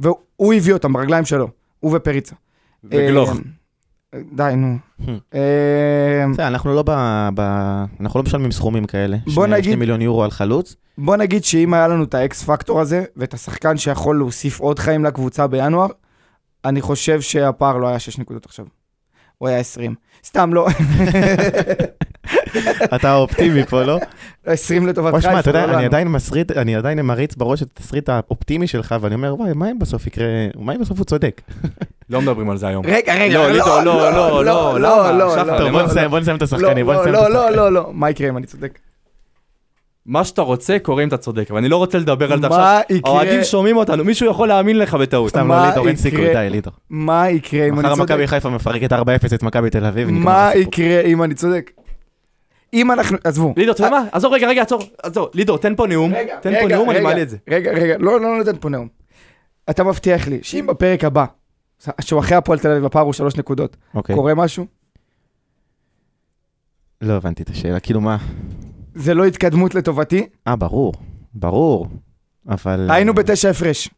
והוא 0.00 0.54
הביא 0.54 0.72
אותם 0.72 0.92
ברגליים 0.92 1.24
שלו, 1.24 1.48
הוא 1.80 1.96
ופריצה. 1.96 2.34
וגלוך. 2.84 3.30
אה, 4.14 4.18
די, 4.32 4.52
נו. 4.56 4.76
בסדר, 6.32 6.46
אנחנו 6.48 6.74
לא. 6.74 6.84
אנחנו 8.00 8.20
לא 8.20 8.24
משלמים 8.24 8.52
סכומים 8.52 8.84
כאלה. 8.84 9.16
בוא 9.34 9.46
נגיד- 9.46 9.64
שני 9.64 9.76
מיליון 9.76 10.02
יורו 10.02 10.24
על 10.24 10.30
חלוץ. 10.30 10.76
בוא 10.98 11.16
נגיד 11.16 11.44
שאם 11.44 11.74
היה 11.74 11.88
לנו 11.88 12.04
את 12.04 12.14
האקס 12.14 12.42
פקטור 12.44 12.80
הזה, 12.80 13.04
ואת 13.16 13.34
השחקן 13.34 13.76
שיכול 13.76 14.18
להוסיף 14.18 14.60
עוד 14.60 14.78
חיים 14.78 15.04
לקבוצה 15.04 15.46
בינואר, 15.46 15.86
אני 16.64 16.80
חושב 16.80 17.20
שהפער 17.20 17.76
לא 17.78 17.88
היה 17.88 17.98
6 17.98 18.18
נקודות 18.18 18.46
עכשיו. 18.46 18.66
הוא 19.38 19.48
היה 19.48 19.58
20. 19.58 19.94
סתם, 20.24 20.54
לא. 20.54 20.66
אתה 22.96 23.14
אופטימי 23.14 23.64
פה, 23.64 23.82
לא? 23.82 23.98
20 24.46 24.86
לטובת 24.86 25.14
חיפה. 25.14 25.28
שמע, 25.30 25.40
אתה 25.40 25.50
יודע, 25.50 25.66
לא 25.66 25.74
אני. 25.74 25.84
עדיין 25.84 26.08
מסריט, 26.08 26.50
אני 26.52 26.76
עדיין 26.76 27.00
מריץ 27.00 27.34
בראש 27.34 27.62
את 27.62 27.68
התסריט 27.76 28.08
האופטימי 28.08 28.66
שלך, 28.66 28.94
ואני 29.00 29.14
אומר, 29.14 29.34
וואי, 29.38 29.50
מה 29.54 29.70
אם 29.70 29.78
בסוף 29.78 30.06
יקרה, 30.06 30.26
מה 30.58 30.74
אם 30.74 30.80
בסוף 30.80 30.98
הוא 30.98 31.04
צודק? 31.04 31.40
לא 32.10 32.20
מדברים 32.20 32.50
על 32.50 32.56
זה 32.56 32.68
היום. 32.68 32.84
רגע, 32.86 33.14
רגע, 33.14 33.34
לא, 33.38 33.52
לא, 33.52 33.84
לא, 33.84 34.44
לא, 34.44 34.80
לא? 34.80 35.18
לא, 35.18 35.30
שחר, 35.34 35.44
לא, 35.44 35.58
טוב, 35.58 35.66
למה? 35.66 35.70
בוא 35.70 35.80
לא, 35.80 35.86
נסיים, 35.86 36.04
לא. 36.04 36.10
בוא 36.10 36.18
נסיים 36.20 36.36
את 36.36 36.40
לא, 36.42 36.44
השחקנים, 36.44 36.86
בוא 36.86 36.94
לא, 36.94 37.00
נסיים 37.00 37.14
את 37.14 37.20
לא, 37.20 37.26
השחקנים. 37.26 37.56
לא, 37.56 37.70
לא, 37.70 37.72
לא, 37.72 37.90
מה 37.92 38.10
יקרה 38.10 38.28
אם 38.28 38.36
אני 38.36 38.46
צודק? 38.46 38.78
מה 40.06 40.24
שאתה 40.24 40.42
רוצה, 40.42 40.78
קורה 40.78 41.02
אם 41.02 41.08
אתה 41.08 41.16
צודק, 41.16 41.46
אבל 41.50 41.58
אני 41.58 41.68
לא 41.68 41.76
רוצה 41.76 41.98
לדבר 41.98 42.32
על 42.32 42.40
זה 42.40 42.46
עכשיו. 42.46 42.60
מה 42.60 42.80
יקרה- 42.90 43.12
האוהדים 43.12 43.44
שומעים 43.44 43.76
אותנו, 43.76 44.04
מישהו 44.04 44.30
יכול 44.30 44.48
להאמין 44.48 44.78
לך 44.78 44.94
בטעות. 44.94 45.30
סתם 45.30 45.48
לא, 45.52 45.66
לידור, 45.68 45.88
אין 45.88 45.96
סיכוי, 45.96 46.32
די, 46.34 46.48
לידור. 46.50 46.72
מה 46.90 47.30
יקרה 47.30 47.68
אם 47.68 47.72
אני 47.80 47.88
מחר 47.88 47.94
צודק? 47.96 48.10
מכבי 48.10 48.26
חיפה 48.26 48.50
מפרקת 48.50 48.92
4-0 48.92 48.96
את 49.34 49.42
מכבי 49.42 49.70
תל 49.70 49.84
אביב, 49.84 50.10
מה. 50.10 50.50
יקרה 50.54 51.00
אם 51.00 51.22
אני 51.22 51.34
צודק? 51.34 51.70
אם 52.74 52.92
אנחנו, 52.92 53.18
עזבו. 53.24 53.54
לידור, 53.56 53.74
אתה 53.74 53.82
יודע 53.82 53.90
מה? 53.90 54.04
עזוב 54.12 54.32
רגע, 54.32 54.48
רגע, 54.48 54.62
עצור, 54.62 54.82
עצור. 55.02 55.28
לידור, 55.34 55.58
תן 55.58 55.76
פה 55.76 55.86
נאום, 55.86 56.14
רגע, 56.14 56.36
תן 56.40 56.52
פה 56.60 56.64
רגע, 56.64 56.76
נאום, 56.76 56.90
אני 56.90 57.00
מעלה 57.00 57.22
את 57.22 57.28
זה. 57.28 57.36
רגע, 57.48 57.72
רגע, 57.72 57.96
לא, 57.98 58.20
לא 58.20 58.38
נותן 58.38 58.56
פה 58.60 58.68
נאום. 58.68 58.88
אתה 59.70 59.84
מבטיח 59.84 60.28
לי 60.28 60.38
שאם 60.42 60.66
בפרק 60.66 61.04
הבא, 61.04 61.24
שהוא 62.00 62.20
אחרי 62.20 62.36
הפועל 62.36 62.58
תל 62.58 62.70
אביב, 62.70 62.84
הפער 62.84 63.02
הוא 63.02 63.12
שלוש 63.12 63.36
נקודות, 63.36 63.76
אוקיי, 63.94 64.16
קורה 64.16 64.34
משהו? 64.34 64.66
לא 67.00 67.12
הבנתי 67.12 67.42
את 67.42 67.50
השאלה, 67.50 67.80
כאילו 67.80 68.00
מה? 68.00 68.16
זה 68.94 69.14
לא 69.14 69.24
התקדמות 69.24 69.74
לטובתי? 69.74 70.26
אה, 70.48 70.56
ברור, 70.56 70.92
ברור, 71.34 71.86
אבל... 72.48 72.90
היינו 72.90 73.14
בתשע 73.14 73.50
הפרש. 73.50 73.88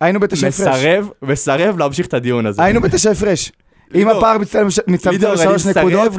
היינו 0.00 0.20
בתשע 0.20 0.48
הפרש. 0.48 0.60
מסרב, 0.60 1.08
מסרב 1.22 1.78
להמשיך 1.78 2.06
את 2.06 2.14
הדיון 2.14 2.46
הזה. 2.46 2.64
היינו 2.64 2.80
בתשע 2.80 3.10
הפרש. 3.10 3.52
אם 3.94 4.08
הפער 4.08 4.38
מצטלם 4.38 4.66
מצטמצם 4.86 5.32
לשלוש 5.32 5.66
נקודות, 5.66 6.12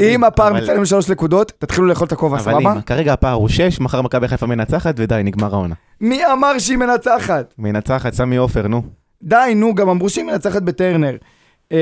אם, 0.00 0.24
הפער 0.24 0.52
מצטלם 0.52 0.82
לשלוש 0.82 1.10
נקודות, 1.10 1.52
תתחילו 1.58 1.86
לאכול 1.86 2.06
את 2.06 2.12
הכובע, 2.12 2.36
אבל 2.36 2.44
סבבה? 2.44 2.72
אם, 2.72 2.80
כרגע 2.80 3.12
הפער 3.12 3.32
הוא 3.32 3.48
6, 3.48 3.80
מחר 3.80 4.02
מכבי 4.02 4.28
חיפה 4.28 4.46
מנצחת, 4.46 4.94
ודי, 4.98 5.20
נגמר 5.24 5.54
העונה. 5.54 5.74
מי 6.00 6.26
אמר 6.32 6.58
שהיא 6.58 6.78
מנצחת? 6.78 7.54
מנצחת, 7.58 8.12
סמי 8.12 8.36
עופר, 8.36 8.66
נו. 8.66 8.82
די, 9.22 9.52
נו, 9.56 9.74
גם 9.74 9.88
אמרו 9.88 10.08
שהיא 10.08 10.24
מנצחת 10.24 10.62
בטרנר. 10.62 11.16
אה, 11.72 11.78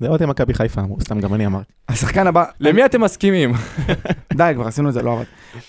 זה 0.00 0.08
אוהדי 0.08 0.26
מכבי 0.26 0.54
חיפה 0.54 0.80
אמרו, 0.80 1.00
סתם 1.00 1.20
גם 1.20 1.34
אני 1.34 1.46
אמרתי. 1.46 1.72
השחקן 1.88 2.26
הבא, 2.26 2.44
למי 2.60 2.84
אתם 2.84 3.00
מסכימים? 3.00 3.52
די, 4.36 4.52
כבר 4.54 4.66
עשינו 4.66 4.88
את 4.88 4.94
זה, 4.94 5.02
לא 5.02 5.12
עבד. 5.12 5.24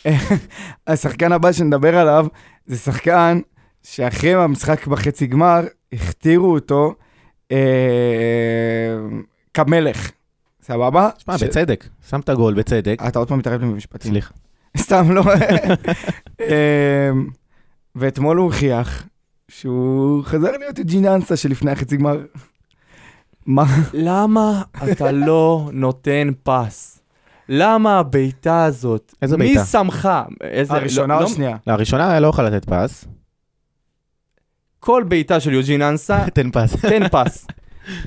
השחקן 0.88 1.32
הבא 1.32 1.52
שנדבר 1.52 1.98
עליו, 1.98 2.28
זה 2.66 2.78
שחקן 2.78 3.40
שאחרי 3.84 4.34
המשחק 4.34 4.88
בחצי 4.88 5.28
גמר, 5.28 5.62
הכתירו 5.94 6.54
אותו 6.54 6.96
כמלך. 9.54 10.12
סבבה? 10.62 11.10
שמע, 11.18 11.38
ש- 11.38 11.44
בצדק, 11.44 11.88
שם 12.10 12.20
את 12.20 12.30
הגול, 12.30 12.54
בצדק. 12.54 12.98
אתה 13.08 13.20
עוד 13.20 13.28
פעם 13.28 13.40
מתערב 13.40 13.62
לי 13.62 13.68
במשפטים. 13.68 14.12
סליחה. 14.12 14.34
סתם, 14.78 15.12
לא. 15.12 15.24
אה, 16.42 17.10
ואתמול 17.96 18.38
הוא 18.38 18.46
הוכיח 18.46 19.04
שהוא 19.48 20.24
חזר 20.24 20.52
להיות 20.58 20.80
ג'יננסה 20.80 21.36
שלפני 21.38 21.72
החצי 21.72 21.98
גמר. 21.98 22.18
מה? 23.46 23.64
למה 23.94 24.62
אתה 24.92 25.12
לא 25.12 25.70
נותן 25.74 26.30
פס? 26.44 27.00
למה 27.50 28.00
הבעיטה 28.00 28.64
הזאת? 28.66 29.14
איזה 29.22 29.38
מי 29.38 29.46
בעיטה? 29.46 29.66
שמך? 29.66 30.10
איזה- 30.42 30.74
הראשונה 30.74 31.14
לא- 31.14 31.20
או 31.20 31.26
לא- 31.26 31.32
השנייה? 31.32 31.58
לראשונה 31.68 32.20
לא 32.20 32.28
יכול 32.28 32.46
לתת 32.46 32.66
פס. 32.70 33.06
כל 34.84 35.04
בעיטה 35.08 35.40
של 35.40 35.54
יוג'ין 35.54 35.82
אנסה, 35.82 36.26
תן 36.34 36.52
פס. 36.52 36.76
תן 36.82 37.08
פס. 37.12 37.48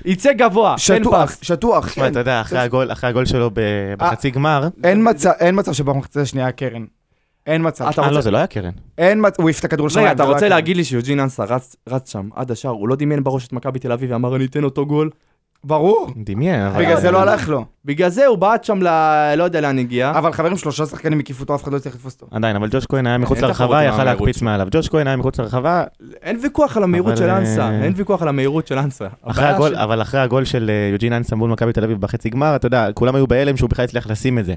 יצא 0.04 0.32
גבוה, 0.32 0.74
תן 0.74 0.78
שטוח, 1.02 1.30
פס. 1.30 1.38
שטוח. 1.42 1.86
תשמע, 1.88 2.04
כן. 2.04 2.10
אתה 2.10 2.18
יודע, 2.18 2.40
אחרי 2.40 2.58
הגול- 2.58 2.92
אחרי 2.92 3.10
הגול 3.10 3.24
שלו 3.26 3.50
ב- 3.54 3.60
בחצי 3.98 4.30
גמר, 4.30 4.68
אין 4.84 5.08
מצב, 5.10 5.30
אין 5.40 5.58
מצב 5.58 5.72
שבמחצית 5.72 6.16
השנייה 6.22 6.52
קרן. 6.52 6.84
אין 7.46 7.66
מצב. 7.66 7.84
אתה 7.88 8.00
אה, 8.00 8.06
רוצה- 8.06 8.16
לא, 8.16 8.20
זה 8.20 8.30
לא 8.30 8.36
היה 8.38 8.46
קרן. 8.46 8.70
אין 8.98 9.26
מצב, 9.26 9.42
הוא 9.42 9.48
העיף 9.48 9.60
את 9.60 9.64
הכדור. 9.64 9.88
רגע, 9.96 10.12
אתה 10.12 10.24
לא 10.24 10.32
רוצה 10.32 10.48
להגיד 10.48 10.76
לי 10.76 10.84
שיוג'ין 10.84 11.20
אנסה 11.20 11.44
רץ- 11.44 11.76
רץ 11.88 12.12
שם 12.12 12.28
עד 12.34 12.50
השער, 12.50 12.70
הוא 12.72 12.88
לא 12.88 12.96
דמיין 12.96 13.24
בראש 13.24 13.46
את 13.46 13.52
מכבי 13.52 13.78
תל 13.78 13.92
אביב 13.92 14.10
ואמר 14.12 14.36
אני 14.36 14.44
אתן 14.44 14.64
אותו 14.64 14.86
גול? 14.86 15.10
ברור, 15.66 16.10
דמיין. 16.24 16.72
בגלל 16.78 17.00
זה 17.00 17.10
לא 17.10 17.20
הלך 17.22 17.48
לו. 17.48 17.64
בגלל 17.84 18.08
זה 18.08 18.26
הוא 18.26 18.38
בעט 18.38 18.64
שם 18.64 18.82
ל... 18.82 18.88
לא 19.36 19.44
יודע 19.44 19.60
לאן 19.60 19.78
הגיע. 19.78 20.10
אבל 20.10 20.32
חברים, 20.32 20.56
שלושה 20.56 20.86
שחקנים 20.86 21.18
הקיפו 21.18 21.42
אותו, 21.42 21.54
אף 21.54 21.62
אחד 21.62 21.72
לא 21.72 21.76
הצליח 21.76 21.94
לתפוס 21.94 22.14
אותו. 22.14 22.36
עדיין, 22.36 22.56
אבל 22.56 22.68
ג'וש 22.70 22.86
כהן 22.86 23.06
היה 23.06 23.18
מחוץ 23.18 23.38
לרחבה, 23.40 23.84
יכל 23.84 24.04
להקפיץ. 24.04 24.42
מעליו. 24.42 24.66
ג'וש 24.70 24.88
כהן 24.88 25.06
היה 25.06 25.16
מחוץ 25.16 25.40
לרחבה, 25.40 25.84
אין 26.22 26.38
ויכוח 26.42 26.76
על 26.76 26.82
המהירות 26.82 27.16
של 27.16 27.30
אנסה, 27.30 27.62
אה, 27.62 27.84
אין 27.84 27.92
ויכוח 27.96 28.22
על 28.22 28.28
המהירות 28.28 28.66
של 28.66 28.78
אנסה. 28.78 29.06
אבל 29.74 30.02
אחרי 30.02 30.20
הגול 30.20 30.44
של 30.44 30.70
אה, 30.70 30.88
יוג'ין 30.92 31.12
אנסה 31.12 31.36
מול 31.36 31.50
מכבי 31.50 31.72
תל 31.72 31.84
אביב 31.84 32.00
בחצי 32.00 32.30
גמר, 32.30 32.56
אתה 32.56 32.66
יודע, 32.66 32.92
כולם 32.94 33.14
היו 33.14 33.26
בהלם 33.26 33.56
שהוא 33.56 33.70
בכלל 33.70 33.84
הצליח 33.84 34.06
לשים 34.10 34.38
את 34.38 34.44
זה. 34.44 34.54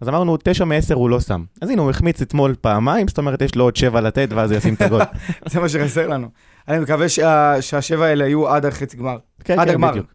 אז 0.00 0.08
אמרנו, 0.08 0.36
תשע 0.44 0.64
מעשר 0.64 0.94
הוא 0.94 1.10
לא 1.10 1.20
שם. 1.20 1.44
אז 1.62 1.70
הנה, 1.70 1.82
הוא 1.82 1.90
החמיץ 1.90 2.22
אתמול 2.22 2.54
פעמיים, 2.60 3.08
זאת 3.08 3.18
אומרת, 3.18 3.42
יש 3.42 3.54
לו 3.56 3.64
עוד 3.64 3.76
שבע 3.76 4.00
לתת, 4.00 4.28
ואז 4.34 4.50
הוא 4.50 4.58
ישים 4.58 4.74
את 4.74 4.82
הגול. 4.82 5.00
זה 5.50 5.60
מה 5.60 5.68
שחסר 5.68 6.08
לנו. 6.08 6.28
אני 6.68 6.78
מקווה 6.78 7.08
שה- 7.08 7.62
שהשבע 7.62 8.04
האלה 8.06 8.26
יהיו 8.26 8.48
עד 8.48 8.66
החצי 8.66 8.96
גמר. 8.96 9.16
כן, 9.44 9.58
עד 9.58 9.66
כן, 9.66 9.72
הגמר. 9.72 9.90
בדיוק. 9.90 10.06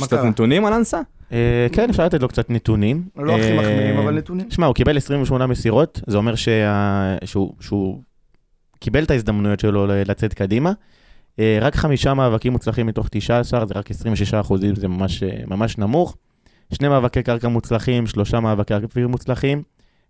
מה 0.00 0.04
יש 0.04 0.08
קצת 0.08 0.16
קרה? 0.16 0.28
נתונים 0.28 0.64
על 0.64 0.72
אנסה? 0.72 1.00
אה, 1.32 1.66
כן, 1.72 1.90
אפשר 1.90 2.04
לתת 2.06 2.22
לו 2.22 2.28
קצת 2.28 2.50
נתונים. 2.50 3.02
לא 3.16 3.32
הכי 3.36 3.50
אה, 3.50 3.56
מחמיאים, 3.56 3.98
אבל 3.98 4.14
נתונים. 4.14 4.50
שמע, 4.50 4.66
הוא 4.66 4.74
קיבל 4.74 4.96
28 4.96 5.46
מסירות, 5.46 6.00
זה 6.06 6.16
אומר 6.16 6.34
שה... 6.34 7.16
שהוא, 7.24 7.54
שהוא 7.60 8.02
קיבל 8.80 9.04
את 9.04 9.10
ההזדמנויות 9.10 9.60
שלו 9.60 9.86
ל- 9.86 10.02
לצאת 10.10 10.34
קדימה. 10.34 10.72
אה, 11.38 11.58
רק 11.60 11.76
חמישה 11.76 12.14
מאבקים 12.14 12.52
מוצלחים 12.52 12.86
מתוך 12.86 13.08
19, 13.10 13.66
זה 13.66 13.74
רק 13.76 13.90
26 13.90 14.34
אחוזים, 14.34 14.74
זה 14.74 14.88
ממש, 14.88 15.22
אה, 15.22 15.28
ממש 15.46 15.78
נמוך. 15.78 16.16
שני 16.74 16.88
מאבקי 16.88 17.22
קרקע 17.22 17.48
מוצלחים, 17.48 18.06
שלושה 18.06 18.40
מאבקי 18.40 18.74
אוויר 18.74 19.08
מוצלחים, 19.08 19.62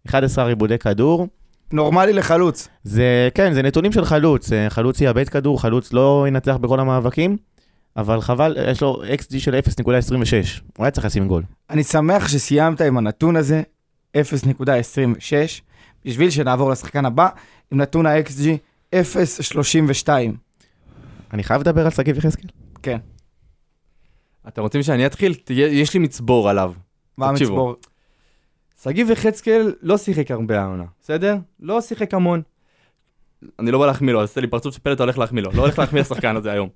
11 0.09 0.49
עיבודי 0.49 0.79
כדור. 0.79 1.27
נורמלי 1.73 2.13
לחלוץ. 2.13 2.69
זה, 2.85 3.29
כן, 3.35 3.53
זה 3.53 3.63
נתונים 3.63 3.93
של 3.93 4.05
חלוץ. 4.05 4.53
אה, 4.53 4.71
חלוץ 4.71 5.01
יאבד 5.01 5.29
כדור, 5.29 5.61
חלוץ 5.61 5.93
לא 5.93 6.25
ינצח 6.29 6.57
בכל 6.57 6.81
המאבקים, 6.81 7.37
אבל 8.01 8.21
חבל, 8.21 8.57
יש 8.71 8.81
לו 8.81 9.03
XG 9.05 9.39
של 9.39 9.55
0.26. 9.55 9.61
הוא 10.77 10.85
היה 10.85 10.91
צריך 10.91 11.07
לשים 11.07 11.29
גול. 11.29 11.43
אני 11.71 11.85
שמח 11.85 12.29
שסיימת 12.29 12.81
עם 12.81 12.99
הנתון 12.99 13.37
הזה, 13.37 13.63
0.26, 14.17 14.21
בשביל 16.05 16.31
שנעבור 16.31 16.71
לשחקן 16.71 17.05
הבא, 17.05 17.29
עם 17.73 17.81
נתון 17.81 18.07
ה-XG 18.07 18.95
0.32. 18.95 20.09
אני 21.33 21.43
חייב 21.43 21.61
לדבר 21.61 21.85
על 21.85 21.91
שגיב 21.91 22.19
יחזקאל? 22.19 22.49
כן. 22.83 22.99
אתם 24.49 24.63
רוצים 24.63 24.83
שאני 24.83 25.07
אתחיל? 25.07 25.35
יש 25.51 25.95
לי 25.95 26.01
מצבור 26.01 26.51
עליו. 26.51 26.73
מה 27.19 27.31
תקשיבו. 27.33 27.77
אני 33.59 33.71
לא 33.71 33.79
בא 33.79 33.87
להחמיא 33.87 34.13
לו, 34.13 34.21
עושה 34.21 34.41
לי 34.41 34.47
פרצוף 34.47 34.75
שפלט 34.75 35.01
הולך 35.01 35.19
להחמיא 35.19 35.43
לו, 35.43 35.51
לא 35.55 35.63
הולך 35.63 35.79
להחמיא 35.79 36.01
לשחקן 36.01 36.37
הזה 36.37 36.53
היום. 36.53 36.69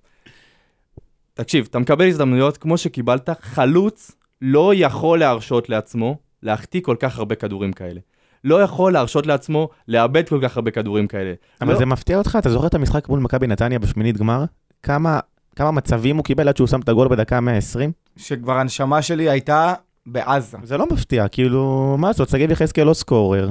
תקשיב, 1.34 1.66
אתה 1.70 1.78
מקבל 1.78 2.08
הזדמנויות 2.08 2.56
כמו 2.56 2.78
שקיבלת, 2.78 3.30
חלוץ 3.42 4.10
לא 4.42 4.74
יכול 4.74 5.18
להרשות 5.18 5.68
לעצמו 5.68 6.16
להחטיא 6.42 6.80
כל 6.80 6.96
כך 6.98 7.18
הרבה 7.18 7.34
כדורים 7.34 7.72
כאלה. 7.72 8.00
לא 8.44 8.62
יכול 8.62 8.92
להרשות 8.92 9.26
לעצמו 9.26 9.68
לאבד 9.88 10.28
כל 10.28 10.38
כך 10.42 10.56
הרבה 10.56 10.70
כדורים 10.70 11.06
כאלה. 11.06 11.32
אבל 11.60 11.72
לא- 11.72 11.78
זה 11.78 11.86
מפתיע 11.86 12.18
אותך, 12.18 12.36
אתה 12.38 12.50
זוכר 12.50 12.66
את 12.66 12.74
המשחק 12.74 13.08
מול 13.08 13.20
מכבי 13.20 13.46
נתניה 13.46 13.78
בשמינית 13.78 14.16
גמר? 14.16 14.44
כמה, 14.82 15.20
כמה 15.56 15.70
מצבים 15.70 16.16
הוא 16.16 16.24
קיבל 16.24 16.48
עד 16.48 16.56
שהוא 16.56 16.66
שם 16.66 16.80
את 16.80 16.88
הגול 16.88 17.08
בדקה 17.08 17.40
120? 17.40 17.92
שכבר 18.16 18.58
הנשמה 18.58 19.02
שלי 19.02 19.30
הייתה 19.30 19.74
בעזה. 20.06 20.58
זה 20.62 20.76
לא 20.76 20.86
מפתיע, 20.92 21.28
כאילו, 21.28 21.96
מה 21.98 22.08
לעשות, 22.08 22.28
שגיב 22.28 22.50
יחזקאל 22.50 22.84
לא 22.84 22.94
סקורר. 22.94 23.50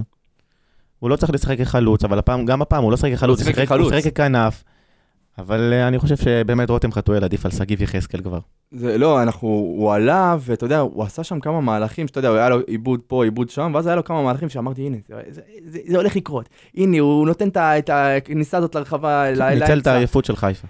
הוא 0.99 1.09
לא 1.09 1.15
צריך 1.15 1.33
לשחק 1.33 1.57
כחלוץ, 1.57 2.03
אבל 2.03 2.19
הפעם, 2.19 2.45
גם 2.45 2.61
הפעם 2.61 2.83
הוא 2.83 2.91
לא 2.91 2.97
שחק 2.97 3.11
כחלוץ, 3.13 3.41
הוא. 3.71 3.91
שיחק 3.91 4.13
ככנף. 4.13 4.63
אבל 5.37 5.73
אה, 5.73 5.87
אני 5.87 5.99
חושב 5.99 6.15
שבאמת 6.17 6.69
רותם 6.69 6.91
חתואל 6.91 7.23
עדיף 7.23 7.45
על 7.45 7.51
שגיב 7.51 7.81
יחזקאל 7.81 8.21
כבר. 8.21 8.39
זה 8.71 8.97
לא, 8.97 9.21
אנחנו, 9.23 9.47
הוא 9.47 9.93
עלה, 9.93 10.35
ואתה 10.39 10.65
יודע, 10.65 10.79
הוא 10.79 11.03
עשה 11.03 11.23
שם 11.23 11.39
כמה 11.39 11.61
מהלכים, 11.61 12.07
שאתה 12.07 12.19
יודע, 12.19 12.29
הוא 12.29 12.37
היה 12.37 12.49
לו 12.49 12.59
עיבוד 12.67 12.99
פה, 13.07 13.23
עיבוד 13.23 13.49
שם, 13.49 13.71
ואז 13.75 13.87
היה 13.87 13.95
לו 13.95 14.03
כמה 14.03 14.23
מהלכים 14.23 14.49
שאמרתי, 14.49 14.81
הנה, 14.81 14.97
זה, 15.07 15.15
זה, 15.29 15.41
זה, 15.65 15.79
זה 15.87 15.97
הולך 15.97 16.15
לקרות. 16.15 16.49
הנה, 16.75 16.99
הוא 16.99 17.27
נותן 17.27 17.47
את 17.55 17.89
הכניסה 17.93 18.57
הזאת 18.57 18.75
לרחבה, 18.75 19.31
ל- 19.31 19.53
ניצל 19.53 19.79
את. 19.79 19.87
העייפות 19.87 20.25
של 20.25 20.35
חיפה. 20.35 20.67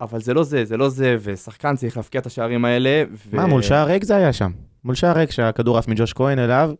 אבל 0.00 0.20
זה 0.20 0.34
לא 0.34 0.42
זה, 0.42 0.64
זה 0.64 0.76
לא 0.76 0.88
זה, 0.88 1.16
ושחקן 1.22 1.76
צריך 1.76 1.96
להבקיע 1.96 2.20
את 2.20 2.26
השערים 2.26 2.64
האלה. 2.64 3.04
ו... 3.30 3.36
מה, 3.36 3.46
מול 3.46 3.62
שער 3.62 3.86
ריק 3.86 4.04
זה 4.04 4.16
היה 4.16 4.32
שם. 4.32 4.50
מול 4.84 4.94
שער 4.94 5.18
ריק 5.18 5.30
שהכדור 5.30 5.78
עף 5.78 5.88
מג'וש 5.88 6.12
כהן 6.12 6.38
אליו, 6.38 6.70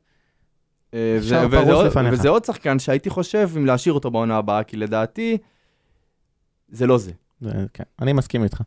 אה, 0.95 1.19
שער 1.23 1.73
עוד- 1.73 1.87
לפניך. 1.87 2.13
וזה 2.13 2.29
עוד 2.29 2.45
שחקן 2.45 2.79
שהייתי 2.79 3.11
חושב 3.11 3.51
אם 3.57 3.67
להשאיר 3.67 3.95
אותו 3.95 4.11
בעונה 4.11 4.37
הבאה, 4.37 4.63
כי 4.63 4.77
לדעתי, 4.77 5.39
זה 6.69 6.87
לא 6.87 6.99
זה. 6.99 7.13
כן, 7.75 7.85
אני 8.03 8.13
מסכים 8.13 8.45
איתך. 8.45 8.61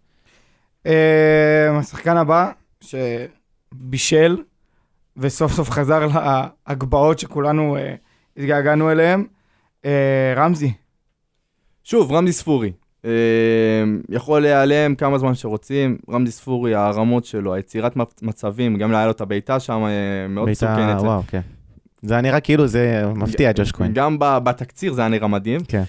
אה, 0.85 1.77
השחקן 1.77 2.17
הבא, 2.17 2.51
שבישל, 2.81 4.37
וסוף 5.17 5.51
סוף 5.51 5.69
חזר 5.69 6.07
להגבהות 6.67 7.19
שכולנו 7.19 7.77
אה, 7.77 7.95
התגעגענו 8.37 8.91
אליהם, 8.91 9.25
אה, 9.85 10.33
רמזי. 10.35 10.73
שוב, 11.83 12.11
רמזי 12.11 12.33
ספורי. 12.33 12.71
אה, 13.05 13.09
יכול 14.09 14.41
להיעלם 14.41 14.95
כמה 14.95 15.17
זמן 15.17 15.35
שרוצים, 15.35 15.97
רמזי 16.09 16.31
ספורי, 16.31 16.75
הרמות 16.75 17.25
שלו, 17.25 17.53
היצירת 17.53 17.95
מצ- 17.95 18.21
מצבים, 18.23 18.77
גם 18.77 18.95
היה 18.95 19.05
לו 19.05 19.11
את 19.11 19.21
הבעיטה 19.21 19.59
שם, 19.59 19.81
אה, 19.85 20.27
מאוד 20.29 20.45
בעיטה, 20.45 20.75
מסוכנת. 20.77 21.01
וואו, 21.01 21.21
כן. 21.27 21.41
זה 22.01 22.13
היה 22.13 22.21
נראה 22.21 22.39
כאילו 22.39 22.67
זה 22.67 23.03
מפתיע, 23.15 23.51
ג'וש 23.55 23.71
כהן. 23.71 23.91
גם 23.93 24.19
ב- 24.19 24.37
בתקציר 24.43 24.93
זה 24.93 25.01
היה 25.01 25.09
נראה 25.09 25.27
מדהים. 25.27 25.61
כן. 25.67 25.83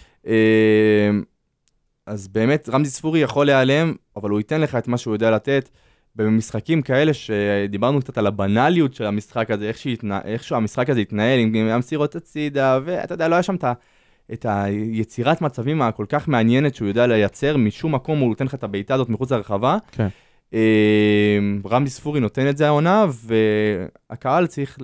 אז 2.11 2.29
באמת, 2.29 2.69
רמזי 2.69 2.91
ספורי 2.91 3.21
יכול 3.21 3.47
להיעלם, 3.47 3.95
אבל 4.17 4.31
הוא 4.31 4.41
ייתן 4.41 4.61
לך 4.61 4.75
את 4.75 4.89
מה 4.89 4.99
שהוא 4.99 5.15
יודע 5.15 5.31
לתת. 5.31 5.69
במשחקים 6.17 6.83
כאלה 6.83 7.15
שדיברנו 7.15 8.01
קצת 8.01 8.19
על 8.19 8.27
הבנאליות 8.27 8.95
של 8.95 9.07
המשחק 9.07 9.51
הזה, 9.51 9.69
איך, 9.69 9.79
שהתנה, 9.79 10.21
איך 10.25 10.45
שהמשחק 10.45 10.91
הזה 10.91 11.01
התנהל 11.01 11.41
עם 11.41 11.55
עם 11.55 11.67
המסירות 11.67 12.17
הצידה, 12.17 12.79
ואתה 12.85 13.15
יודע, 13.15 13.29
לא 13.29 13.35
היה 13.35 13.43
שם 13.43 13.55
את, 13.55 13.65
ה, 13.65 13.73
את 14.33 14.47
היצירת 14.49 15.41
מצבים 15.41 15.83
הכל 15.83 16.07
כך 16.09 16.29
מעניינת 16.29 16.75
שהוא 16.75 16.89
יודע 16.89 17.07
לייצר, 17.07 17.57
משום 17.57 17.95
מקום 17.95 18.19
הוא 18.19 18.29
נותן 18.29 18.45
לך 18.45 18.55
את 18.55 18.65
הבעיטה 18.65 18.95
הזאת 18.95 19.09
מחוץ 19.09 19.33
לרחבה. 19.33 19.79
כן. 19.93 20.09
אה, 20.55 21.39
רמזי 21.71 21.91
ספורי 21.91 22.21
נותן 22.21 22.49
את 22.49 22.57
זה 22.57 22.67
העונה, 22.67 23.07
והקהל 24.11 24.47
צריך 24.47 24.79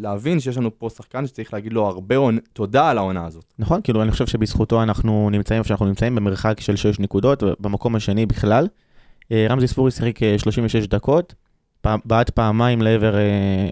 להבין 0.00 0.40
שיש 0.40 0.56
לנו 0.56 0.78
פה 0.78 0.88
שחקן 0.90 1.26
שצריך 1.26 1.54
להגיד 1.54 1.72
לו 1.72 1.86
הרבה 1.86 2.16
עונ- 2.16 2.38
תודה 2.52 2.90
על 2.90 2.98
העונה 2.98 3.26
הזאת. 3.26 3.44
נכון, 3.58 3.80
כאילו 3.84 4.02
אני 4.02 4.10
חושב 4.10 4.26
שבזכותו 4.26 4.82
אנחנו 4.82 5.28
נמצאים 5.32 5.58
איפה 5.58 5.68
שאנחנו 5.68 5.86
נמצאים, 5.86 6.14
במרחק 6.14 6.60
של 6.60 6.76
6 6.76 7.00
נקודות, 7.00 7.42
במקום 7.60 7.96
השני 7.96 8.26
בכלל. 8.26 8.68
אה, 9.32 9.46
רמזי 9.50 9.66
ספורי 9.68 9.90
שיחק 9.90 10.22
אה, 10.22 10.38
36 10.38 10.86
דקות, 10.86 11.34
פעם- 11.80 12.00
בעט 12.04 12.30
פעמיים 12.30 12.82
לעבר, 12.82 13.16
אה, 13.16 13.20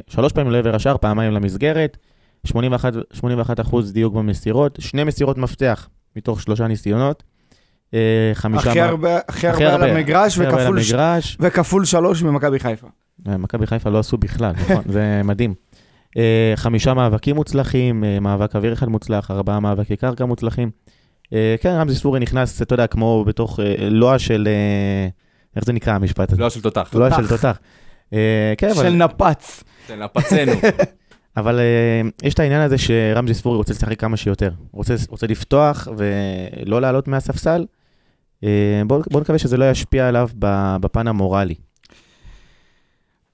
שלוש 0.08 0.32
פעמים 0.32 0.52
לעבר 0.52 0.74
השאר, 0.74 0.96
פעמיים 0.96 1.32
למסגרת, 1.32 1.96
81, 2.44 2.92
81 3.12 3.60
אחוז 3.60 3.92
דיוק 3.92 4.14
במסירות, 4.14 4.78
שני 4.80 5.04
מסירות 5.04 5.38
מפתח 5.38 5.88
מתוך 6.16 6.42
שלושה 6.42 6.66
ניסיונות. 6.66 7.22
אה, 7.94 8.30
חמישה... 8.34 8.70
הכי 8.70 8.80
מה- 8.80 8.86
הרבה, 8.86 9.18
הכי 9.28 9.48
הכי 9.48 9.64
הרבה 9.64 9.74
על 9.74 9.82
הרבה, 9.82 9.94
המגרש, 9.96 10.38
הרבה 10.38 10.54
וכפול 10.62 10.82
ש-. 10.82 11.36
וכפול 11.40 11.84
שלוש 11.84 12.22
ממכבי 12.22 12.58
חיפה. 12.58 12.86
אה, 13.28 13.36
מכבי 13.36 13.66
חיפה 13.66 13.90
לא 13.90 13.98
עשו 13.98 14.16
בכלל, 14.16 14.52
נכון, 14.52 14.82
זה 14.88 15.20
מדהים. 15.24 15.54
אה, 16.16 16.52
חמישה 16.56 16.94
מאבקים 16.94 17.36
מוצלחים, 17.36 18.04
אה, 18.04 18.20
מאבק 18.20 18.56
אוויר 18.56 18.72
אחד 18.72 18.88
מוצלח, 18.88 19.30
ארבעה 19.30 19.60
מאבקי 19.60 19.96
קרקע 19.96 20.24
מוצלחים. 20.24 20.70
אה, 21.32 21.54
כן, 21.60 21.70
רמזי 21.70 21.96
ספורי 21.96 22.20
נכנס, 22.20 22.62
אתה 22.62 22.74
יודע, 22.74 22.86
כמו 22.86 23.24
בתוך 23.24 23.60
לוע 23.90 24.18
של... 24.18 24.48
איך 25.56 25.64
זה 25.64 25.72
נקרא 25.72 25.92
המשפט 25.92 26.32
הזה? 26.32 26.42
לא 26.42 26.50
של 26.50 26.60
תותח. 26.60 26.94
לוע. 26.94 27.16
של 27.16 27.28
תותח. 27.28 27.58
כן, 28.58 28.74
של 28.74 28.80
אבל, 28.80 28.92
נפץ. 28.92 29.64
כן, 29.86 30.02
הפצנו. 30.02 30.52
אבל 31.36 31.60
יש 32.22 32.34
את 32.34 32.38
העניין 32.40 32.60
הזה 32.60 32.78
שרמזי 32.78 33.34
ספורי 33.34 33.56
רוצה 33.56 33.72
לשחק 33.72 34.00
כמה 34.00 34.16
שיותר. 34.16 34.50
רוצה, 34.72 34.94
רוצה 35.08 35.26
לפתוח 35.26 35.88
ולא 35.96 36.80
לעלות 36.80 37.08
מהספסל. 37.08 37.66
בואו 38.86 39.02
בוא 39.10 39.20
נקווה 39.20 39.38
שזה 39.38 39.56
לא 39.56 39.70
ישפיע 39.70 40.08
עליו 40.08 40.28
ב- 40.38 40.76
בפן 40.80 41.08
המורלי. 41.08 41.54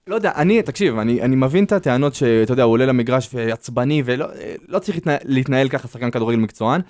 לא 0.07 0.14
יודע, 0.14 0.32
אני, 0.36 0.62
תקשיב, 0.62 0.98
אני, 0.98 1.22
אני 1.22 1.36
מבין 1.36 1.64
את 1.64 1.72
הטענות 1.72 2.14
שאתה 2.14 2.53
יודע, 2.53 2.62
הוא 2.62 2.72
עולה 2.72 2.86
למגרש 2.86 3.30
ועצבני 3.34 4.03
ולא 4.05 4.26
לא 4.68 4.78
צריך 4.78 4.96
להתנהל, 4.96 5.18
להתנהל 5.24 5.68
ככה 5.68 5.88
שחקן 5.88 6.11
כדורגל 6.11 6.38
מקצוען. 6.38 6.80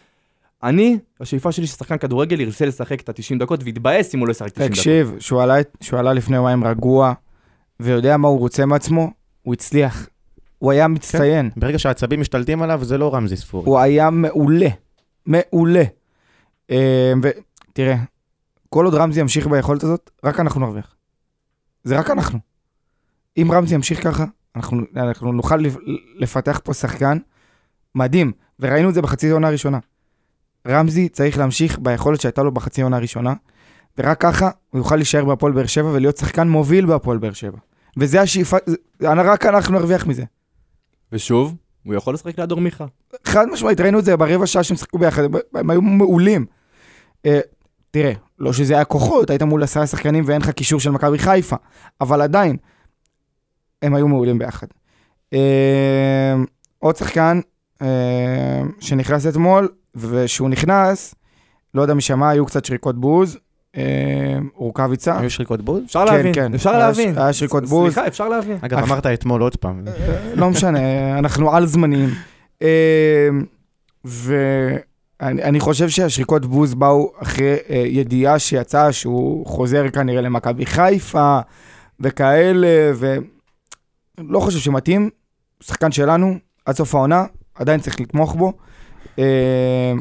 אני, 0.62 0.98
השאיפה 1.20 1.52
שלי 1.52 1.66
ששחקן 1.66 1.98
כדורגל 1.98 2.40
ירצה 2.40 2.66
לשחק 2.66 3.00
את 3.00 3.08
ה-90 3.08 3.38
דקות 3.38 3.60
ויתבאס 3.64 4.14
אם 4.14 4.20
הוא 4.20 4.28
לא 4.28 4.32
ישחק 4.32 4.50
90 4.50 4.66
דקות. 4.66 4.78
תקשיב, 4.78 5.16
שהוא 5.20 5.98
עלה, 5.98 6.12
לפני 6.12 6.36
יומיים 6.36 6.64
רגוע, 6.64 7.12
ויודע 7.80 8.16
מה 8.16 8.28
הוא 8.28 8.38
רוצה 8.38 8.66
מעצמו, 8.66 9.10
הוא 9.42 9.54
הצליח. 9.54 10.08
הוא 10.58 10.72
היה 10.72 10.88
מצטיין. 10.88 11.50
ברגע 11.56 11.78
שהעצבים 11.78 12.20
משתלטים 12.20 12.62
עליו, 12.62 12.84
זה 12.84 12.98
לא 12.98 13.14
רמזי 13.14 13.36
ספורי. 13.36 13.66
הוא 13.66 13.78
היה 13.78 14.10
מעולה. 14.10 14.68
מעולה. 15.26 15.84
אה, 16.70 17.12
ותראה, 17.22 17.96
כל 18.68 18.84
עוד 18.84 18.94
רמזי 18.94 19.20
ימשיך 19.20 19.46
ביכולת 19.46 19.82
הזאת, 19.82 20.10
רק 20.24 20.40
אנחנו 20.40 20.60
נרוויח. 20.60 20.94
זה 21.84 21.98
רק 21.98 22.10
אנחנו. 22.10 22.51
אם 23.36 23.48
רמזי 23.52 23.74
ימשיך 23.74 24.04
ככה, 24.04 24.24
אנחנו, 24.56 24.80
אנחנו 24.96 25.32
נוכל 25.32 25.56
לפ- 25.56 25.76
לפתח 26.16 26.60
פה 26.64 26.74
שחקן 26.74 27.18
מדהים, 27.94 28.32
וראינו 28.60 28.88
את 28.88 28.94
זה 28.94 29.02
בחצי 29.02 29.30
העונה 29.30 29.48
הראשונה. 29.48 29.78
רמזי 30.68 31.08
צריך 31.08 31.38
להמשיך 31.38 31.78
ביכולת 31.78 32.20
שהייתה 32.20 32.42
לו 32.42 32.52
בחצי 32.52 32.80
העונה 32.80 32.96
הראשונה, 32.96 33.34
ורק 33.98 34.20
ככה 34.20 34.50
הוא 34.70 34.78
יוכל 34.78 34.96
להישאר 34.96 35.24
בהפועל 35.24 35.52
באר 35.52 35.66
שבע 35.66 35.88
ולהיות 35.88 36.16
שחקן 36.16 36.48
מוביל 36.48 36.86
בהפועל 36.86 37.18
באר 37.18 37.32
שבע. 37.32 37.58
וזה 37.96 38.20
השאיפה, 38.20 38.56
רק 39.02 39.46
אנחנו 39.46 39.78
נרוויח 39.78 40.06
מזה. 40.06 40.24
ושוב, 41.12 41.54
הוא 41.82 41.94
יכול 41.94 42.14
לשחק 42.14 42.38
ליד 42.38 42.54
מיכה. 42.54 42.86
חד 43.24 43.46
משמעית, 43.48 43.80
ראינו 43.80 43.98
את 43.98 44.04
זה 44.04 44.16
ברבע 44.16 44.46
שעה 44.46 44.62
שהם 44.62 44.76
שיחקו 44.76 44.98
ביחד, 44.98 45.22
הם 45.54 45.70
היו 45.70 45.82
מעולים. 45.82 46.46
אה, 47.26 47.40
תראה, 47.90 48.12
לא 48.38 48.52
שזה 48.52 48.74
היה 48.74 48.84
כוחות, 48.84 49.30
היית 49.30 49.42
מול 49.42 49.62
עשרה 49.62 49.86
שחקנים 49.86 50.24
ואין 50.26 50.40
לך 50.42 50.50
קישור 50.50 50.80
של 50.80 50.90
מכבי 50.90 51.18
חיפה, 51.18 51.56
אבל 52.00 52.22
עדיין, 52.22 52.56
הם 53.82 53.94
היו 53.94 54.08
מעולים 54.08 54.38
ביחד. 54.38 54.66
אה, 55.32 56.34
עוד 56.78 56.96
שחקן 56.96 57.40
אה, 57.82 57.86
שנכנס 58.80 59.26
אתמול, 59.26 59.68
ושהוא 59.94 60.48
נכנס, 60.48 61.14
לא 61.74 61.82
יודע 61.82 61.94
מי 61.94 62.00
שמע, 62.00 62.28
היו 62.30 62.46
קצת 62.46 62.64
שריקות 62.64 63.00
בוז, 63.00 63.38
אה, 63.76 63.82
רוקאביצה. 64.54 65.18
היו 65.18 65.30
שריקות 65.30 65.62
בוז? 65.62 65.82
אפשר 65.84 66.04
כן, 66.06 66.14
להבין, 66.14 66.34
כן. 66.34 66.54
אפשר 66.54 66.70
היה- 66.70 66.78
להבין. 66.78 67.18
היה 67.18 67.32
שריקות 67.32 67.64
בוז. 67.64 67.92
סליחה, 67.92 68.06
אפשר 68.08 68.28
להבין. 68.28 68.56
אגב, 68.60 68.78
אח- 68.78 68.84
אמרת 68.84 69.06
אתמול 69.06 69.42
עוד 69.42 69.56
פעם. 69.56 69.84
לא 70.34 70.50
משנה, 70.50 70.78
אנחנו 71.18 71.54
על 71.54 71.66
זמנים. 71.66 72.08
אה, 72.62 73.28
ואני 74.04 75.42
אני 75.42 75.60
חושב 75.60 75.88
שהשריקות 75.88 76.46
בוז 76.46 76.74
באו 76.74 77.12
אחרי 77.22 77.56
אה, 77.70 77.76
ידיעה 77.86 78.38
שיצאה 78.38 78.92
שהוא 78.92 79.46
חוזר 79.46 79.88
כנראה 79.90 80.20
למכבי 80.20 80.66
חיפה 80.66 81.38
וכאלה, 82.00 82.92
ולא 84.28 84.40
חושב 84.40 84.58
שמתאים. 84.58 85.10
שחקן 85.60 85.92
שלנו, 85.92 86.34
עד 86.66 86.74
סוף 86.76 86.94
העונה, 86.94 87.24
עדיין 87.54 87.80
צריך 87.80 88.00
לתמוך 88.00 88.34
בו. 88.34 88.52
אה, 89.18 89.24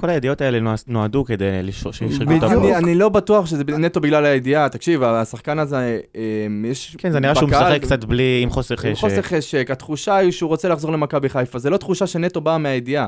כל 0.01 0.09
הידיעות 0.09 0.41
האלה 0.41 0.59
נוע- 0.59 0.75
נועדו 0.87 1.25
כדי 1.25 1.45
שישרקו 1.71 2.31
את. 2.37 2.43
הבוס. 2.43 2.71
אני, 2.75 2.95
לא 2.95 3.09
בטוח 3.09 3.45
שזה 3.45 3.63
נטו 3.79 3.99
בגלל 4.01 4.25
הידיעה, 4.25 4.69
תקשיב, 4.69 5.03
השחקן 5.03 5.59
הזה, 5.59 5.99
אה, 6.15 6.21
יש... 6.65 6.95
כן, 6.99 7.11
זה 7.11 7.19
נראה 7.19 7.35
שהוא 7.35 7.49
משחק 7.49 7.81
קצת 7.81 8.03
בלי, 8.05 8.39
עם 8.43 8.49
חוסר 8.49 8.75
עם 8.75 8.79
חשק. 8.79 9.01
חוסר 9.01 9.21
חשק, 9.21 9.67
התחושה 9.71 10.15
היא 10.15 10.31
שהוא 10.31 10.47
רוצה 10.47 10.69
לחזור 10.69 10.91
למכבי 10.91 11.29
חיפה, 11.29 11.59
זה 11.59 11.69
לא 11.69 11.77
תחושה 11.77 12.07
שנטו 12.07 12.41
באה 12.41 12.57
מהידיעה. 12.57 13.07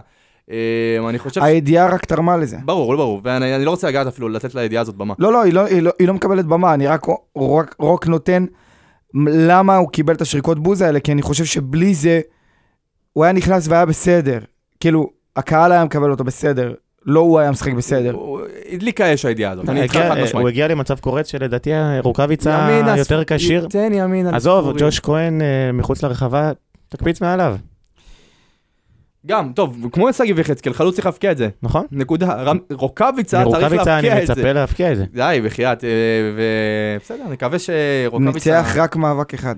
אה, 0.51 0.57
אני 1.09 1.19
חושב... 1.19 1.43
הידיעה 1.43 1.89
רק 1.89 2.05
תרמה 2.05 2.37
לזה. 2.37 2.57
ברור, 2.65 2.93
לא 2.93 2.99
ברור, 2.99 3.21
ואני 3.23 3.55
אני 3.55 3.65
לא 3.65 3.69
רוצה 3.69 3.87
לגעת 3.87 4.07
אפילו, 4.07 4.29
לתת 4.29 4.55
לידיעה 4.55 4.81
הזאת 4.81 4.95
במה. 4.95 5.13
לא, 5.19 5.33
לא, 5.33 5.43
היא 5.43 5.53
לא, 5.53 5.63
לא, 5.81 5.91
לא 6.01 6.13
מקבלת 6.13 6.45
במה, 6.45 6.73
אני 6.73 6.87
רק 6.87 7.07
נותן 8.07 8.45
למה 9.27 9.77
הוא 9.77 9.89
קיבל 9.89 10.13
את 10.13 10.21
השריקות 10.21 10.59
בוז 10.59 10.81
האלה, 10.81 10.99
כי 10.99 11.11
אני 11.11 11.21
חושב 11.21 11.45
שבלי 11.45 11.93
זה, 11.95 12.21
הוא 13.13 13.23
היה 13.23 13.33
נכנס 13.33 13.67
והיה 13.67 13.85
בסדר. 13.85 14.39
כאילו, 14.79 15.09
הקהל 15.35 15.71
היה 15.71 15.85
מקבל 15.85 16.11
אותו 16.11 16.23
בסדר. 16.23 16.73
לא 17.05 17.19
הוא 17.19 17.39
היה 17.39 17.51
משחק 17.51 17.73
בסדר. 17.73 18.11
הוא- 18.13 18.39
הדליקה 18.71 19.13
אש 19.13 19.25
הידיעה 19.25 19.51
הזאת, 19.51 19.69
אני 19.69 19.81
איתך 19.81 19.93
חד 19.95 20.17
הוא 20.17 20.23
משמעית. 20.23 20.47
הגיע 20.47 20.67
למצב 20.67 20.99
קורץ 20.99 21.27
שלדעתי 21.31 21.71
רוקאביצה 22.03 22.67
יותר 22.97 23.23
כשיר. 23.27 23.67
תן 23.69 23.91
ימין 23.93 24.27
על 24.27 24.35
עזוב. 24.35 24.77
ג'וש 24.77 24.99
כהן 24.99 25.41
אה, 25.41 25.71
מחוץ 25.73 26.03
לרחבה, 26.03 26.51
תקפיץ 26.89 27.21
מעליו, 27.21 27.55
גם, 29.25 29.53
טוב, 29.53 29.77
כמו 29.91 30.13
שגיב 30.13 30.39
יחזקאל, 30.39 30.73
חלוץ 30.73 30.95
צריך 30.95 31.05
להבקיע 31.05 31.31
את 31.31 31.37
זה. 31.37 31.49
נכון? 31.63 31.85
נקודה. 31.91 32.51
רוקאביצה 32.71 33.43
צריך 33.43 33.47
מרוקאביצה 33.47 33.99
אני 33.99 34.07
להבקיע 34.07 34.21
את 34.21 34.27
זה. 34.27 34.33
מצפה 34.33 34.53
להבקיע 34.53 34.91
את 34.91 34.97
זה. 34.97 35.05
די, 35.13 35.41
בחייאת, 35.45 35.83
אה, 35.83 35.89
ובסדר, 36.35 37.27
נקווה 37.27 37.59
שרוקאביצה... 37.59 38.59
ניצח 38.59 38.75
רק 38.77 38.95
מאבק 38.95 39.33
אחד. 39.33 39.55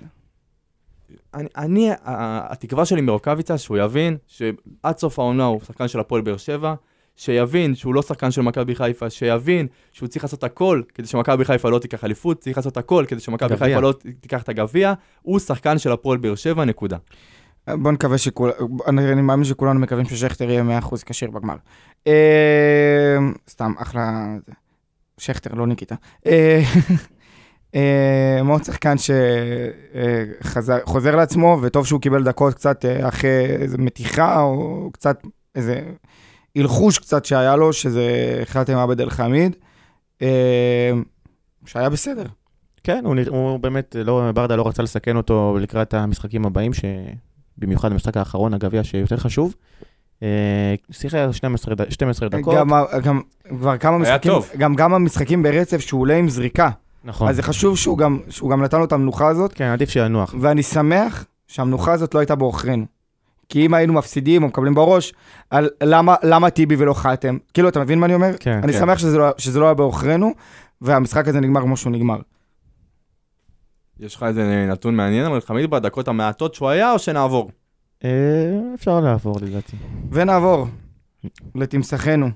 אני, 1.34 1.48
אני, 1.58 1.90
התקווה 2.06 2.86
שלי 2.86 3.02
מרוקאביצה, 3.02 3.58
שהוא 3.58 3.78
יבין 3.78 4.18
שעד 4.28 4.98
סוף 4.98 5.20
העונה 5.20 5.46
הוא 5.46 5.60
שחקן 5.68 5.88
של 5.88 6.00
הפועל 6.00 6.22
באר 6.22 6.38
שבע, 6.38 6.74
שיבין 7.16 7.76
שהוא 7.76 7.96
לא 7.96 8.02
שחקן 8.02 8.32
של 8.32 8.42
מכבי 8.42 8.76
חיפה, 8.76 9.10
שיבין 9.10 9.68
שהוא 9.92 10.08
צריך 10.08 10.24
לעשות 10.24 10.44
הכל 10.44 10.82
כדי 10.94 11.08
שמכבי 11.08 11.46
חיפה 11.46 11.70
לא 11.70 11.80
תיקח 11.80 12.04
אליפות, 12.04 12.40
צריך 12.40 12.58
לעשות 12.58 12.78
הכל 12.78 13.06
כדי 13.08 13.20
שמכבי. 13.20 13.58
חיפה 13.58 13.80
לא 13.80 13.94
תיקח 14.22 14.44
את 14.44 14.50
הגביע, 14.50 14.94
הוא 15.22 15.40
שחקן 15.40 15.78
של 15.78 15.92
הפועל 15.92 16.18
באר 16.18 16.36
שבע, 16.36 16.66
נקודה. 16.66 16.98
בוא 17.70 17.92
נקווה 17.92 18.18
שכול... 18.18 18.52
אני, 18.88 19.22
מאמין 19.22 19.46
שכולנו 19.46 19.80
מקווים 19.80 20.06
ששכטר 20.06 20.50
יהיה 20.50 20.80
100% 20.82 20.96
כשיר 21.06 21.32
בגמר. 21.32 21.56
אה, 22.08 23.18
סתם, 23.50 23.74
אחלה... 23.78 24.36
שכטר, 25.18 25.54
לא 25.54 25.68
ניקיטה. 25.68 25.96
אה, 26.26 26.62
אה, 27.76 28.40
מאוד 28.44 28.64
שחקן 28.64 28.96
שחוזר 30.84 31.16
לעצמו, 31.16 31.60
וטוב 31.62 31.88
שהוא 31.88 32.02
קיבל 32.02 32.24
דקות 32.24 32.54
קצת 32.54 32.86
אחרי 33.02 33.46
איזה 33.46 33.78
מתיחה, 33.78 34.42
או 34.42 34.90
קצת 34.94 35.22
איזה 35.56 35.82
הלחוש 36.56 37.00
קצת 37.00 37.26
שהיה 37.26 37.56
לו, 37.56 37.74
שזה 37.74 38.40
החלטתם 38.42 38.78
עבד 38.78 39.02
אל 39.02 39.10
חמיד. 39.10 39.56
שהיה 41.66 41.90
בסדר. 41.90 42.26
כן, 42.84 43.06
הוא, 43.06 43.16
הוא 43.28 43.60
באמת, 43.60 43.96
לא, 44.00 44.32
ברדה 44.36 44.56
לא 44.56 44.68
רצה 44.68 44.84
לסכן 44.84 45.18
אותו 45.18 45.58
לקראת 45.62 45.94
המשחקים 45.94 46.46
הבאים, 46.46 46.72
שבמיוחד 47.58 47.92
במשחק 47.92 48.18
האחרון, 48.18 48.54
הגביע 48.54 48.84
שיותר 48.84 49.18
חשוב. 49.18 49.56
שיחק 50.92 51.18
12, 51.32 51.76
ד- 51.76 51.90
12 51.92 52.30
דקות. 52.30 52.56
גם, 52.56 52.70
גם 53.04 53.22
כבר 53.50 53.78
כמה 53.78 53.98
משחקים, 53.98 54.32
טוב. 54.32 54.50
גם 54.58 54.76
כמה 54.76 54.98
משחקים 55.00 55.44
ברצף 55.44 55.80
שהוא 55.80 56.02
עולה 56.02 56.16
עם 56.16 56.30
זריקה. 56.30 56.70
נכון. 57.04 57.28
אז 57.28 57.36
זה 57.36 57.44
חשוב 57.44 57.78
שהוא 57.78 57.98
גם, 57.98 58.20
שהוא 58.30 58.50
גם 58.50 58.64
נתן 58.64 58.78
לו 58.80 58.86
את 58.86 58.92
המנוחה 58.92 59.28
הזאת, 59.28 59.54
כן, 59.54 59.66
עדיף 59.66 59.90
שינוח. 59.90 60.36
ואני 60.42 60.64
שמח 60.64 61.26
שהמנוחה 61.48 61.94
הזאת 61.94 62.14
לא 62.14 62.20
הייתה 62.20 62.36
בעוכרינו. 62.36 62.86
כי 63.50 63.66
אם 63.66 63.74
היינו 63.74 63.94
מפסידים 63.94 64.44
או 64.44 64.48
מקבלים 64.48 64.74
בראש, 64.74 65.14
על 65.50 65.70
למה, 65.84 66.16
למה 66.24 66.50
טיבי 66.50 66.76
ולא 66.76 66.94
חתם, 66.94 67.38
כאילו, 67.54 67.70
אתה 67.70 67.80
מבין 67.80 68.00
מה 68.00 68.06
אני 68.06 68.14
אומר? 68.14 68.32
כן, 68.40 68.60
אני 68.64 68.74
כן. 68.74 68.80
שמח 68.80 68.98
שזה 68.98 69.18
לא, 69.18 69.30
שזה 69.38 69.60
לא 69.60 69.66
היה 69.66 69.74
בעוכרינו, 69.74 70.32
והמשחק 70.82 71.28
הזה 71.28 71.40
נגמר 71.40 71.62
כמו 71.62 71.78
שהוא 71.78 71.92
נגמר. 71.92 72.18
יש 74.00 74.16
לך 74.16 74.24
איזה 74.24 74.68
נתון 74.72 74.96
מעניין, 74.96 75.26
אבל 75.26 75.42
חמיד 75.42 75.70
בדקות 75.70 76.08
המעטות 76.08 76.56
שהוא 76.56 76.70
היה, 76.70 76.92
או 76.92 77.00
שנעבור? 77.00 77.52
אה, 78.04 78.10
אפשר 78.76 79.00
לעבור 79.00 79.38
לדעתי. 79.42 79.76
ונעבור 80.12 80.68
לתמסכנו. 81.56 82.30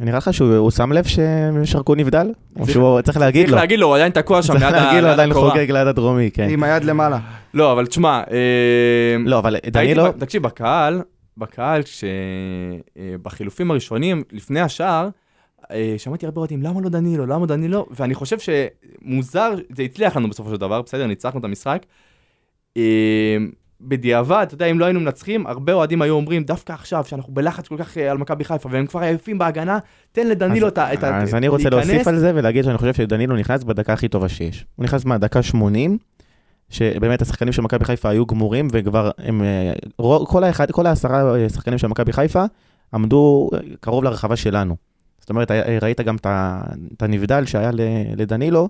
נראה 0.00 0.18
לך 0.18 0.34
שהוא 0.34 0.54
הוא 0.54 0.70
שם 0.70 0.92
לב 0.92 1.04
ששרקו 1.04 1.94
נבדל? 1.94 2.26
או 2.56 2.60
צריך- 2.60 2.72
שהוא 2.72 3.00
צריך 3.00 3.16
להגיד 3.18 3.42
צריך 3.42 3.52
לו. 3.52 3.58
להגיד 3.58 3.78
לו, 3.78 3.86
הוא 3.86 3.94
עדיין 3.96 4.12
תקוע 4.12 4.42
שם 4.42 4.52
צריך 4.52 4.64
ליד 4.64 4.74
ה- 4.74 4.84
להגיד 4.84 5.02
לו, 5.02 5.08
עדיין 5.08 5.30
הקורה. 5.30 5.50
חוגג 5.50 5.70
ליד 5.70 5.86
הדרומי, 5.86 6.30
כן. 6.34 6.48
עם 6.50 6.62
היד 6.62 6.84
למעלה. 6.84 7.18
לא, 7.54 7.72
אבל 7.72 7.86
תשמע, 7.86 8.22
אה, 8.30 8.36
לא, 9.26 9.38
אבל 9.38 9.56
דנילו, 9.72 10.12
תקשיב, 10.12 10.42
בקהל, 10.42 11.02
בקהל, 11.38 11.82
כשבחילופים 11.82 13.70
הראשונים, 13.70 14.22
לפני 14.32 14.60
השער, 14.60 15.04
אה, 15.04 15.10
שמעתי 15.98 16.26
הרבה 16.26 16.38
אוהדים, 16.40 16.62
למה 16.62 16.80
לא 16.80 16.88
דנילו, 16.88 17.26
למה 17.26 17.46
דנילו? 17.46 17.86
ואני 17.90 18.14
חושב 18.14 18.36
שמוזר, 18.38 19.54
זה 19.76 19.82
הצליח 19.82 20.16
לנו 20.16 20.28
בסופו 20.28 20.50
של 20.50 20.56
דבר, 20.56 20.82
בסדר, 20.82 21.06
ניצחנו 21.06 21.40
את 21.40 21.44
המשחק. 21.44 21.86
אה, 22.76 23.36
בדיעבד, 23.80 24.44
אתה 24.46 24.54
יודע, 24.54 24.66
אם 24.66 24.78
לא 24.78 24.84
היינו 24.84 25.00
מנצחים, 25.00 25.46
הרבה 25.46 25.72
אוהדים 25.72 26.02
היו 26.02 26.14
אומרים, 26.14 26.44
דווקא 26.44 26.72
עכשיו, 26.72 27.04
שאנחנו 27.04 27.34
בלחץ 27.34 27.68
כל 27.68 27.76
כך 27.76 27.98
אה, 27.98 28.10
על 28.10 28.18
מכבי 28.18 28.44
חיפה, 28.44 28.68
והם 28.72 28.86
כבר 28.86 29.00
עייפים 29.00 29.38
בהגנה, 29.38 29.78
תן 30.12 30.26
לדנילו 30.26 30.68
את 30.68 30.78
ה... 30.78 30.90
אז 31.22 31.34
אני 31.34 31.48
רוצה. 31.48 31.70
להוסיף 31.70 32.08
על 32.08 32.18
זה 32.18 32.32
ולהגיד 32.34 32.64
שאני 32.64 32.78
חושב 32.78 32.94
שדנילו 32.94 33.36
נכנס 33.36 33.64
בדקה 33.64 33.92
הכי 33.92 34.08
טובה 34.08 34.28
שיש. 34.28 34.64
הוא 34.76 34.84
נכנס 34.84 35.04
מהדקה 35.04 35.42
80, 35.42 35.98
שבאמת 36.70 37.22
השחקנים 37.22 37.52
של 37.52 37.62
מכבי 37.62 37.84
חיפה 37.84 38.08
היו 38.08 38.26
גמורים, 38.26 38.68
וכבר 38.72 39.10
הם, 39.18 39.42
אה, 39.42 39.72
כל 40.26 40.44
האחד, 40.44 40.70
כל 40.70 40.86
העשרה 40.86 41.36
אה, 41.36 41.48
שחקנים 41.48 41.78
של 41.78 41.86
מכבי 41.86 42.12
חיפה 42.12 42.44
עמדו 42.94 43.50
אה, 43.54 43.58
קרוב 43.80 44.04
לרחבה 44.04 44.36
שלנו. 44.36 44.76
זאת 45.22 45.30
אומרת, 45.30 45.50
ראית 45.82 46.00
גם 46.00 46.16
את 46.96 47.02
הנבדל 47.02 47.44
שהיה 47.46 47.70
לדנילו, 48.16 48.68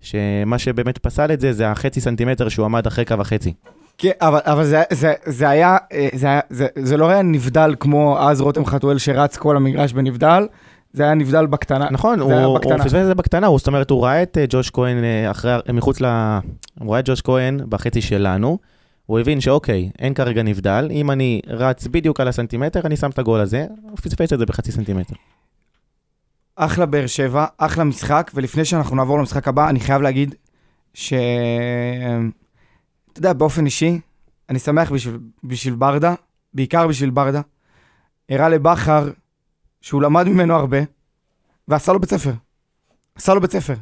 שמה 0.00 0.58
שבאמת 0.58 0.98
פסל 0.98 1.32
את 1.32 1.40
זה, 1.40 1.52
זה 1.52 1.70
החצי 1.70 2.00
סנטימטר 2.00 2.48
שהוא 2.48 2.64
עמד 2.64 2.86
אחרי 2.86 3.04
קו 3.04 3.14
החצי. 3.18 3.52
כן, 3.98 4.10
אבל, 4.20 4.38
אבל 4.44 4.64
זה, 4.64 4.82
זה, 4.92 5.12
זה 5.26 5.48
היה, 5.48 5.76
אה, 5.92 6.08
זה, 6.12 6.26
היה 6.26 6.40
זה, 6.50 6.66
זה 6.78 6.96
לא 6.96 7.08
היה 7.08 7.22
נבדל 7.22 7.74
כמו 7.80 8.18
אז 8.20 8.40
רותם 8.40 8.66
חתואל 8.66 8.98
שרץ 8.98 9.36
כל 9.36 9.56
המגרש 9.56 9.92
בנבדל, 9.92 10.46
זה 10.92 11.02
היה 11.02 11.14
נבדל 11.14 11.46
בקטנה. 11.46 11.88
נכון, 11.90 12.20
הוא. 12.20 12.58
פספס 12.58 12.94
את 12.94 13.06
זה 13.06 13.14
בקטנה, 13.14 13.46
הוא, 13.46 13.58
זאת 13.58 13.66
אומרת, 13.66 13.90
הוא 13.90 14.04
ראה 14.04 14.22
את 14.22 14.38
אה, 14.38 14.44
ג'וש 14.48 14.70
כהן 14.70 15.04
אה, 15.04 15.30
אחרי, 15.30 15.52
מחוץ 15.72 16.00
ל... 16.00 16.06
הוא 16.80 16.92
ראה 16.92 17.00
את 17.00 17.08
ג'וש 17.08 17.20
כהן 17.20 17.60
בחצי 17.68 18.02
שלנו, 18.02 18.58
הוא 19.06 19.18
הבין 19.18 19.40
שאוקיי, 19.40 19.90
אין 19.98 20.14
כרגע 20.14 20.42
נבדל, 20.42 20.88
אם 20.90 21.10
אני 21.10 21.40
רץ 21.46 21.86
בדיוק 21.86 22.20
על 22.20 22.28
הסנטימטר, 22.28 22.80
אני 22.84 22.96
שם 22.96 23.10
את 23.10 23.18
הגול 23.18 23.40
הזה, 23.40 23.66
הוא 23.82 23.96
פספס 23.96 24.32
את 24.32 24.38
זה 24.38 24.46
בחצי 24.46 24.72
סנטימטר. 24.72 25.14
אחלה 26.60 26.86
באר 26.86 27.06
שבע, 27.06 27.46
אחלה 27.58 27.84
משחק, 27.84 28.30
ולפני 28.34 28.64
שאנחנו 28.64 28.96
נעבור 28.96 29.18
למשחק 29.18 29.48
הבא, 29.48 29.68
אני 29.68 29.80
חייב 29.80 30.02
להגיד 30.02 30.34
ש... 30.94 31.12
אתה 33.12 33.18
יודע, 33.18 33.32
באופן 33.32 33.64
אישי, 33.64 34.00
אני 34.48 34.58
שמח 34.58 34.92
בשביל, 34.92 35.18
בשביל 35.44 35.74
ברדה, 35.74 36.14
בעיקר 36.54 36.86
בשביל 36.86 37.10
ברדה. 37.10 37.40
הראה 38.28 38.48
לבכר 38.48 39.10
שהוא 39.80 40.02
למד 40.02 40.28
ממנו 40.28 40.54
הרבה, 40.54 40.78
ועשה 41.68 41.92
לו 41.92 42.00
בית 42.00 42.10
ספר. 42.10 42.32
עשה 43.14 43.34
לו 43.34 43.40
בית 43.40 43.52
ספר. 43.52 43.74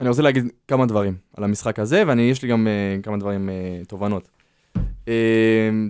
אני 0.00 0.08
רוצה 0.08 0.22
להגיד 0.22 0.44
כמה 0.68 0.86
דברים 0.86 1.16
על 1.36 1.44
המשחק 1.44 1.78
הזה, 1.78 2.02
ויש 2.06 2.42
לי 2.42 2.48
גם 2.48 2.66
uh, 2.66 3.02
כמה 3.02 3.16
דברים, 3.16 3.48
uh, 3.48 3.86
תובנות. 3.86 4.28
Uh, 4.76 5.08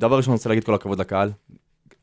דבר 0.00 0.16
ראשון, 0.16 0.32
אני 0.32 0.36
רוצה 0.36 0.48
להגיד 0.48 0.64
כל 0.64 0.74
הכבוד 0.74 1.00
לקהל. 1.00 1.30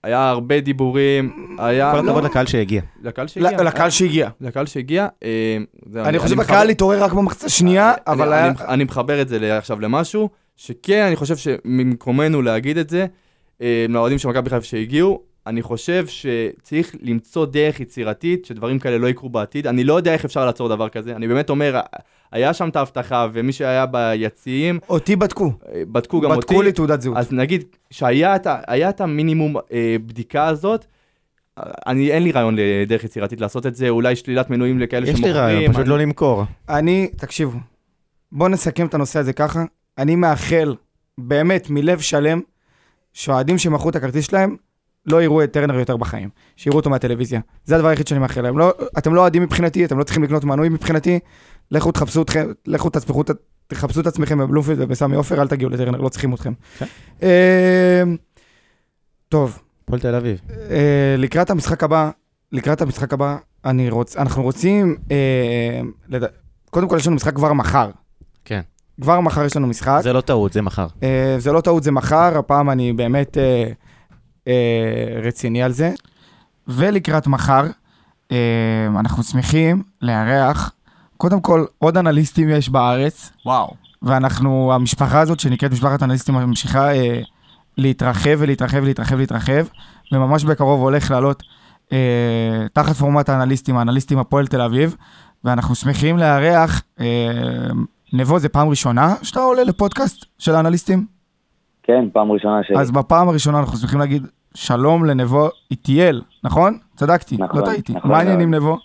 היה 0.04 0.30
הרבה 0.30 0.60
דיבורים, 0.60 1.32
היה... 1.60 1.92
כל 1.92 2.00
הכבוד 2.00 2.24
לא, 2.24 2.30
לקהל 2.30 2.46
שהגיע. 2.46 2.82
לקהל 3.04 3.28
שהגיע. 3.28 3.64
לקהל 3.64 3.90
שהגיע. 3.90 4.30
לקהל 4.42 4.66
שהגיע. 4.66 5.08
אה, 5.24 5.58
אני 5.96 6.20
חושב 6.20 6.40
הקהל 6.40 6.70
התעורר 6.70 7.04
רק 7.04 7.14
במחצה 7.14 7.46
השנייה, 7.46 7.90
אני- 7.92 8.16
אבל 8.16 8.34
אני- 8.34 8.42
היה... 8.60 8.68
אני- 8.74 8.84
מחבר 8.84 9.22
את 9.22 9.28
זה 9.30 9.58
עכשיו 9.58 9.80
למשהו, 9.80 10.30
שכן, 10.56 11.04
אני 11.08 11.16
חושב 11.16 11.38
שממקומנו 11.38 12.42
להגיד 12.42 12.78
את 12.78 12.90
זה, 12.90 13.06
אה, 13.62 13.86
לאוהדים 13.90 14.18
של 14.18 14.30
מכבי 14.30 14.50
חיפה 14.50 14.66
שהגיעו, 14.66 15.22
אני 15.48 15.62
חושב 15.62 16.06
שצריך 16.08 16.96
למצוא 17.02 17.46
דרך 17.46 17.80
יצירתית 17.80 18.46
שדברים 18.46 18.80
כאלה 18.80 18.98
לא 18.98 19.08
יקרו 19.08 19.30
בעתיד. 19.30 19.68
אני 19.68 19.84
לא 19.84 19.94
יודע 19.94 20.14
איך 20.14 20.26
אפשר 20.26 20.46
לעצור 20.46 20.70
דבר 20.70 20.90
כזה. 20.90 21.16
אני 21.16 21.28
באמת 21.28 21.50
אומר, 21.50 21.80
היה 22.32 22.54
שם 22.54 22.70
את 22.70 22.76
ההבטחה, 22.76 23.28
ומי 23.34 23.52
שהיה 23.52 23.86
ביציעים, 23.86 24.80
אותי 24.90 25.16
בדקו. 25.16 25.54
בדקו 25.92 26.22
גם 26.22 26.32
אותי. 26.32 26.40
בדקו 26.48 26.62
לי 26.62 26.72
תעודת 26.72 27.02
זהות. 27.02 27.18
אז 27.18 27.32
נגיד 27.32 27.64
שהיה 27.92 28.36
את, 28.90 29.02
המינימום 29.02 29.56
אה, 29.58 29.96
בדיקה 30.06 30.48
הזאת, 30.48 30.86
אני, 31.88 32.12
אין 32.12 32.24
לי 32.24 32.32
רעיון 32.32 32.56
לדרך 32.58 33.04
יצירתית 33.04 33.42
לעשות 33.42 33.66
את 33.66 33.76
זה, 33.76 33.90
אולי 33.90 34.16
שלילת 34.16 34.50
מנויים 34.50 34.80
לכאלה 34.80 35.04
יש 35.04 35.10
שמוכרים. 35.10 35.34
לי 35.34 35.40
רעיון, 35.40 35.68
פשוט 35.74 35.82
אני- 35.82 35.90
לא 35.90 36.00
למכור. 36.00 36.44
אני, 36.70 37.08
תקשיבו, 37.18 37.60
בואו 38.32 38.50
נסכם 38.50 38.86
את 38.86 38.94
הנושא 38.94 39.20
הזה 39.20 39.34
ככה. 39.34 39.64
אני 39.98 40.16
מאחל, 40.16 40.76
באמת, 41.18 41.70
מלב 41.70 42.00
שלם, 42.00 42.42
שהאוהדים 43.14 43.58
שמכרו 43.58 43.90
את 43.90 43.96
הכרטיס 43.96 44.26
שלהם, 44.28 44.56
לא 45.06 45.24
יראו 45.24 45.44
את 45.44 45.52
טרנר 45.54 45.80
יותר 45.80 45.98
בחיים. 45.98 46.30
שיראו 46.56 46.78
אותו 46.78 46.90
מהטלוויזיה. 46.90 47.40
זה 47.66 47.76
הדבר 47.76 47.88
היחיד 47.88 48.08
שאני 48.08 48.20
מאחל 48.20 48.42
להם. 48.42 48.58
לא, 48.58 48.74
אתם 48.98 49.14
לא 49.14 49.22
אוהדים 49.22 49.44
מבחינתי, 49.44 49.86
אתם 49.86 49.98
לא 50.00 50.04
צריכים 50.04 50.24
לקנות 50.24 50.44
מנוי 50.44 50.70
מבחינתי. 50.70 51.20
לכו 51.72 51.92
תחפשו 51.92 52.22
אתכם, 52.22 52.48
לכו 52.68 52.90
תצמחו, 52.90 53.22
את- 53.22 53.30
תחפשו 53.68 54.02
את 54.02 54.08
עצמכם 54.08 54.38
בבלומפילד 54.38 54.82
ובסמי 54.82 55.16
עופר, 55.16 55.42
אל 55.42 55.48
תגיעו 55.48 55.70
לטרנר, 55.72 56.02
לא 56.02 56.10
צריכים 56.10 56.34
אתכם. 56.34 56.54
כן. 56.80 56.86
אה, 57.24 58.04
טוב, 59.30 59.60
הפועל 59.84 60.00
תל 60.02 60.16
אביב. 60.16 60.40
אה, 60.72 61.16
לקראת 61.18 61.50
המשחק 61.50 61.84
הבא, 61.84 62.10
לקראת 62.52 62.82
המשחק 62.82 63.14
הבא, 63.14 63.38
אני 63.66 63.90
רוצ, 63.90 64.18
אנחנו 64.18 64.44
רוצים, 64.44 64.96
אה. 65.12 66.18
קודם 66.70 66.90
כל 66.90 66.96
יש 66.98 67.08
לנו 67.08 67.16
משחק 67.16 67.36
כבר 67.36 67.54
מחר. 67.54 67.90
כן. 68.46 68.62
כבר 69.02 69.20
מחר 69.20 69.46
יש 69.46 69.56
לנו 69.56 69.68
משחק. 69.68 70.00
זה 70.04 70.14
לא 70.14 70.22
טעות, 70.22 70.54
זה 70.54 70.62
מחר. 70.62 70.88
אה, 71.04 71.36
זה 71.38 71.52
לא 71.52 71.62
טעות, 71.62 71.84
זה 71.84 71.92
מחר, 71.92 72.38
הפעם 72.38 72.70
אני 72.70 72.94
באמת 72.94 73.38
רציני 75.24 75.64
על 75.64 75.72
זה. 75.72 75.92
ולקראת 76.68 77.28
מחר, 77.28 77.64
אה, 78.32 78.88
אנחנו 79.00 79.24
שמחים 79.24 79.84
לארח, 80.02 80.72
קודם 81.18 81.42
כל, 81.42 81.66
עוד 81.78 81.98
אנליסטים 81.98 82.50
יש 82.50 82.70
בארץ. 82.70 83.32
וואו. 83.46 83.74
ואנחנו, 84.02 84.74
המשפחה 84.74 85.20
הזאת 85.20 85.40
שנקראת 85.40 85.72
משפחת 85.72 86.04
אנליסטים 86.04 86.36
ממשיכה 86.36 86.96
אה, 86.96 87.22
להתרחב 87.78 88.36
ולהתרחב 88.38 88.78
ולהתרחב 88.82 89.16
ולהתרחב, 89.16 89.66
וממש 90.12 90.44
בקרוב 90.44 90.82
הולך 90.82 91.12
לעלות 91.12 91.44
אה, 91.92 92.66
תחת 92.74 92.96
פורמט 92.96 93.30
האנליסטים, 93.30 93.78
האנליסטים 93.78 94.20
הפועל 94.20 94.48
תל 94.48 94.62
אביב, 94.62 94.96
ואנחנו 95.44 95.76
שמחים 95.76 96.18
לארח, 96.18 96.82
אה, 97.00 97.06
נבו, 98.14 98.40
זה 98.40 98.50
פעם 98.50 98.70
ראשונה 98.70 99.16
שאתה 99.24 99.40
עולה 99.40 99.64
לפודקאסט 99.64 100.26
של 100.38 100.56
האנליסטים? 100.56 101.06
כן, 101.84 102.10
פעם 102.14 102.32
ראשונה 102.32 102.64
שלי. 102.64 102.78
אז 102.80 102.92
בפעם 102.92 103.30
הראשונה 103.30 103.60
אנחנו 103.60 103.78
שמחים 103.78 104.00
להגיד 104.00 104.28
שלום 104.54 105.06
לנבו 105.06 105.50
איטיאל, 105.72 106.22
נכון? 106.44 106.78
צדקתי, 106.96 107.36
נכון, 107.40 107.62
לא 107.62 107.66
טעיתי. 107.66 107.94
נכון 107.94 108.12
מה 108.12 108.18
העניינים 108.18 108.52
מאוד. 108.52 108.62
נבו? 108.62 108.78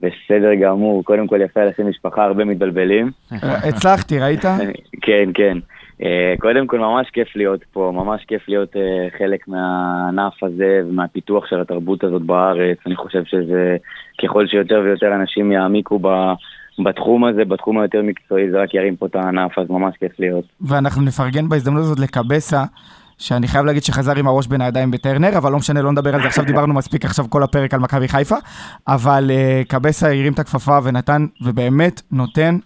בסדר 0.00 0.54
גמור, 0.62 1.04
קודם 1.04 1.26
כל 1.26 1.40
יפה 1.44 1.64
לשים 1.64 1.88
משפחה, 1.88 2.24
הרבה 2.24 2.44
מתבלבלים. 2.44 3.10
אה, 3.32 3.68
הצלחתי, 3.68 4.18
ראית? 4.18 4.44
כן, 5.06 5.30
כן. 5.34 5.58
אה, 6.02 6.34
קודם 6.40 6.66
כל 6.66 6.78
ממש 6.78 7.10
כיף 7.12 7.36
להיות 7.36 7.60
פה, 7.72 7.92
ממש 7.94 8.24
כיף 8.28 8.48
להיות 8.48 8.76
אה, 8.76 9.08
חלק 9.18 9.48
מהענף 9.48 10.42
הזה 10.42 10.80
ומהפיתוח 10.88 11.46
של 11.46 11.60
התרבות 11.60 12.04
הזאת 12.04 12.22
בארץ. 12.22 12.78
אני 12.86 12.96
חושב 12.96 13.24
שזה, 13.24 13.76
ככל 14.22 14.46
שיותר 14.46 14.80
ויותר 14.84 15.14
אנשים 15.14 15.52
יעמיקו 15.52 15.98
ב- 15.98 16.32
בתחום 16.84 17.24
הזה, 17.24 17.44
בתחום 17.44 17.78
היותר 17.78 18.02
מקצועי, 18.02 18.50
זה 18.50 18.62
רק 18.62 18.74
ירים 18.74 18.96
פה 18.96 19.06
את 19.06 19.16
הענף, 19.16 19.58
אז 19.58 19.70
ממש 19.70 19.94
כיף 20.00 20.20
להיות. 20.20 20.44
ואנחנו 20.60 21.02
נפרגן 21.02 21.48
בהזדמנות 21.48 21.82
הזאת 21.82 21.98
לקבסה, 21.98 22.64
שאני 23.18 23.48
חייב 23.48 23.64
להגיד 23.64 23.82
שחזר 23.82 24.16
עם 24.16 24.28
הראש 24.28 24.46
בין 24.46 24.60
הידיים 24.60 24.90
בטרנר, 24.90 25.38
אבל 25.38 25.52
לא 25.52 25.58
משנה, 25.58 25.82
לא 25.82 25.92
נדבר 25.92 26.14
על 26.14 26.22
זה 26.22 26.26
עכשיו, 26.28 26.44
דיברנו 26.44 26.74
מספיק 26.74 27.04
עכשיו 27.04 27.26
כל 27.30 27.42
הפרק 27.42 27.74
על 27.74 27.80
מכבי 27.80 28.08
חיפה, 28.08 28.36
אבל 28.88 29.30
uh, 29.30 29.68
קבסה 29.68 30.06
הרים 30.06 30.32
את 30.32 30.38
הכפפה 30.38 30.78
ונתן, 30.82 31.26
ובאמת 31.40 32.02
נותן 32.12 32.58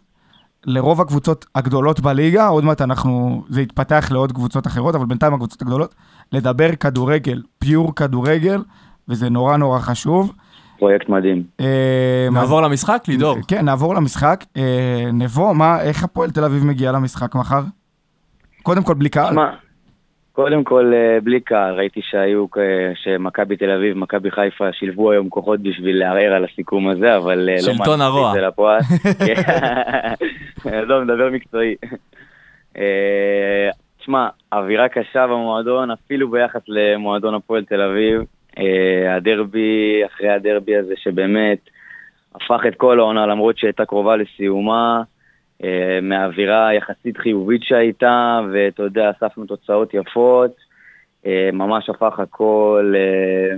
לרוב 0.66 1.00
הקבוצות 1.00 1.46
הגדולות 1.54 2.00
בליגה, 2.00 2.46
עוד 2.46 2.64
מעט 2.64 2.82
אנחנו, 2.82 3.44
זה 3.48 3.62
יתפתח 3.62 4.08
לעוד 4.12 4.32
קבוצות 4.32 4.66
אחרות, 4.66 4.94
אבל 4.94 5.06
בינתיים 5.06 5.34
הקבוצות 5.34 5.62
הגדולות, 5.62 5.94
לדבר 6.32 6.74
כדורגל, 6.74 7.42
פיור 7.58 7.94
כדורגל, 7.94 8.62
וזה 9.08 9.30
נורא 9.30 9.56
נורא 9.56 9.78
חשוב. 9.78 10.32
פרויקט 10.78 11.08
מדהים. 11.08 11.42
אה, 11.60 12.28
נעבור 12.32 12.62
למשחק, 12.62 13.04
לידור. 13.08 13.36
כן, 13.48 13.64
נעבור 13.64 13.94
למשחק. 13.94 14.44
אה, 14.56 15.10
נבו, 15.12 15.54
מה, 15.54 15.80
איך 15.80 16.04
הפועל 16.04 16.30
תל 16.30 16.44
אביב 16.44 16.64
מגיע 16.64 16.92
למשחק 16.92 17.34
מחר? 17.34 17.62
קודם 18.62 18.82
כל 18.82 18.94
בלי 18.94 19.08
קהל. 19.08 19.36
קודם 20.32 20.64
כל, 20.64 20.92
אה, 20.94 21.20
בלי 21.20 21.40
קהל, 21.40 21.74
ראיתי 21.74 22.00
שהיו, 22.02 22.46
אה, 22.58 22.92
שמכבי 22.94 23.56
תל 23.56 23.70
אביב, 23.70 23.96
מכבי 23.96 24.30
חיפה, 24.30 24.72
שילבו 24.72 25.10
היום 25.10 25.28
כוחות 25.28 25.60
בשביל 25.60 25.98
לערער 25.98 26.32
על 26.32 26.44
הסיכום 26.44 26.88
הזה, 26.88 27.16
אבל 27.16 27.48
אה, 27.48 27.54
לא 27.54 27.60
שלטון 27.60 28.00
הרוע. 28.00 28.28
את 28.28 28.34
זה 28.34 28.40
לפועל. 28.40 28.80
כן. 29.26 29.42
לא, 30.88 31.04
מדבר 31.04 31.30
מקצועי. 31.30 31.74
תשמע, 33.98 34.28
אווירה 34.52 34.88
קשה 34.88 35.26
במועדון, 35.26 35.90
אפילו 35.90 36.30
ביחס 36.30 36.60
למועדון 36.68 37.34
הפועל 37.34 37.64
תל 37.64 37.80
אביב. 37.80 38.22
הדרבי, 39.16 40.02
אחרי 40.06 40.28
הדרבי 40.28 40.76
הזה, 40.76 40.94
שבאמת 40.96 41.58
הפך 42.34 42.60
את 42.68 42.74
כל 42.76 43.00
העונה, 43.00 43.26
למרות 43.26 43.58
שהייתה 43.58 43.84
קרובה 43.84 44.16
לסיומה. 44.16 45.02
אה, 45.64 45.98
מהאווירה 46.02 46.68
היחסית 46.68 47.16
חיובית 47.16 47.62
שהייתה, 47.62 48.40
ואתה 48.52 48.82
יודע, 48.82 49.10
אספנו 49.10 49.46
תוצאות 49.46 49.94
יפות, 49.94 50.56
אה, 51.26 51.50
ממש 51.52 51.90
הפך 51.90 52.18
הכל, 52.20 52.94
אה, 52.96 53.56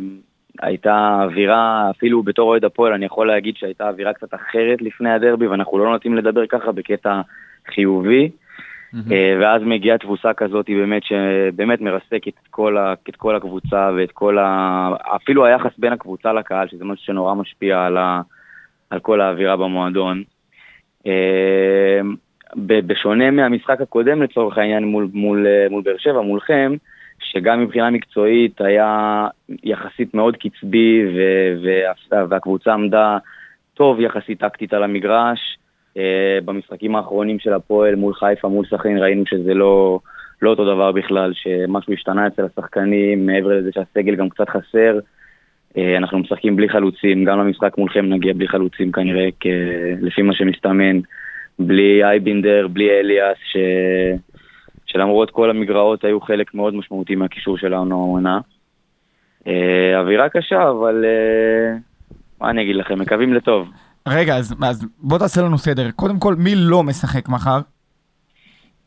הייתה 0.63 1.19
אווירה, 1.23 1.91
אפילו 1.91 2.23
בתור 2.23 2.49
אוהד 2.49 2.65
הפועל, 2.65 2.93
אני 2.93 3.07
יכול 3.07 3.27
להגיד 3.27 3.57
שהייתה 3.57 3.89
אווירה 3.89 4.13
קצת 4.13 4.35
אחרת 4.35 4.83
לפני 4.83 5.11
הדרבי, 5.11 5.47
ואנחנו 5.47 5.79
לא 5.79 5.91
נוטים 5.91 6.15
לדבר 6.15 6.47
ככה 6.47 6.73
בקטע 6.73 7.21
חיובי. 7.75 8.31
אה, 9.13 9.37
ואז 9.41 9.63
מגיעה 9.63 9.99
תבוסה 9.99 10.35
כזאת, 10.35 10.69
היא 10.69 10.77
באמת, 10.77 11.05
שבאמת 11.05 11.81
מרסקת 11.81 12.33
את 12.43 12.49
כל, 12.51 12.77
ה, 12.79 12.95
את 13.09 13.17
כל 13.17 13.37
הקבוצה 13.37 13.91
ואת 13.97 14.13
כל 14.13 14.39
ה... 14.39 14.91
אפילו 15.17 15.45
היחס 15.45 15.71
בין 15.79 15.93
הקבוצה 15.93 16.33
לקהל, 16.33 16.69
שזה 16.69 16.85
משהו 16.85 17.05
שנורא 17.05 17.35
משפיע 17.35 17.85
על, 17.85 17.97
ה, 17.97 18.21
על 18.91 19.01
כל 19.01 19.21
האווירה 19.21 19.57
במועדון. 19.57 20.23
ב- 22.57 22.87
בשונה 22.87 23.31
מהמשחק 23.31 23.81
הקודם 23.81 24.23
לצורך 24.23 24.59
העניין 24.59 24.85
מול, 24.85 25.09
מול, 25.13 25.47
אה, 25.47 25.67
מול 25.71 25.83
באר 25.83 25.99
שבע, 25.99 26.21
מולכם, 26.21 26.73
שגם 27.19 27.61
מבחינה 27.61 27.91
מקצועית 27.91 28.61
היה 28.61 29.27
יחסית 29.65 30.15
מאוד 30.15 30.37
קצבי 30.37 31.05
ו- 31.15 31.65
וה- 32.11 32.25
והקבוצה 32.29 32.73
עמדה 32.73 33.19
טוב 33.75 34.01
יחסית 34.01 34.41
טקטית 34.41 34.75
על 34.75 34.83
המגרש. 34.83 35.59
אה, 35.97 36.39
במשחקים 36.45 36.97
האחרונים 36.97 37.39
של 37.39 37.53
הפועל 37.53 37.95
מול 37.95 38.15
חיפה, 38.15 38.49
מול 38.49 38.67
סכנין, 38.67 38.99
ראינו 38.99 39.27
שזה 39.27 39.55
לא, 39.55 39.99
לא 40.43 40.51
אותו 40.51 40.65
דבר 40.65 40.93
בכלל, 40.93 41.33
שמשהו 41.35 41.93
השתנה 41.93 42.27
אצל 42.27 42.45
השחקנים, 42.45 43.27
מעבר 43.27 43.49
לזה 43.49 43.71
שהסגל 43.73 44.15
גם 44.15 44.29
קצת 44.29 44.49
חסר. 44.49 44.99
אה, 45.77 45.97
אנחנו 45.97 46.19
משחקים 46.19 46.57
בלי 46.57 46.69
חלוצים, 46.69 47.25
גם 47.25 47.39
למשחק 47.39 47.79
מולכם 47.79 48.05
נגיע 48.05 48.33
בלי 48.33 48.49
חלוצים 48.49 48.93
כנראה, 48.93 49.29
לפי 50.01 50.23
מה 50.23 50.35
שמסתמן, 50.35 51.01
בלי 51.59 52.05
אייבינדר, 52.05 52.69
בלי 52.69 52.91
אליאס, 52.91 53.39
ש... 53.53 53.57
שלמרות 54.95 55.31
כל 55.31 55.51
המגרעות 55.51 56.05
היו 56.05 56.21
חלק 56.21 56.55
מאוד 56.55 56.75
משמעותי 56.75 57.15
מהקישור 57.15 57.59
שלנו 57.59 57.95
העונה. 57.95 58.41
אה, 59.47 60.01
אווירה 60.01 60.29
קשה, 60.29 60.71
אבל 60.71 61.05
אה, 61.05 61.77
מה 62.41 62.51
אני 62.51 62.63
אגיד 62.63 62.77
לכם, 62.77 62.99
מקווים 62.99 63.35
לטוב. 63.35 63.69
רגע, 64.09 64.37
אז, 64.37 64.55
אז 64.63 64.87
בוא 64.99 65.19
תעשה 65.19 65.43
לנו 65.43 65.59
סדר. 65.59 65.91
קודם 65.91 66.19
כל, 66.19 66.35
מי 66.35 66.55
לא 66.57 66.83
משחק 66.83 67.29
מחר? 67.29 67.61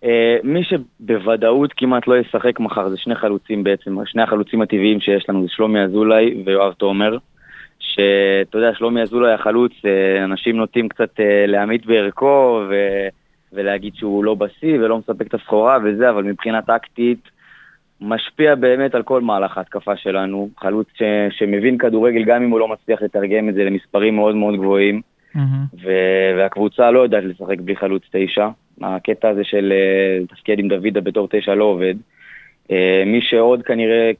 אה, 0.04 0.38
מי 0.44 0.64
שבוודאות 0.64 1.74
כמעט 1.74 2.08
לא 2.08 2.18
ישחק 2.18 2.60
מחר 2.60 2.90
זה 2.90 2.98
שני 2.98 3.16
חלוצים 3.16 3.64
בעצם, 3.64 4.06
שני 4.06 4.22
החלוצים 4.22 4.62
הטבעיים 4.62 5.00
שיש 5.00 5.30
לנו 5.30 5.42
זה 5.42 5.48
שלומי 5.50 5.82
אזולאי 5.82 6.44
ויואב 6.46 6.74
תומר. 6.74 7.18
שאתה 7.80 8.58
יודע, 8.58 8.74
שלומי 8.74 9.02
אזולאי 9.02 9.34
החלוץ, 9.34 9.72
אה, 9.86 10.24
אנשים 10.24 10.58
נוטים 10.58 10.90
קצת 10.90 11.20
אה, 11.20 11.46
להמעיט 11.48 11.86
בערכו 11.86 12.62
ו... 12.70 12.76
ולהגיד 13.54 13.96
שהוא 13.96 14.24
לא 14.24 14.36
בשיא 14.36 14.80
ולא 14.80 14.98
מספק 14.98 15.28
את 15.28 15.34
הסחורה 15.34 15.78
וזה, 15.84 16.10
אבל 16.10 16.24
מבחינה 16.24 16.62
טקטית 16.62 17.30
משפיע 18.02 18.56
באמת 18.56 18.96
על 18.96 19.04
כל 19.04 19.22
מהלך 19.22 19.58
ההתקפה 19.58 19.96
שלנו. 19.96 20.50
חלוץ 20.58 20.88
ש... 20.94 21.02
שמבין 21.32 21.78
כדורגל 21.78 22.24
גם 22.24 22.44
אם 22.44 22.50
הוא 22.50 22.60
לא 22.60 22.68
מצליח 22.68 23.02
לתרגם 23.02 23.50
את 23.50 23.54
זה 23.54 23.64
למספרים 23.64 24.16
מאוד 24.16 24.36
מאוד 24.36 24.56
גבוהים. 24.56 25.02
ו... 25.84 25.92
והקבוצה 26.38 26.92
לא 26.92 27.00
יודעת 27.00 27.24
לשחק 27.24 27.60
בלי 27.60 27.76
חלוץ 27.76 28.04
תשע. 28.12 28.48
הקטע 28.82 29.30
הזה 29.30 29.44
של 29.44 29.74
אה, 29.76 30.24
לתפקד 30.24 30.60
עם 30.60 30.68
דוידה 30.68 31.02
בתור 31.02 31.28
תשע 31.32 31.56
לא 31.56 31.64
עובד. 31.64 31.96
אה, 32.72 33.04
מי 33.06 33.22
שעוד 33.22 33.64
כנראה 33.64 34.12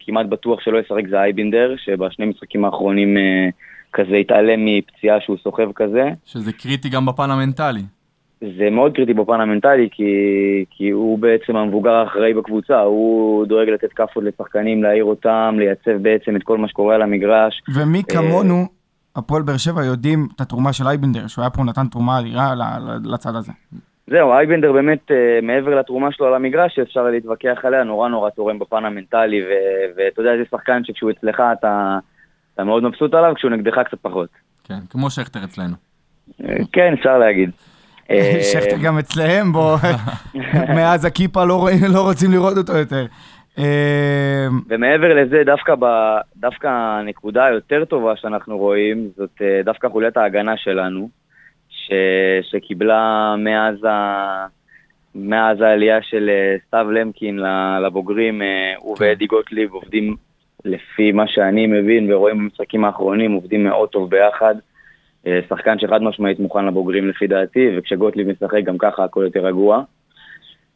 כמעט 0.00 0.26
בטוח 0.26 0.60
שלא 0.60 0.78
ישחק 0.78 1.08
זה 1.10 1.20
אייבינדר, 1.20 1.74
שבשני 1.76 2.26
משחקים 2.26 2.64
האחרונים 2.64 3.16
אה, 3.16 3.48
כזה 3.92 4.16
התעלם 4.16 4.64
מפציעה 4.64 5.20
שהוא 5.20 5.36
סוחב 5.42 5.72
כזה. 5.74 6.10
שזה 6.24 6.52
קריטי 6.52 6.88
גם 6.88 7.06
בפן 7.06 7.30
המנטלי. 7.30 7.82
זה 8.40 8.70
מאוד 8.70 8.94
קריטי 8.94 9.14
בפן 9.14 9.40
המנטלי, 9.40 9.88
כי, 9.92 10.04
כי 10.70 10.90
הוא 10.90 11.18
בעצם 11.18 11.56
המבוגר 11.56 11.90
האחראי 11.90 12.34
בקבוצה, 12.34 12.80
הוא 12.80 13.46
דואג 13.46 13.68
לתת 13.68 13.92
כאפות 13.92 14.24
לשחקנים, 14.24 14.82
להעיר 14.82 15.04
אותם, 15.04 15.56
לייצב 15.58 16.02
בעצם 16.02 16.36
את 16.36 16.42
כל 16.42 16.58
מה 16.58 16.68
שקורה 16.68 16.94
על 16.94 17.02
המגרש. 17.02 17.62
ומי 17.74 18.02
כמונו, 18.08 18.66
הפועל 19.16 19.42
באר 19.42 19.56
שבע, 19.56 19.84
יודעים 19.84 20.28
את 20.36 20.40
התרומה 20.40 20.72
של 20.72 20.86
אייבנדר, 20.86 21.26
שהוא 21.26 21.42
היה 21.42 21.50
פה 21.50 21.64
נתן 21.64 21.86
תרומה 21.86 22.20
אדירה 22.20 22.54
לצד 23.04 23.34
הזה. 23.34 23.52
זהו, 24.10 24.32
אייבנדר 24.32 24.72
באמת, 24.72 25.10
אה, 25.10 25.16
מעבר 25.42 25.74
לתרומה 25.74 26.12
שלו 26.12 26.26
על 26.26 26.34
המגרש, 26.34 26.74
שאפשר 26.74 27.02
להתווכח 27.02 27.58
עליה, 27.64 27.84
נורא 27.84 28.08
נורא 28.08 28.30
תורם 28.30 28.58
בפן 28.58 28.84
המנטלי, 28.84 29.42
ו- 29.42 29.92
ואתה 29.96 30.20
יודע, 30.20 30.30
זה 30.36 30.42
שחקן 30.50 30.80
שכשהוא 30.84 31.10
אצלך 31.10 31.42
אתה, 31.52 31.98
אתה 32.54 32.64
מאוד 32.64 32.82
מבסוט 32.82 33.14
עליו, 33.14 33.32
כשהוא 33.36 33.50
נגדך 33.50 33.78
קצת 33.78 33.98
פחות. 34.02 34.28
כן, 34.64 34.78
כמו 34.90 35.10
שכטר 35.10 35.44
אצלנו. 35.44 35.74
אה, 36.44 36.56
כן, 36.72 36.92
אפשר 36.92 37.18
להגיד. 37.18 37.50
אה, 38.10 38.38
שכטר 38.52 38.76
גם 38.84 38.98
אצלהם, 38.98 39.52
בוא, 39.52 39.76
מאז 40.76 41.04
הכיפה 41.04 41.44
לא 41.44 41.54
רואים- 41.54 41.78
לא 41.94 42.00
רוצים 42.00 42.30
לראות 42.32 42.56
אותו 42.56 42.76
יותר. 42.76 43.06
אה, 43.58 44.46
ומעבר 44.68 45.14
לזה, 45.14 45.42
דווקא, 45.46 45.74
ב, 45.74 45.84
דווקא 46.36 46.66
הנקודה 46.68 47.44
היותר 47.44 47.84
טובה 47.84 48.16
שאנחנו 48.16 48.58
רואים, 48.58 49.08
זאת 49.16 49.30
אה, 49.42 49.60
דווקא 49.64 49.88
חוליית 49.88 50.16
ההגנה 50.16 50.56
שלנו, 50.56 51.08
ש, 51.88 51.92
שקיבלה 52.50 53.34
מאז, 53.38 53.84
ה, 53.84 54.46
מאז 55.14 55.60
העלייה 55.60 56.02
של 56.02 56.28
אה, 56.28 56.56
סתיו 56.66 56.90
למקין 56.90 57.40
לבוגרים, 57.86 58.42
אה, 58.42 58.74
הוא 58.78 58.96
ואדי 59.00 59.26
גוטליב 59.26 59.72
עובדים, 59.72 60.16
לפי 60.64 61.12
מה 61.12 61.24
שאני 61.28 61.66
מבין 61.66 62.12
ורואים 62.12 62.38
במשחקים 62.38 62.84
האחרונים, 62.84 63.32
עובדים 63.32 63.64
מאוד 63.64 63.88
טוב 63.88 64.10
ביחד. 64.10 64.54
אה, 65.26 65.40
שחקן 65.48 65.78
שחד 65.78 66.02
משמעית 66.02 66.40
מוכן 66.40 66.64
לבוגרים 66.64 67.08
לפי 67.08 67.26
דעתי, 67.26 67.68
וכשגוטליב 67.78 68.28
משחק 68.28 68.64
גם 68.64 68.78
ככה 68.78 69.04
הכל 69.04 69.22
יותר 69.24 69.46
רגוע. 69.46 69.82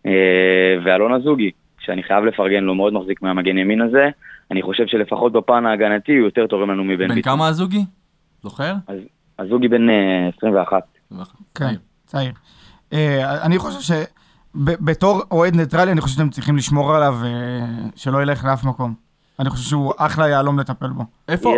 אה, 0.06 0.76
ואלון 0.84 1.12
אזוגי, 1.12 1.50
שאני 1.80 2.02
חייב 2.02 2.24
לפרגן 2.24 2.64
לו, 2.64 2.74
מאוד 2.74 2.92
מחזיק 2.92 3.22
מהמגן 3.22 3.58
ימין 3.58 3.80
הזה. 3.80 4.08
אני 4.50 4.62
חושב 4.62 4.86
שלפחות 4.86 5.32
בפן 5.32 5.66
ההגנתי 5.66 6.16
הוא 6.16 6.24
יותר 6.24 6.46
תורם 6.46 6.70
לנו 6.70 6.84
מבן 6.84 7.08
בן 7.08 7.14
ביטון. 7.14 7.32
כמה 7.32 7.48
הזוגי? 7.48 7.84
זוכר? 8.42 8.72
אזוגי 9.38 9.68
בן 9.68 9.90
אה, 9.90 10.28
21. 10.38 10.82
כן, 11.54 11.74
צעיר. 12.06 12.32
אה, 12.92 13.44
אני 13.46 13.58
חושב 13.58 13.94
שבתור 14.54 15.22
אוהד 15.30 15.56
ניטרלי, 15.56 15.92
אני 15.92 16.00
חושב 16.00 16.14
שאתם 16.16 16.30
צריכים 16.30 16.56
לשמור 16.56 16.94
עליו, 16.94 17.14
אה, 17.24 17.30
שלא 17.96 18.22
ילך 18.22 18.44
לאף 18.44 18.64
מקום. 18.64 18.94
אני 19.40 19.50
חושב 19.50 19.68
שהוא 19.68 19.92
אחלה 19.96 20.28
יהלום 20.28 20.58
לטפל 20.58 20.88
בו. 20.88 21.02
איפה, 21.28 21.54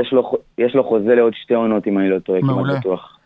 יש 0.58 0.74
לו, 0.74 0.84
חוזה 0.84 1.14
לעוד 1.14 1.32
שתי 1.42 1.54
עונות, 1.54 1.86
אם 1.86 1.98
אני 1.98 2.10
לא 2.10 2.18
טועה. 2.18 2.40
כמעט 2.40 2.78
בטוח. 2.78 3.18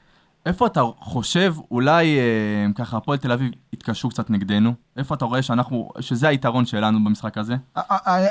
איפה 0.46 0.66
אתה 0.66 0.80
חושב, 0.98 1.52
אולי 1.70 2.18
אה, 2.18 2.66
ככה 2.74 2.96
הפועל 2.96 3.18
תל 3.18 3.32
אביב 3.32 3.50
יתקשו 3.72 4.08
קצת 4.08 4.30
נגדנו? 4.30 4.70
איפה 4.96 5.14
אתה 5.14 5.24
רואה 5.24 5.42
שאנחנו, 5.42 5.88
שזה 6.00 6.28
היתרון 6.28 6.64
שלנו 6.64 6.98
במשחק 7.04 7.38
הזה? 7.38 7.54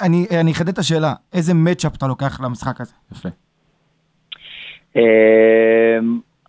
אני 0.01 0.25
אני 0.41 0.51
אחדד 0.51 0.69
את 0.69 0.77
השאלה, 0.77 1.13
איזה 1.33 1.53
מצ'אפ 1.53 1.95
אתה 1.95 2.07
לוקח 2.07 2.41
למשחק 2.41 2.81
הזה? 2.81 2.93
יפה. 3.11 3.29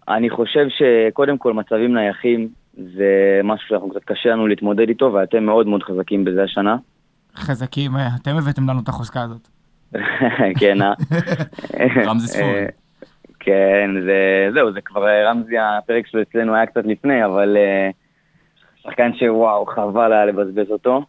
אני 0.09 0.31
חושב 0.31 0.67
שקודם 0.69 1.39
כל 1.39 1.53
מצבים 1.53 1.95
נייחים 1.95 2.49
זה 2.75 3.41
משהו 3.45 3.69
שאנחנו 3.69 3.91
קצת 3.91 4.05
קשה 4.05 4.29
לנו 4.31 4.47
להתמודד 4.47 4.89
איתו, 4.89 5.13
ואתם 5.13 5.45
מאוד 5.45 5.67
מאוד 5.67 5.83
חזקים 5.83 6.25
בזה 6.25 6.43
השנה. 6.43 6.77
חזקים, 7.37 7.97
אה, 7.97 8.09
אתם 8.23 8.31
הבאתם 8.37 8.63
לנו 8.71 8.81
את 8.81 8.89
החוזקה 8.89 9.21
הזאת. 9.23 9.49
כן, 10.61 10.83
אה? 10.83 10.93
רמזי 12.09 12.27
ספורי. 12.29 12.59
אה, 12.59 12.67
כן, 13.41 13.91
זה, 14.05 14.49
זהו, 14.55 14.73
זה 14.73 14.81
כבר 14.81 15.09
אה, 15.09 15.31
רמזי, 15.31 15.55
הפרק 15.59 16.07
שלו 16.07 16.23
אצלנו 16.23 16.55
היה 16.55 16.67
קצת 16.67 16.85
לפני, 16.85 17.25
אבל 17.25 17.57
שחקן 18.83 19.11
שוואו, 19.15 19.67
חבל 19.67 20.13
היה 20.13 20.25
לבזבז 20.27 20.71
אותו. 20.71 21.03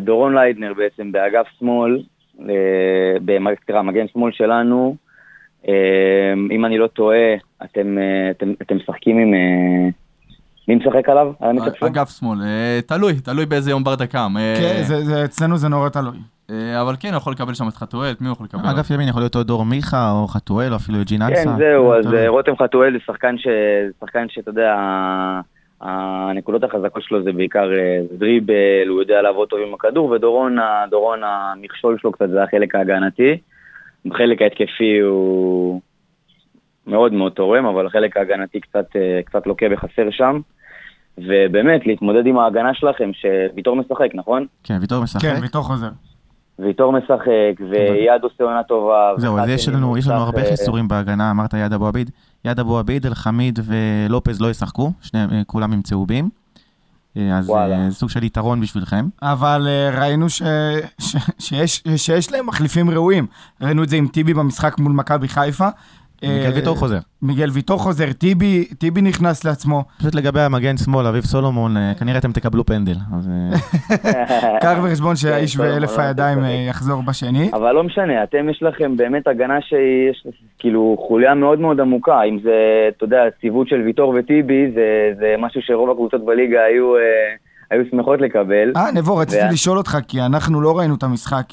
דורון 0.00 0.34
ליידנר 0.34 0.74
בעצם 0.74 1.12
באגף 1.12 1.46
שמאל, 1.58 2.02
אה, 2.48 2.54
במג- 3.24 3.64
סליחה, 3.66 3.82
מגן 3.82 4.08
שמאל 4.08 4.32
שלנו, 4.32 4.96
אם 6.50 6.64
אני 6.64 6.78
לא 6.78 6.86
טועה, 6.86 7.34
אתם, 7.64 7.98
אה, 7.98 8.30
אתם, 8.30 8.52
אתם 8.62 8.76
משחקים 8.76 9.18
עם... 9.18 9.34
אה, 9.34 9.88
מי 10.68 10.74
משחק 10.74 11.08
עליו? 11.08 11.32
על 11.40 11.56
שלו? 11.78 11.88
אגף 11.88 12.08
שמאל, 12.18 12.38
אה, 12.42 12.80
תלוי, 12.86 13.20
תלוי 13.20 13.46
באיזה 13.46 13.70
יום 13.70 13.84
ברדה 13.84 14.06
קם. 14.06 14.34
אה, 14.38 14.54
כן, 14.60 14.82
זה- 14.82 15.00
זה- 15.04 15.24
אצלנו 15.24 15.56
זה 15.56 15.68
נורא 15.68 15.88
תלוי. 15.88 16.16
אה, 16.50 16.80
אבל 16.82 16.94
כן, 17.00 17.08
הוא 17.08 17.16
יכול 17.16 17.32
לקבל 17.32 17.54
שם 17.54 17.68
את 17.68 17.74
חתואל, 17.74 18.10
את 18.10 18.20
מי 18.20 18.26
הוא 18.28 18.32
יכול 18.32 18.46
לקבל? 18.46 18.68
אגף 18.70 18.90
ימין 18.90 19.08
יכול 19.08 19.22
להיות 19.22 19.36
או 19.36 19.42
דור 19.42 19.64
מיכה 19.64 20.10
או 20.10 20.26
חתואל 20.28 20.70
או 20.70 20.76
אפילו 20.76 20.98
ג'ין 21.04 21.22
אנסה. 21.22 21.44
כן, 21.44 21.56
זהו, 21.58 21.92
אז 21.94 22.04
תלוי. 22.06 22.18
אה, 22.22 22.28
רותם 22.28 22.52
חתואל 22.62 22.92
זה 22.92 22.98
שחקן 23.06 23.38
ש... 23.38 23.46
שחקן 24.00 24.26
שאתה 24.28 24.50
יודע, 24.50 24.74
הנקודות 25.80 26.64
החזקות 26.64 27.02
שלו 27.02 27.22
זה 27.22 27.32
בעיקר 27.32 27.72
אה, 27.72 28.00
דריבל, 28.18 28.54
הוא 28.88 29.00
יודע 29.00 29.22
לעבוד 29.22 29.48
טוב 29.48 29.58
עם 29.68 29.74
הכדור, 29.74 30.10
ודורון, 30.10 30.56
המכשול 31.24 31.98
שלו 32.00 32.12
קצת 32.12 32.28
זה 32.30 32.42
החלק 32.42 32.74
ההגנתי. 32.74 33.38
בחלק 34.04 34.42
ההתקפי 34.42 34.98
הוא 34.98 35.80
מאוד 36.86 37.12
מאוד 37.12 37.32
תורם, 37.32 37.66
אבל 37.66 37.86
החלק 37.86 38.16
ההגנתי 38.16 38.60
קצת, 38.60 38.86
אה, 38.96 39.20
קצת 39.24 39.46
לוקה 39.46 39.66
בחסר 39.68 40.10
שם. 40.10 40.40
ובאמת, 41.18 41.86
להתמודד 41.86 42.26
עם 42.26 42.38
ההגנה 42.38 42.74
שלכם, 42.74 43.10
שוויתור 43.12 43.76
משחק, 43.76 44.08
נכון? 44.14 44.46
כן, 44.64 44.76
ויטור 44.80 45.02
משחק. 45.02 45.22
כן, 45.22 45.38
ויטור 45.42 45.62
חוזר. 45.62 45.88
ויתור 46.58 46.92
משחק, 46.92 47.60
ויד 47.70 48.22
עושה 48.22 48.44
עונה 48.44 48.62
טובה. 48.62 49.12
זהו, 49.16 49.38
אז 49.38 49.48
יש 49.48 49.68
לנו, 49.68 49.98
יש 49.98 50.08
לנו 50.08 50.20
הרבה 50.20 50.40
אה, 50.40 50.44
חיסורים 50.44 50.88
בהגנה, 50.88 51.30
אמרת 51.30 51.54
יד 51.54 51.72
אבו 51.72 51.86
עביד. 51.86 52.10
יד 52.44 52.60
אבו 52.60 52.78
עביד, 52.78 53.06
אלחמיד 53.06 53.58
ולופז 53.64 54.40
לא 54.40 54.50
ישחקו, 54.50 54.90
שניהם, 55.02 55.30
אה, 55.32 55.42
כולם 55.46 55.72
עם 55.72 55.82
צהובים. 55.82 56.28
אה, 57.16 57.38
אז 57.38 57.48
וואלה. 57.48 57.76
אה, 57.76 57.90
זה 57.90 57.96
סוג 57.96 58.10
של 58.10 58.24
יתרון 58.24 58.60
בשבילכם. 58.60 59.08
אבל 59.22 59.68
אה, 59.68 60.00
ראינו 60.00 60.28
ש... 60.28 60.42
ש... 60.98 61.16
שיש... 61.38 61.82
שיש 61.96 62.32
להם 62.32 62.46
מחליפים 62.46 62.90
ראויים. 62.90 63.26
ראינו 63.60 63.82
את 63.82 63.88
זה 63.88 63.96
עם 63.96 64.08
טיבי 64.08 64.34
במשחק 64.34 64.78
מול 64.78 64.92
מכבי 64.92 65.28
חיפה. 65.28 65.68
מיגל 66.22 66.50
אה, 66.50 66.54
ויטור 66.54 66.76
חוזר. 66.76 66.98
מיגל 67.22 67.50
ויטור 67.50 67.78
חוזר, 67.78 68.12
טיבי, 68.12 68.64
טיבי 68.64 69.02
נכנס 69.02 69.44
לעצמו. 69.44 69.84
פשוט 69.98 70.14
לגבי 70.14 70.40
המגן 70.40 70.76
שמאל, 70.76 71.06
אביב 71.06 71.24
סולומון, 71.24 71.76
אה, 71.76 71.92
כנראה 71.98 72.18
אתם 72.18 72.32
תקבלו 72.32 72.66
פנדל. 72.66 72.94
אז, 73.18 73.30
אה, 73.30 74.58
קח 74.62 74.78
בחשבון 74.84 75.16
שהאיש 75.16 75.56
כן, 75.56 75.62
ואלף 75.62 75.90
אבל 75.90 76.04
הידיים. 76.04 76.38
יחזור 76.68 77.02
בשני. 77.02 77.50
אבל 77.52 77.72
לא 77.72 77.84
משנה, 77.84 78.22
אתם 78.22 78.48
יש 78.48 78.62
לכם 78.62 78.96
באמת 78.96 79.26
הגנה 79.26 79.60
שיש 79.60 80.26
כאילו 80.58 80.96
חוליה 81.08 81.34
מאוד 81.34 81.60
מאוד 81.60 81.80
עמוקה, 81.80 82.22
אם 82.22 82.38
זה, 82.42 82.88
אתה 82.88 83.04
יודע, 83.04 83.22
ציוות 83.40 83.68
של 83.68 83.80
ויטור 83.80 84.14
וטיבי, 84.18 84.70
זה, 84.74 85.12
זה 85.18 85.34
משהו 85.38 85.60
שרוב 85.62 85.90
הקבוצות 85.90 86.24
בליגה 86.24 86.60
היו, 86.62 86.92
היו 87.70 87.82
שמחות 87.90 88.20
לקבל. 88.20 88.72
אה, 88.76 88.92
נבו, 88.92 89.16
רציתי 89.16 89.44
לשאול 89.52 89.78
אותך, 89.78 89.98
כי 90.08 90.20
אנחנו 90.20 90.60
לא 90.60 90.78
ראינו 90.78 90.94
את 90.94 91.02
המשחק, 91.02 91.46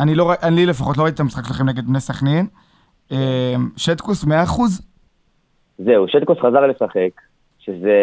אני 0.00 0.14
לא, 0.14 0.32
אני 0.42 0.66
לפחות 0.66 0.98
לא 0.98 1.02
ראיתי 1.02 1.14
את 1.14 1.20
המשחק 1.20 1.44
שלכם 1.46 1.68
נגד 1.68 1.86
בני 1.86 2.00
סכנין. 2.00 2.46
אה, 3.12 3.54
שטקוס 3.76 4.24
100%? 4.24 4.28
זהו, 5.78 6.08
שטקוס 6.08 6.38
חזר 6.38 6.66
לשחק, 6.66 7.20
שזה 7.58 7.96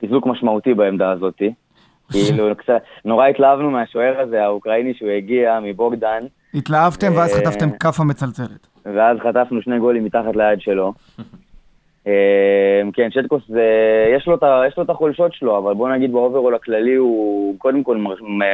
חיזוק 0.00 0.26
משמעותי 0.26 0.74
בעמדה 0.74 1.10
הזאת. 1.10 1.42
כאילו, 2.12 2.56
קצת, 2.56 2.82
נורא 3.04 3.26
התלהבנו 3.26 3.70
מהשוער 3.70 4.20
הזה, 4.20 4.44
האוקראיני 4.44 4.94
שהוא 4.94 5.10
הגיע 5.10 5.58
מבוגדן, 5.62 6.24
התלהבתם 6.54 7.12
ואז 7.16 7.34
אה, 7.34 7.36
חטפתם 7.38 7.70
כאפה 7.70 8.04
מצלצלת. 8.04 8.66
ואז 8.84 9.18
חטפנו 9.18 9.62
שני 9.62 9.78
גולים 9.78 10.04
מתחת 10.04 10.36
ליד 10.36 10.60
שלו. 10.60 10.92
אה, 12.06 12.80
כן, 12.92 13.10
שטקוס, 13.10 13.42
זה- 13.48 14.12
יש 14.16 14.26
לו 14.26 14.36
יש 14.68 14.76
לו 14.76 14.82
את 14.82 14.90
החולשות 14.90 15.34
שלו, 15.34 15.58
אבל 15.58 15.74
בוא 15.74 15.88
נגיד 15.88 16.12
ב 16.12 16.17
overall 16.17 16.54
הכללי 16.54 16.94
הוא 16.94 17.58
קודם 17.58 17.82
כל 17.82 17.96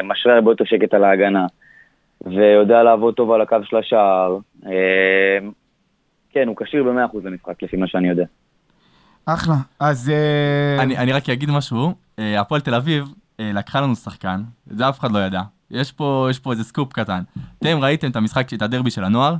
משרה 0.04 0.34
הרבה 0.34 0.50
יותר 0.50 0.64
שקט 0.64 0.94
על 0.94 1.04
ההגנה, 1.04 1.46
ויודע 2.26 2.82
לעבוד 2.82 3.14
טוב 3.14 3.30
על 3.32 3.40
הקו 3.40 3.56
של 3.64 3.76
השער. 3.76 4.38
אה, 4.66 5.38
כן, 6.30 6.48
הוא 6.48 6.56
כשיר 6.56 6.84
ב-100% 6.84 7.18
למשחק, 7.24 7.62
לפי 7.62 7.76
מה 7.76 7.86
שאני 7.86 8.08
יודע. 8.08 8.24
אחלה. 9.26 9.54
אז... 9.80 10.10
אה, 10.10 10.82
אני, 10.82 10.98
אני 10.98 11.12
רק 11.12 11.28
אגיד 11.28 11.50
משהו, 11.50 11.94
אה, 12.18 12.40
הפועל 12.40 12.60
תל 12.60 12.74
אביב 12.74 13.04
לקחה 13.38 13.80
לנו 13.80 13.94
שחקן, 13.94 14.42
זה 14.66 14.88
אף 14.88 15.00
אחד 15.00 15.12
לא 15.12 15.18
ידע. 15.18 15.40
יש 15.70 15.92
פה, 15.92 16.26
יש 16.30 16.38
פה 16.38 16.52
איזה 16.52 16.64
סקופ 16.64 16.92
קטן. 16.92 17.22
אתם 17.58 17.78
ראיתם 17.78 18.10
את 18.10 18.16
המשחק, 18.16 18.54
את 18.54 18.62
הדרבי 18.62 18.90
של 18.90 19.04
הנוער? 19.04 19.34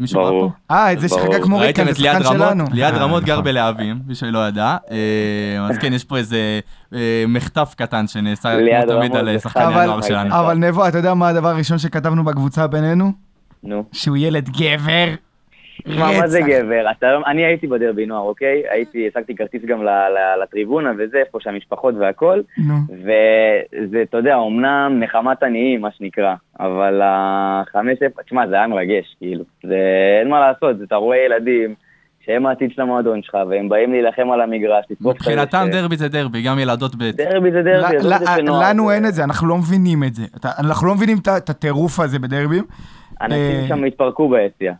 מישהו 0.00 0.20
ראה. 0.22 0.30
פה? 0.30 0.50
אה, 0.70 0.92
את 0.92 1.00
זה. 1.00 1.08
שחגג 1.08 1.42
כמו 1.42 1.58
ריקן, 1.58 1.82
ראיתם 1.82 1.94
זה 1.94 2.04
שחקן 2.04 2.24
שלנו. 2.24 2.44
רמות? 2.64 2.72
ליעד 2.72 2.94
אה, 2.94 3.00
רמות 3.02 3.24
גר. 3.24 3.40
בלהבים, 3.40 3.98
מי 4.06 4.14
שלא 4.14 4.48
ידע. 4.48 4.76
אה, 4.90 5.66
אז 5.70 5.78
כן, 5.78 5.92
יש 5.92 6.04
פה 6.04 6.16
איזה 6.16 6.60
אה, 6.94 7.24
מחטף 7.28 7.74
קטן 7.76 8.06
שנעשה 8.06 8.56
כמו 8.86 8.94
תמיד 8.94 9.16
על 9.16 9.38
שחקני 9.38 9.66
אבל- 9.66 9.80
הנוער 9.82 10.00
שלנו. 10.00 10.34
אבל 10.40 10.54
נבו, 10.58 10.88
אתה 10.88 10.98
יודע 10.98 11.14
מה 11.14 11.28
הדבר 11.28 11.48
הראשון 11.48 11.78
שכתבנו 11.78 12.24
בקבוצה 12.24 12.66
בינינו? 12.66 13.12
נו. 13.62 13.84
שהוא 13.92 14.16
ילד 14.16 14.48
גבר. 14.48 15.14
מה, 15.86 16.10
מה 16.20 16.26
זה. 16.26 16.40
גבר? 16.40 16.90
אתה, 16.90 17.12
לא- 17.12 17.22
אני 17.26 17.44
הייתי 17.44 17.66
בדרבי 17.66 18.06
נוער, 18.06 18.22
אוקיי? 18.22 18.62
הייתי, 18.70 19.08
השגתי 19.08 19.36
כרטיס 19.36 19.62
גם 19.64 19.82
ל- 19.84 19.88
ל- 19.88 20.42
לטריבונה 20.42 20.92
וזה, 20.98 21.18
איפה 21.18 21.38
שהמשפחות 21.40 21.94
והכל. 22.00 22.40
נו. 22.68 22.74
וזה, 23.02 24.02
אתה 24.02 24.16
יודע, 24.16 24.36
אמנם 24.36 24.96
נחמת 25.00 25.42
עניים, 25.42 25.80
מה 25.80 25.88
שנקרא, 25.98 26.34
אבל 26.60 27.00
החמש 27.04 27.98
תשמע, 28.26 28.46
זה 28.48 28.54
היה 28.54 28.66
מרגש, 28.66 29.16
כאילו. 29.18 29.44
זה, 29.62 29.76
אין 30.20 30.28
מה 30.28 30.40
לעשות, 30.40 30.78
זה, 30.78 30.84
אתה 30.84 30.96
רואה 30.96 31.16
ילדים 31.26 31.74
שהם 32.26 32.46
העתיד 32.46 32.70
של 32.74 32.82
המועדון 32.82 33.22
שלך, 33.22 33.38
והם 33.50 33.68
באים 33.68 33.92
להילחם 33.92 34.30
על 34.30 34.40
המגרש, 34.40 34.84
לתקוף 34.90 35.16
את 35.16 35.20
מבחינתם 35.20 35.58
הדשא. 35.58 35.80
דרבי 35.80 35.96
זה 35.96 36.08
דרבי, 36.08 36.42
גם 36.42 36.58
ילדות 36.58 36.94
ב'. 36.94 37.10
דרבי 37.10 37.50
זה 37.52 37.62
דרבי, 37.62 38.00
זה 38.00 38.08
לנו 38.70 38.86
זה- 38.88 38.94
אין 38.94 39.06
את 39.06 39.14
זה, 39.14 39.24
אנחנו 39.24 39.48
לא 39.48 39.56
מבינים 39.58 40.04
את 40.04 40.14
זה. 40.14 40.22
אנחנו 40.58 40.86
לא 40.86 40.94
מבינים 40.94 41.16
את 41.42 41.50
הטירוף 41.50 42.00
הזה 42.00 42.18
בדרבים. 42.18 42.64
אנשים 43.22 43.38
אה, 43.62 43.64
שם 43.68 43.84
התפרקו 43.84 44.28
ביציע. 44.28 44.72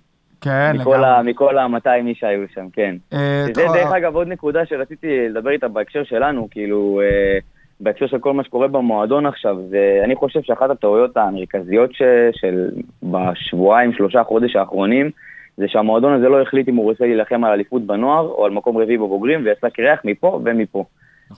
כן, 0.45 0.77
מכל 0.81 0.91
לגמרי. 0.95 1.07
ה- 1.09 1.23
מכל 1.23 1.59
ה-200 1.59 2.07
איש 2.07 2.19
שהיו 2.19 2.41
שם, 2.55 2.67
כן. 2.73 2.95
אה, 3.13 3.47
טוב, 3.55 3.65
דרך 3.65 3.93
אה, 3.93 3.97
אגב 3.97 4.17
עוד 4.17 4.29
נקודה 4.29 4.67
שרציתי 4.67 5.29
לדבר 5.29 5.51
איתה 5.51 5.69
בהקשר 5.69 6.05
שלנו, 6.05 6.49
כאילו, 6.51 7.01
אה, 7.05 7.39
בהקשר 7.81 8.07
של 8.07 8.19
כל 8.19 8.33
מה 8.33 8.45
שקורה 8.45 8.69
במועדון 8.69 9.27
עכשיו, 9.27 9.57
זה, 9.69 10.01
אני 10.05 10.15
חושב 10.15 10.41
שאחת 10.43 10.71
הטעויות 10.71 11.17
המרכזיות 11.17 11.91
ש, 11.93 12.03
של 12.33 12.71
בשבועיים, 13.03 13.93
שלושה 13.93 14.25
חודש 14.25 14.57
האחרונים, 14.57 15.11
זה 15.57 15.65
שהמועדון 15.69 16.13
הזה 16.13 16.29
לא 16.29 16.43
החליט 16.43 16.69
אם 16.69 16.77
הוא 16.77 16.85
רוצה 16.85 17.05
להילחם 17.05 17.45
על 17.45 17.53
אליפות 17.53 17.83
בנוער 17.87 18.27
או 18.27 18.45
על 18.45 18.51
מקום 18.51 18.79
רביעי 18.79 18.99
בבוגרים, 18.99 19.45
ויצא 19.45 19.69
קרח 19.69 19.99
מפה 20.05 20.41
ומפה. 20.45 20.85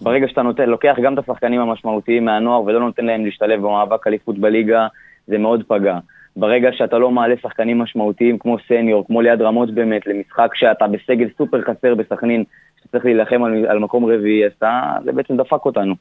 ברגע 0.03 0.29
שאתה 0.29 0.43
נותן, 0.43 0.69
לוקח 0.69 0.97
גם 1.03 1.15
את 1.15 1.19
השחקנים 1.19 1.61
המשמעותיים 1.61 2.25
מהנוער 2.25 2.63
ולא 2.63 2.81
נותן 2.81 3.05
להם 3.05 3.25
להשתלב 3.25 3.61
במאבק 3.61 4.07
אליפות 4.07 4.39
בליגה, 4.39 4.87
זה 5.27 5.39
מאוד 5.39 5.63
פגע. 5.69 5.99
ברגע 6.37 6.69
שאתה 6.73 6.99
לא 6.99 7.11
מעלה 7.11 7.35
שחקנים 7.43 7.79
משמעותיים 7.79 8.39
כמו 8.39 8.57
סניור, 8.69 9.07
כמו 9.07 9.21
ליד 9.23 9.43
רמות 9.43 9.75
באמת, 9.75 10.07
למשחק 10.07 10.51
שאתה 10.55 10.85
בסגל 10.87 11.29
סופר 11.39 11.61
חסר 11.63 11.95
בסכנין, 11.95 12.45
שצריך 12.85 13.05
להילחם 13.05 13.43
על, 13.45 13.67
על 13.67 13.79
מקום 13.79 14.05
רביעי, 14.05 14.47
אז 14.47 14.51
אתה, 14.59 14.93
זה 15.05 15.13
בעצם 15.13 15.37
דפק 15.37 15.65
אותנו. 15.67 15.95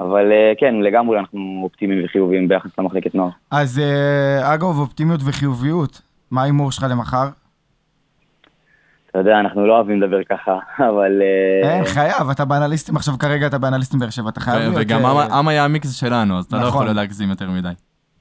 אבל 0.00 0.32
אה, 0.32 0.52
כן, 0.58 0.74
לגמרי 0.74 1.18
אנחנו 1.18 1.60
אופטימיים 1.62 2.04
וחיוביים 2.04 2.48
ביחס 2.48 2.78
למחלקת 2.78 3.14
נוער. 3.14 3.30
אז 3.50 3.78
אה, 3.78 4.54
אגב, 4.54 4.78
אופטימיות 4.78 5.20
וחיוביות. 5.26 6.00
מה 6.30 6.42
ההימור 6.42 6.72
שלך 6.72 6.86
למחר? 6.90 7.28
אתה 9.10 9.18
יודע, 9.18 9.40
אנחנו 9.40 9.66
לא 9.66 9.74
אוהבים 9.76 10.02
לדבר 10.02 10.24
ככה, 10.24 10.58
אבל... 10.90 11.22
אה, 11.62 11.70
אין, 11.76 11.84
חייב, 11.84 12.28
אתה 12.30 12.44
באנליסטים, 12.44 12.96
עכשיו 12.96 13.14
כרגע 13.18 13.46
אתה 13.46 13.58
באנליסטים 13.58 14.00
באר 14.00 14.10
שבע, 14.10 14.28
אתה 14.28 14.40
חייב 14.40 14.56
ו- 14.56 14.60
להיות... 14.60 14.74
וגם 14.86 15.06
עם- 15.06 15.32
עם 15.32 15.48
היה 15.48 15.64
המיקס 15.64 15.94
שלנו, 15.94 16.38
אז 16.38 16.44
אתה 16.44 16.56
לא 16.56 16.62
נכון. 16.68 16.82
יכול 16.86 16.96
להגזים 16.96 17.28
יותר 17.30 17.50
מדי. 17.50 17.68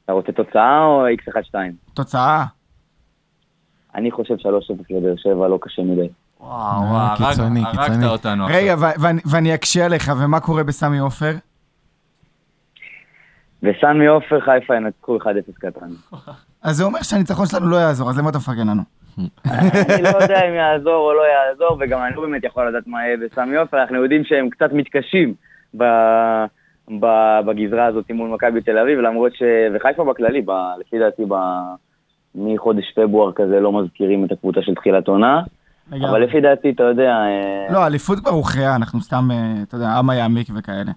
אתה 0.08 0.16
רוצה 0.16 0.32
תוצאה 0.32 0.84
או 0.86 1.06
x1-2? 1.08 1.56
תוצאה. 1.94 2.46
אני 3.96 4.12
חושב 4.12 4.34
3-0 4.36 4.48
לבאר 4.90 5.14
שבע, 5.18 5.48
לא 5.48 5.60
קשה 5.62 5.82
מדי. 5.82 6.10
וואו, 6.40 6.52
אה, 6.52 6.92
וואו, 6.92 6.96
הרג- 6.96 7.18
קיצוני, 7.30 7.60
הרגת 7.66 7.80
קיצוני. 7.82 8.06
אותנו 8.06 8.46
עכשיו. 8.46 8.58
רגע, 8.62 8.76
ו- 8.78 9.02
ואני- 9.02 9.22
ואני 9.32 9.54
אקשה 9.54 9.86
עליך, 9.86 10.12
ומה 10.24 10.40
קורה 10.40 10.64
בסמי 10.64 10.98
עופר? 11.00 11.32
וסמי 13.64 14.08
עופר 14.08 14.40
חיפה 14.40 14.76
ינצחו 14.76 15.18
1-0 15.18 15.24
קטן. 15.60 15.90
אז 16.64 16.76
זה 16.78 16.84
אומר 16.84 17.02
שהניצחון 17.02 17.46
שלנו 17.46 17.68
לא 17.68 17.76
יעזור, 17.78 18.10
אז 18.10 18.18
למה 18.20 18.30
אתה 18.30 18.38
מפרגן 18.38 18.68
לנו? 18.68 18.82
אני 19.50 20.02
לא 20.04 20.18
יודע 20.22 20.50
אם 20.50 20.54
יעזור 20.54 20.96
או 21.10 21.14
לא 21.14 21.22
יעזור, 21.22 21.78
וגם 21.80 22.00
אני 22.04 22.16
לא 22.16 22.22
באמת 22.22 22.44
יכול 22.44 22.68
לדעת 22.70 22.88
מה 22.88 23.06
יהיה 23.06 23.18
בסמי 23.18 23.56
עופר, 23.58 23.82
אנחנו 23.82 23.96
יודעים 24.04 24.24
שהם 24.26 24.50
קצת 24.50 24.70
מתקשים. 24.74 25.34
בגזרה 27.46 27.86
הזאת 27.86 28.12
מול 28.12 28.30
מכבי 28.30 28.62
תל 28.62 28.78
אביב, 28.78 29.00
למרות 29.00 29.36
ש... 29.36 29.44
וחיפה 29.76 30.04
בכללי, 30.04 30.42
ב... 30.42 30.52
לפי 30.80 31.00
דעתי, 31.00 31.24
ב... 31.30 31.36
מחודש 32.36 32.94
פברואר 32.96 33.32
כזה 33.36 33.60
לא 33.60 33.82
מזכירים 33.82 34.26
את 34.26 34.32
הקבוצה 34.32 34.62
של 34.62 34.76
תחילת 34.76 35.08
עונה, 35.08 35.42
אבל 35.92 36.24
לפי 36.24 36.42
דעתי, 36.42 36.70
אתה 36.70 36.84
יודע... 36.84 37.10
אה, 37.10 37.74
לא, 37.74 37.88
אליפות 37.88 38.20
כבר 38.20 38.32
הוכרעה, 38.32 38.76
אנחנו 38.76 39.02
סתם, 39.02 39.30
אה, 39.32 39.54
אתה 39.64 39.76
יודע, 39.76 40.00
אמה 40.00 40.16
יעמיק 40.16 40.48
וכאלה. 40.56 40.92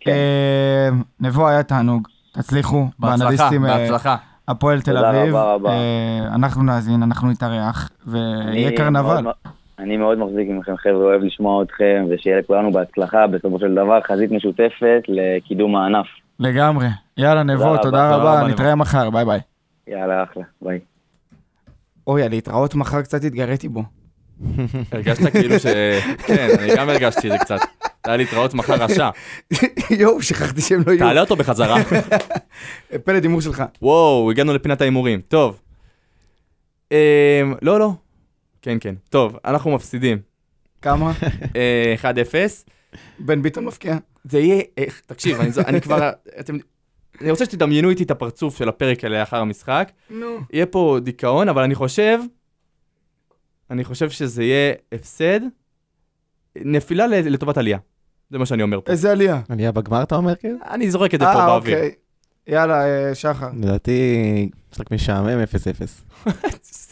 כן. 0.00 0.10
אה, 0.10 0.88
נבו 1.20 1.48
היה 1.48 1.62
תענוג, 1.62 2.08
תצליחו, 2.32 2.86
בהצלחה, 2.98 3.24
באנליסטים, 3.24 3.62
בהצלחה. 3.62 4.16
הפועל 4.48 4.80
תל 4.80 4.94
תודה 4.94 5.10
אביב. 5.10 5.34
רבה 5.34 5.54
רבה. 5.54 5.70
אה, 5.70 6.34
אנחנו 6.34 6.62
נאזין, 6.62 7.02
אנחנו 7.02 7.30
נתארח, 7.30 7.90
ויהיה 8.06 8.76
קרנבל. 8.76 9.24
אני 9.82 9.96
מאוד 9.96 10.18
מחזיק 10.18 10.48
מכם, 10.48 10.76
חבר'ה, 10.76 11.04
אוהב 11.04 11.22
לשמוע 11.22 11.62
אתכם, 11.62 12.06
ושיהיה 12.10 12.38
לכולנו 12.38 12.72
בהצלחה, 12.72 13.26
בסופו 13.26 13.58
של 13.58 13.74
דבר, 13.74 14.00
חזית 14.00 14.30
משותפת 14.30 15.02
לקידום 15.08 15.76
הענף. 15.76 16.06
לגמרי. 16.40 16.86
יאללה, 17.16 17.42
נבו, 17.42 17.64
רבה. 17.64 17.82
תודה 17.82 17.82
תודה 17.82 18.16
רבה. 18.16 18.48
נתראה 18.48 18.74
מחר, 18.74 19.10
ביי 19.10 19.24
ביי. 19.24 19.40
יאללה, 19.88 20.22
אחלה, 20.22 20.42
ביי. 20.62 20.78
אוי, 22.06 22.28
להתראות 22.28 22.74
מחר 22.74 23.02
קצת 23.02 23.24
התגריתי 23.24 23.68
בו. 23.68 23.82
הרגשת 24.92 25.32
כאילו 25.32 25.58
ש... 25.58 25.66
כן, 26.26 26.48
אני 26.58 26.76
גם 26.76 26.88
הרגשתי 26.88 27.28
את 27.28 27.32
זה 27.32 27.38
קצת. 27.38 27.58
היה 28.04 28.16
להתראות 28.16 28.54
מחר 28.54 28.74
רשע. 28.74 29.10
יואו, 30.00 30.22
שכחתי 30.22 30.60
שהם 30.60 30.82
לא 30.86 30.92
יהיו. 30.92 30.98
תעלה 30.98 31.20
אותו 31.20 31.36
בחזרה. 31.36 31.76
פלט 33.04 33.22
הימור 33.22 33.40
שלך. 33.40 33.62
וואו, 33.82 34.30
הגענו 34.30 34.54
לפינת 34.54 34.80
ההימורים. 34.80 35.20
טוב. 35.28 35.60
אמ, 36.92 36.96
לא, 37.62 37.78
לא. 37.78 37.92
כן, 38.62 38.76
כן. 38.80 38.94
טוב, 39.08 39.36
אנחנו 39.44 39.70
מפסידים. 39.70 40.18
כמה? 40.82 41.12
אה, 41.56 41.94
1-0. 42.02 42.04
בן 43.18 43.42
ביטון 43.42 43.64
מפקיע. 43.64 43.96
זה 44.24 44.38
יהיה... 44.38 44.62
אה, 44.78 44.84
תקשיב, 45.06 45.40
אני 45.66 45.80
כבר... 45.80 46.10
אתם... 46.40 46.56
אני 47.20 47.30
רוצה 47.30 47.44
שתדמיינו 47.44 47.90
איתי 47.90 48.02
את 48.02 48.10
הפרצוף 48.10 48.56
של 48.56 48.68
הפרק 48.68 49.04
האלה 49.04 49.20
לאחר 49.20 49.36
המשחק. 49.36 49.92
נו. 50.10 50.38
יהיה 50.52 50.66
פה 50.66 50.98
דיכאון, 51.02 51.48
אבל 51.48 51.62
אני 51.62 51.74
חושב... 51.74 52.18
אני 53.70 53.84
חושב 53.84 54.10
שזה 54.10 54.42
יהיה 54.44 54.74
הפסד, 54.92 55.40
נפילה 56.56 57.06
ל- 57.06 57.28
לטובת 57.28 57.56
עלייה. 57.56 57.78
זה 58.30 58.38
מה 58.38 58.46
שאני 58.46 58.62
אומר 58.62 58.80
פה. 58.80 58.92
איזה 58.92 59.12
עלייה. 59.12 59.40
עלייה 59.48 59.72
בגמר 59.72 60.02
אתה 60.02 60.14
אומר 60.14 60.36
כאילו? 60.36 60.58
אני 60.70 60.90
זורק 60.90 61.14
את 61.14 61.20
זה 61.20 61.26
פה 61.26 61.32
אה, 61.40 61.46
באוויר. 61.46 61.78
יאללה, 62.46 62.84
אה, 62.86 63.14
שחר. 63.14 63.48
לדעתי, 63.56 64.48
משחק 64.72 64.90
משעמם 64.90 65.42
0-0. 65.42 66.30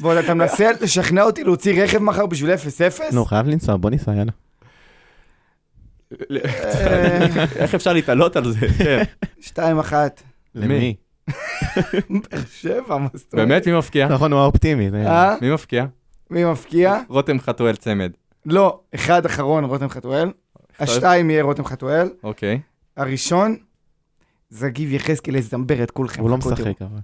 בוא, 0.00 0.14
אתה 0.20 0.34
מנסה 0.34 0.70
לשכנע 0.80 1.22
אותי 1.22 1.44
להוציא 1.44 1.82
רכב 1.82 1.98
מחר 1.98 2.26
בשביל 2.26 2.54
0-0? 2.54 3.14
נו, 3.14 3.24
חייב 3.24 3.46
לנסוע, 3.46 3.76
בוא 3.76 3.90
ניסע, 3.90 4.12
יאללה. 4.14 4.32
אה, 6.32 7.44
איך 7.62 7.74
אפשר 7.74 7.92
להתעלות 7.92 8.36
על 8.36 8.52
זה? 8.52 8.66
כן. 8.78 9.02
2-1. 9.40 9.92
למי? 10.54 10.94
באר 12.10 12.40
שבע, 12.52 12.98
מה 12.98 13.08
זאת 13.14 13.32
אומרת? 13.32 13.48
באמת, 13.48 13.66
מי 13.66 13.78
מפקיע? 13.78 14.08
נכון, 14.08 14.32
הוא 14.32 14.40
האופטימי. 14.40 14.90
אה? 15.06 15.34
מי 15.40 15.54
מפקיע? 15.54 15.86
מי 16.30 16.44
מפקיע? 16.44 16.98
רותם 17.08 17.40
חתואל 17.40 17.76
צמד. 17.76 18.12
לא, 18.46 18.80
אחד 18.94 19.26
אחרון 19.26 19.64
רותם 19.64 19.88
חתואל. 19.88 20.30
השתיים 20.80 21.30
יהיה 21.30 21.42
רותם 21.42 21.64
חתואל. 21.64 22.08
אוקיי. 22.22 22.60
הראשון, 22.96 23.56
זגיב 24.50 24.92
יחזקאל 24.92 25.36
יזמבר 25.36 25.82
את 25.82 25.90
כולכם. 25.90 26.22
הוא 26.22 26.30
לא 26.30 26.36
משחק, 26.36 26.82
אבל. 26.82 26.98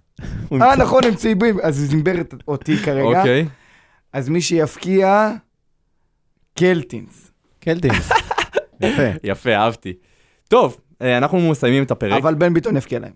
אה. 0.62 0.76
נכון, 0.76 1.04
הם 1.04 1.14
צהובים, 1.14 1.60
אז 1.62 1.78
הוא 1.78 1.88
זמבר 1.88 2.12
אותי 2.48 2.76
כרגע. 2.76 3.18
אוקיי. 3.18 3.48
אז 4.12 4.28
מי 4.28 4.40
שיפקיע, 4.40 5.30
קלטינס. 6.58 7.30
קלטינס. 7.60 8.10
יפה. 8.80 9.02
יפה, 9.24 9.54
אהבתי. 9.56 9.92
טוב, 10.48 10.80
אה, 11.02 11.18
אנחנו 11.18 11.50
מסיימים 11.50 11.82
את 11.82 11.90
הפרק. 11.90 12.22
אבל 12.22 12.34
בן 12.34 12.54
ביטון 12.54 12.76
יפקיע 12.76 12.98
להם. 12.98 13.12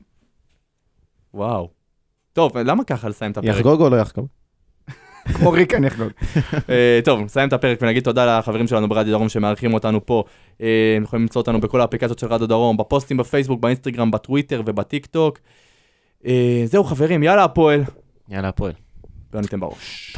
וואו. 1.35 1.71
טוב, 2.33 2.59
למה 2.59 2.85
ככה 2.85 3.09
לסיים 3.09 3.33
את 3.33 3.37
הפרק? 3.39 3.55
יחגוג 3.57 3.81
או 3.81 3.91
לא 3.91 3.97
יחגוג? 3.97 4.27
כמו 5.35 5.51
ריקן 5.51 5.85
יחגוג. 5.85 6.09
אה, 6.71 7.01
טוב, 7.05 7.21
נסיים 7.21 7.49
את 7.49 7.53
הפרק 7.53 7.79
ונגיד 7.83 8.03
תודה 8.03 8.39
לחברים 8.39 8.67
שלנו 8.67 8.89
ברדיו 8.89 9.13
דרום 9.13 9.29
שמארחים 9.29 9.75
אותנו 9.75 10.07
פה. 10.07 10.25
אה, 10.63 10.95
הם 10.97 11.03
יכולים 11.03 11.23
למצוא 11.23 11.41
אותנו 11.41 11.61
בכל 11.61 11.81
האפליקציות 11.81 12.19
של 12.19 12.27
רדיו 12.27 12.47
דרום, 12.47 12.77
בפוסטים 12.77 13.17
בפייסבוק, 13.17 13.61
באינסטגרם, 13.61 14.11
בטוויטר 14.11 14.63
ובטיק 14.67 15.07
טוק. 15.07 15.39
אה, 16.27 16.63
זהו 16.65 16.85
חברים, 16.85 17.23
יאללה 17.23 17.45
הפועל. 17.45 17.85
יאללה, 18.29 18.49
הפועל. 18.49 18.73
לא 19.35 19.41
ניתן 19.41 19.61
בראש. 19.61 20.17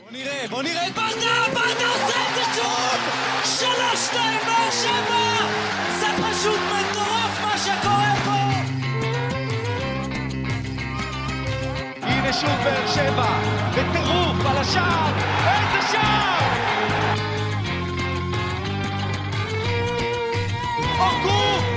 בוא 0.00 0.12
נראה, 0.12 0.48
בוא 0.50 0.62
נראה 0.62 0.86
את 0.86 0.92
ברדה, 0.94 1.44
ברדה 1.54 1.88
עושה 1.88 2.18
את 2.28 2.34
זה 2.34 2.42
שוב! 2.54 3.00
שלוש, 3.44 4.06
שתיים, 4.06 4.40
באר 4.46 4.70
שבע! 4.70 5.15
הנה 12.26 12.34
שוב 12.34 12.50
באר 12.64 12.86
שבע, 12.86 13.38
בטירוף 13.70 14.46
על 14.46 14.56
השער, 14.56 15.12
איזה 15.46 15.88
שער! 15.92 16.36
אורגון 20.98 21.75